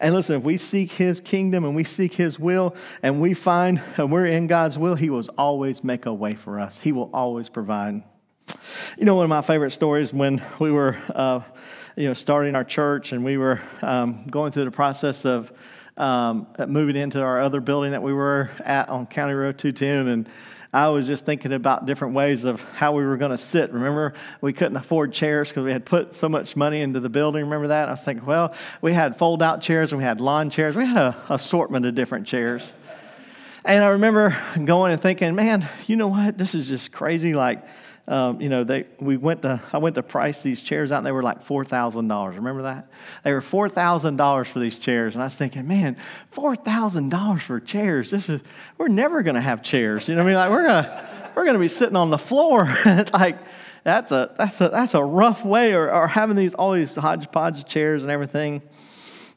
And 0.00 0.14
listen, 0.14 0.36
if 0.36 0.42
we 0.42 0.56
seek 0.56 0.92
His 0.92 1.20
kingdom 1.20 1.64
and 1.64 1.74
we 1.74 1.84
seek 1.84 2.14
His 2.14 2.38
will 2.38 2.74
and 3.02 3.20
we 3.20 3.34
find 3.34 3.82
and 3.96 4.10
we're 4.10 4.26
in 4.26 4.46
God's 4.46 4.78
will, 4.78 4.94
He 4.94 5.10
will 5.10 5.24
always 5.36 5.82
make 5.82 6.06
a 6.06 6.14
way 6.14 6.34
for 6.34 6.60
us. 6.60 6.80
He 6.80 6.92
will 6.92 7.10
always 7.12 7.48
provide. 7.48 8.02
You 8.98 9.04
know, 9.04 9.14
one 9.14 9.24
of 9.24 9.30
my 9.30 9.42
favorite 9.42 9.70
stories 9.70 10.12
when 10.12 10.42
we 10.58 10.70
were, 10.70 10.96
uh, 11.14 11.40
you 11.96 12.08
know, 12.08 12.14
starting 12.14 12.54
our 12.54 12.64
church 12.64 13.12
and 13.12 13.24
we 13.24 13.36
were 13.36 13.60
um, 13.82 14.26
going 14.26 14.52
through 14.52 14.64
the 14.64 14.70
process 14.70 15.24
of 15.24 15.52
um, 15.96 16.46
moving 16.68 16.96
into 16.96 17.20
our 17.20 17.42
other 17.42 17.60
building 17.60 17.92
that 17.92 18.02
we 18.02 18.12
were 18.12 18.50
at 18.64 18.88
on 18.88 19.06
County 19.06 19.34
Road 19.34 19.58
210 19.58 20.08
and 20.08 20.28
I 20.74 20.88
was 20.88 21.06
just 21.06 21.26
thinking 21.26 21.52
about 21.52 21.84
different 21.84 22.14
ways 22.14 22.44
of 22.44 22.62
how 22.74 22.92
we 22.92 23.04
were 23.04 23.18
going 23.18 23.30
to 23.30 23.38
sit. 23.38 23.72
Remember, 23.72 24.14
we 24.40 24.54
couldn't 24.54 24.76
afford 24.76 25.12
chairs 25.12 25.50
because 25.50 25.64
we 25.64 25.72
had 25.72 25.84
put 25.84 26.14
so 26.14 26.30
much 26.30 26.56
money 26.56 26.80
into 26.80 26.98
the 26.98 27.10
building. 27.10 27.42
Remember 27.42 27.68
that? 27.68 27.88
I 27.88 27.90
was 27.90 28.02
thinking, 28.02 28.24
well, 28.24 28.54
we 28.80 28.94
had 28.94 29.18
fold 29.18 29.42
out 29.42 29.60
chairs 29.60 29.92
and 29.92 29.98
we 29.98 30.04
had 30.04 30.20
lawn 30.22 30.48
chairs. 30.48 30.74
We 30.74 30.86
had 30.86 30.96
an 30.96 31.14
assortment 31.28 31.84
of 31.84 31.94
different 31.94 32.26
chairs. 32.26 32.72
And 33.66 33.84
I 33.84 33.88
remember 33.88 34.36
going 34.64 34.92
and 34.92 35.02
thinking, 35.02 35.34
man, 35.34 35.68
you 35.86 35.96
know 35.96 36.08
what? 36.08 36.38
This 36.38 36.54
is 36.54 36.68
just 36.68 36.90
crazy. 36.90 37.34
Like, 37.34 37.62
um, 38.12 38.42
you 38.42 38.50
know, 38.50 38.62
they, 38.62 38.84
we 39.00 39.16
went 39.16 39.40
to, 39.40 39.58
I 39.72 39.78
went 39.78 39.94
to 39.94 40.02
price 40.02 40.42
these 40.42 40.60
chairs 40.60 40.92
out 40.92 40.98
and 40.98 41.06
they 41.06 41.12
were 41.12 41.22
like 41.22 41.46
$4,000. 41.46 42.34
Remember 42.34 42.62
that? 42.64 42.90
They 43.24 43.32
were 43.32 43.40
$4,000 43.40 44.46
for 44.46 44.60
these 44.60 44.78
chairs. 44.78 45.14
And 45.14 45.22
I 45.22 45.26
was 45.26 45.34
thinking, 45.34 45.66
man, 45.66 45.96
$4,000 46.34 47.40
for 47.40 47.58
chairs. 47.58 48.10
This 48.10 48.28
is, 48.28 48.42
we're 48.76 48.88
never 48.88 49.22
going 49.22 49.36
to 49.36 49.40
have 49.40 49.62
chairs. 49.62 50.08
You 50.08 50.14
know 50.14 50.24
what 50.24 50.26
I 50.26 50.30
mean? 50.30 50.36
Like 50.36 50.50
we're 50.50 50.66
going 50.68 50.84
to, 50.84 51.08
we're 51.34 51.44
going 51.44 51.54
to 51.54 51.60
be 51.60 51.68
sitting 51.68 51.96
on 51.96 52.10
the 52.10 52.18
floor. 52.18 52.64
like, 53.14 53.38
that's 53.82 54.12
a, 54.12 54.34
that's 54.36 54.60
a, 54.60 54.68
that's 54.68 54.92
a 54.92 55.02
rough 55.02 55.42
way 55.42 55.72
or, 55.72 55.90
or 55.90 56.06
having 56.06 56.36
these, 56.36 56.52
all 56.52 56.72
these 56.72 56.94
hodgepodge 56.94 57.60
of 57.60 57.66
chairs 57.66 58.02
and 58.02 58.12
everything. 58.12 58.60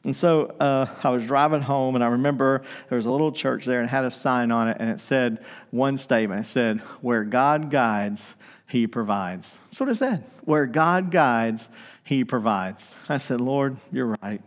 And 0.04 0.14
so 0.14 0.54
uh, 0.60 0.86
I 1.02 1.10
was 1.10 1.26
driving 1.26 1.62
home, 1.62 1.96
and 1.96 2.04
I 2.04 2.06
remember 2.06 2.62
there 2.88 2.96
was 2.96 3.06
a 3.06 3.10
little 3.10 3.32
church 3.32 3.64
there 3.64 3.80
and 3.80 3.90
had 3.90 4.04
a 4.04 4.10
sign 4.10 4.52
on 4.52 4.68
it, 4.68 4.76
and 4.78 4.88
it 4.88 5.00
said 5.00 5.44
one 5.70 5.98
statement. 5.98 6.42
It 6.42 6.44
said, 6.44 6.78
Where 7.00 7.24
God 7.24 7.70
guides, 7.70 8.35
he 8.68 8.86
provides. 8.86 9.56
That's 9.66 9.80
what 9.80 9.88
it 9.88 9.94
said. 9.96 10.24
Where 10.44 10.66
God 10.66 11.10
guides, 11.10 11.70
He 12.02 12.24
provides. 12.24 12.94
I 13.08 13.18
said, 13.18 13.40
Lord, 13.40 13.76
you're 13.92 14.16
right. 14.22 14.42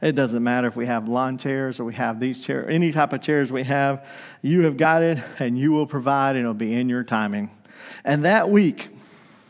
It 0.00 0.12
doesn't 0.12 0.42
matter 0.42 0.68
if 0.68 0.76
we 0.76 0.86
have 0.86 1.08
lawn 1.08 1.38
chairs 1.38 1.80
or 1.80 1.84
we 1.84 1.94
have 1.94 2.20
these 2.20 2.38
chairs, 2.38 2.66
any 2.68 2.92
type 2.92 3.12
of 3.12 3.22
chairs 3.22 3.50
we 3.50 3.64
have. 3.64 4.06
You 4.42 4.62
have 4.62 4.76
guided 4.76 5.24
and 5.38 5.58
you 5.58 5.72
will 5.72 5.86
provide, 5.86 6.36
and 6.36 6.40
it'll 6.40 6.54
be 6.54 6.74
in 6.74 6.88
your 6.88 7.02
timing. 7.02 7.50
And 8.04 8.24
that 8.24 8.50
week, 8.50 8.90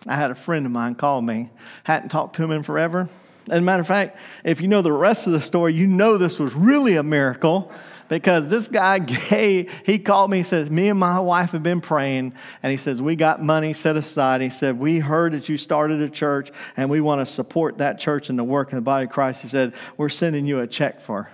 I 0.07 0.17
had 0.17 0.31
a 0.31 0.35
friend 0.35 0.65
of 0.65 0.73
mine 0.73 0.95
call 0.95 1.21
me. 1.21 1.51
Hadn't 1.83 2.09
talked 2.09 2.37
to 2.37 2.45
him 2.45 2.51
in 2.51 2.63
forever. 2.63 3.09
As 3.51 3.59
a 3.59 3.61
matter 3.61 3.83
of 3.83 3.87
fact, 3.87 4.17
if 4.43 4.61
you 4.61 4.69
know 4.69 4.81
the 4.81 4.93
rest 4.93 5.27
of 5.27 5.35
the 5.35 5.41
story, 5.41 5.75
you 5.75 5.87
know 5.87 6.17
this 6.17 6.39
was 6.39 6.55
really 6.55 6.97
a 6.97 7.03
miracle 7.03 7.71
because 8.09 8.49
this 8.49 8.69
guy 8.69 8.99
gave, 9.31 9.73
he 9.85 9.99
called 9.99 10.31
me, 10.31 10.39
he 10.39 10.43
says, 10.43 10.71
Me 10.71 10.89
and 10.89 10.99
my 10.99 11.19
wife 11.19 11.53
have 11.53 11.63
been 11.63 11.81
praying, 11.81 12.35
and 12.63 12.71
he 12.71 12.77
says, 12.77 13.01
We 13.01 13.17
got 13.17 13.43
money 13.43 13.73
set 13.73 13.97
aside. 13.97 14.41
He 14.41 14.51
said, 14.51 14.79
We 14.79 14.99
heard 14.99 15.33
that 15.33 15.49
you 15.49 15.57
started 15.57 16.01
a 16.01 16.09
church, 16.09 16.51
and 16.77 16.91
we 16.91 17.01
want 17.01 17.27
to 17.27 17.27
support 17.27 17.79
that 17.79 17.99
church 17.99 18.31
and 18.31 18.39
the 18.39 18.45
work 18.45 18.73
in 18.73 18.77
the 18.77 18.83
body 18.83 19.07
of 19.07 19.11
Christ. 19.11 19.43
He 19.43 19.49
said, 19.49 19.75
We're 19.97 20.09
sending 20.09 20.47
you 20.47 20.61
a 20.61 20.67
check 20.67 21.01
for 21.01 21.31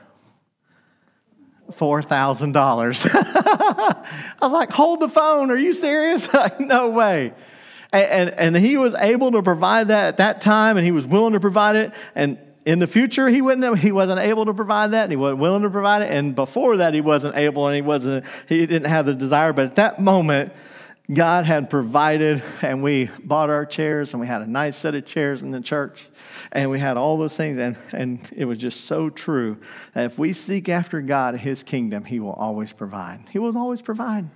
$4,000. 1.73 3.11
I 3.15 4.37
was 4.41 4.53
like, 4.53 4.73
Hold 4.73 5.01
the 5.01 5.09
phone. 5.09 5.51
Are 5.51 5.57
you 5.57 5.73
serious? 5.73 6.29
Like, 6.41 6.61
no 6.61 6.89
way. 6.89 7.35
And, 7.93 8.31
and, 8.31 8.31
and, 8.31 8.57
he 8.57 8.77
was 8.77 8.95
able 8.95 9.33
to 9.33 9.43
provide 9.43 9.89
that 9.89 10.09
at 10.09 10.17
that 10.19 10.41
time, 10.41 10.77
and 10.77 10.87
he 10.87 10.93
was 10.93 11.05
willing 11.05 11.33
to 11.33 11.41
provide 11.41 11.75
it. 11.75 11.93
And 12.15 12.39
in 12.65 12.79
the 12.79 12.87
future 12.87 13.29
he 13.29 13.41
wouldn't 13.41 13.79
he 13.79 13.93
wasn't 13.93 14.21
able 14.21 14.45
to 14.47 14.55
provide 14.55 14.93
that 14.93 15.05
and 15.05 15.13
he 15.13 15.17
wasn't 15.17 15.41
willing 15.41 15.63
to 15.63 15.71
provide 15.71 16.03
it. 16.03 16.11
And 16.11 16.35
before 16.35 16.79
that 16.79 16.95
he 16.95 17.01
wasn't 17.01 17.37
able 17.37 17.67
and 17.67 17.75
he 17.75 17.83
wasn't 17.83 18.25
he 18.49 18.67
didn't 18.67 18.89
have 18.89 19.07
the 19.07 19.15
desire. 19.15 19.53
But 19.53 19.67
at 19.67 19.77
that 19.77 20.01
moment 20.01 20.53
god 21.13 21.45
had 21.45 21.69
provided 21.71 22.43
and 22.63 22.83
we 22.83 23.11
bought 23.25 23.51
our 23.51 23.67
chairs 23.67 24.13
and 24.13 24.21
we 24.21 24.27
had 24.27 24.43
a 24.43 24.47
nice 24.47 24.77
set 24.77 24.95
of 24.95 25.05
chairs 25.05 25.43
in 25.43 25.51
the 25.51 25.61
church 25.61 26.09
and 26.53 26.71
we 26.71 26.79
had 26.79 26.97
all 26.97 27.17
those 27.17 27.37
things. 27.37 27.59
And, 27.59 27.77
and 27.93 28.31
it 28.37 28.45
was 28.45 28.59
just 28.59 28.85
so 28.85 29.11
true 29.11 29.57
that 29.95 30.05
if 30.05 30.19
we 30.19 30.33
seek 30.33 30.69
after 30.69 31.01
god 31.01 31.37
his 31.37 31.63
kingdom 31.63 32.05
he 32.05 32.21
will 32.21 32.35
always 32.35 32.73
provide. 32.73 33.21
He 33.31 33.39
will 33.39 33.57
always 33.57 33.83
provide. 33.83 34.29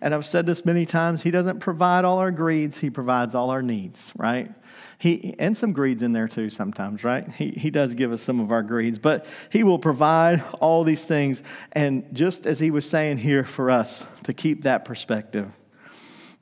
And 0.00 0.14
I've 0.14 0.24
said 0.24 0.46
this 0.46 0.64
many 0.64 0.86
times, 0.86 1.22
He 1.22 1.30
doesn't 1.30 1.60
provide 1.60 2.04
all 2.04 2.18
our 2.18 2.30
greeds, 2.30 2.78
He 2.78 2.90
provides 2.90 3.34
all 3.34 3.50
our 3.50 3.62
needs, 3.62 4.02
right? 4.16 4.50
He, 4.98 5.36
and 5.38 5.56
some 5.56 5.72
greeds 5.72 6.02
in 6.02 6.12
there 6.12 6.26
too 6.26 6.50
sometimes, 6.50 7.04
right? 7.04 7.28
He, 7.30 7.50
he 7.50 7.70
does 7.70 7.94
give 7.94 8.12
us 8.12 8.20
some 8.20 8.40
of 8.40 8.50
our 8.50 8.64
greeds, 8.64 8.98
but 8.98 9.26
He 9.48 9.62
will 9.62 9.78
provide 9.78 10.42
all 10.60 10.82
these 10.82 11.04
things. 11.04 11.44
And 11.72 12.04
just 12.12 12.46
as 12.46 12.58
He 12.58 12.72
was 12.72 12.88
saying 12.88 13.18
here 13.18 13.44
for 13.44 13.70
us 13.70 14.04
to 14.24 14.34
keep 14.34 14.62
that 14.62 14.84
perspective, 14.84 15.52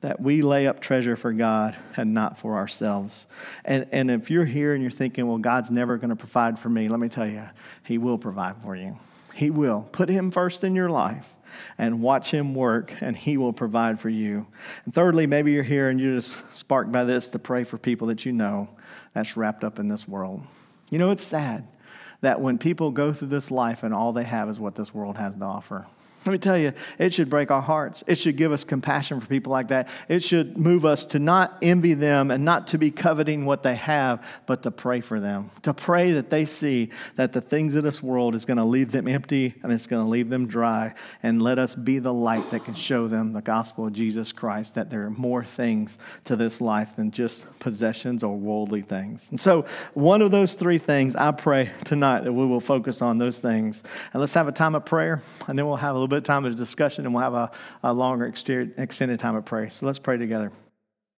that 0.01 0.19
we 0.19 0.41
lay 0.41 0.67
up 0.67 0.79
treasure 0.79 1.15
for 1.15 1.33
God 1.33 1.75
and 1.95 2.13
not 2.13 2.39
for 2.39 2.55
ourselves. 2.55 3.27
And, 3.63 3.87
and 3.91 4.09
if 4.09 4.31
you're 4.31 4.45
here 4.45 4.73
and 4.73 4.81
you're 4.81 4.91
thinking, 4.91 5.27
well, 5.27 5.37
God's 5.37 5.69
never 5.69 5.97
going 5.97 6.09
to 6.09 6.15
provide 6.15 6.57
for 6.59 6.69
me, 6.69 6.89
let 6.89 6.99
me 6.99 7.09
tell 7.09 7.27
you, 7.27 7.43
He 7.83 7.99
will 7.99 8.17
provide 8.17 8.55
for 8.63 8.75
you. 8.75 8.97
He 9.37 9.51
will. 9.51 9.87
Put 9.91 10.09
Him 10.09 10.31
first 10.31 10.63
in 10.63 10.75
your 10.75 10.89
life 10.89 11.25
and 11.77 12.01
watch 12.01 12.31
Him 12.31 12.55
work, 12.55 12.91
and 13.01 13.15
He 13.15 13.37
will 13.37 13.53
provide 13.53 13.99
for 13.99 14.09
you. 14.09 14.47
And 14.85 14.93
thirdly, 14.93 15.27
maybe 15.27 15.51
you're 15.51 15.61
here 15.61 15.89
and 15.89 15.99
you're 15.99 16.15
just 16.15 16.35
sparked 16.55 16.91
by 16.91 17.03
this 17.03 17.29
to 17.29 17.39
pray 17.39 17.63
for 17.63 17.77
people 17.77 18.07
that 18.07 18.25
you 18.25 18.31
know 18.31 18.67
that's 19.13 19.37
wrapped 19.37 19.63
up 19.63 19.77
in 19.77 19.87
this 19.87 20.07
world. 20.07 20.41
You 20.89 20.97
know, 20.97 21.11
it's 21.11 21.23
sad 21.23 21.67
that 22.21 22.41
when 22.41 22.57
people 22.57 22.89
go 22.89 23.13
through 23.13 23.27
this 23.27 23.51
life 23.51 23.83
and 23.83 23.93
all 23.93 24.11
they 24.11 24.23
have 24.23 24.49
is 24.49 24.59
what 24.59 24.73
this 24.73 24.91
world 24.91 25.17
has 25.17 25.35
to 25.35 25.43
offer. 25.43 25.85
Let 26.27 26.33
me 26.33 26.39
tell 26.39 26.57
you, 26.57 26.73
it 26.99 27.13
should 27.13 27.29
break 27.29 27.51
our 27.51 27.61
hearts. 27.61 28.03
It 28.05 28.17
should 28.17 28.35
give 28.35 28.51
us 28.51 28.65
compassion 28.65 29.21
for 29.21 29.27
people 29.27 29.51
like 29.51 29.69
that. 29.69 29.87
It 30.09 30.21
should 30.21 30.57
move 30.57 30.85
us 30.85 31.05
to 31.05 31.19
not 31.19 31.57
envy 31.61 31.93
them 31.93 32.31
and 32.31 32.43
not 32.43 32.67
to 32.67 32.77
be 32.77 32.91
coveting 32.91 33.45
what 33.45 33.63
they 33.63 33.75
have, 33.75 34.25
but 34.45 34.61
to 34.63 34.71
pray 34.71 34.99
for 34.99 35.21
them. 35.21 35.49
To 35.61 35.73
pray 35.73 36.11
that 36.11 36.29
they 36.29 36.43
see 36.43 36.89
that 37.15 37.31
the 37.31 37.39
things 37.39 37.75
of 37.75 37.83
this 37.83 38.03
world 38.03 38.35
is 38.35 38.43
going 38.43 38.57
to 38.57 38.65
leave 38.65 38.91
them 38.91 39.07
empty 39.07 39.55
and 39.63 39.71
it's 39.71 39.87
going 39.87 40.03
to 40.03 40.09
leave 40.09 40.29
them 40.29 40.47
dry. 40.47 40.93
And 41.23 41.41
let 41.41 41.59
us 41.59 41.75
be 41.75 41.99
the 41.99 42.13
light 42.13 42.51
that 42.51 42.65
can 42.65 42.75
show 42.75 43.07
them 43.07 43.31
the 43.31 43.41
gospel 43.41 43.87
of 43.87 43.93
Jesus 43.93 44.33
Christ, 44.33 44.75
that 44.75 44.89
there 44.89 45.05
are 45.05 45.11
more 45.11 45.45
things 45.45 45.97
to 46.25 46.35
this 46.35 46.59
life 46.59 46.97
than 46.97 47.11
just 47.11 47.45
possessions 47.59 48.21
or 48.21 48.35
worldly 48.35 48.81
things. 48.81 49.27
And 49.29 49.39
so, 49.39 49.65
one 49.93 50.21
of 50.21 50.31
those 50.31 50.55
three 50.55 50.77
things, 50.77 51.15
I 51.15 51.31
pray 51.31 51.71
tonight 51.85 52.25
that 52.25 52.33
we 52.33 52.45
will 52.45 52.59
focus 52.59 53.01
on 53.01 53.17
those 53.17 53.39
things. 53.39 53.81
And 54.11 54.19
let's 54.19 54.33
have 54.33 54.49
a 54.49 54.51
time 54.51 54.75
of 54.75 54.83
prayer, 54.83 55.21
and 55.47 55.57
then 55.57 55.65
we'll 55.65 55.77
have 55.77 55.91
a 55.91 55.93
little 55.93 56.07
bit 56.07 56.16
time 56.21 56.45
of 56.45 56.55
discussion 56.55 57.05
and 57.05 57.13
we'll 57.13 57.23
have 57.23 57.33
a, 57.33 57.51
a 57.83 57.93
longer 57.93 58.25
extended 58.25 59.19
time 59.19 59.35
of 59.35 59.45
prayer. 59.45 59.69
So 59.69 59.85
let's 59.85 59.99
pray 59.99 60.17
together. 60.17 60.51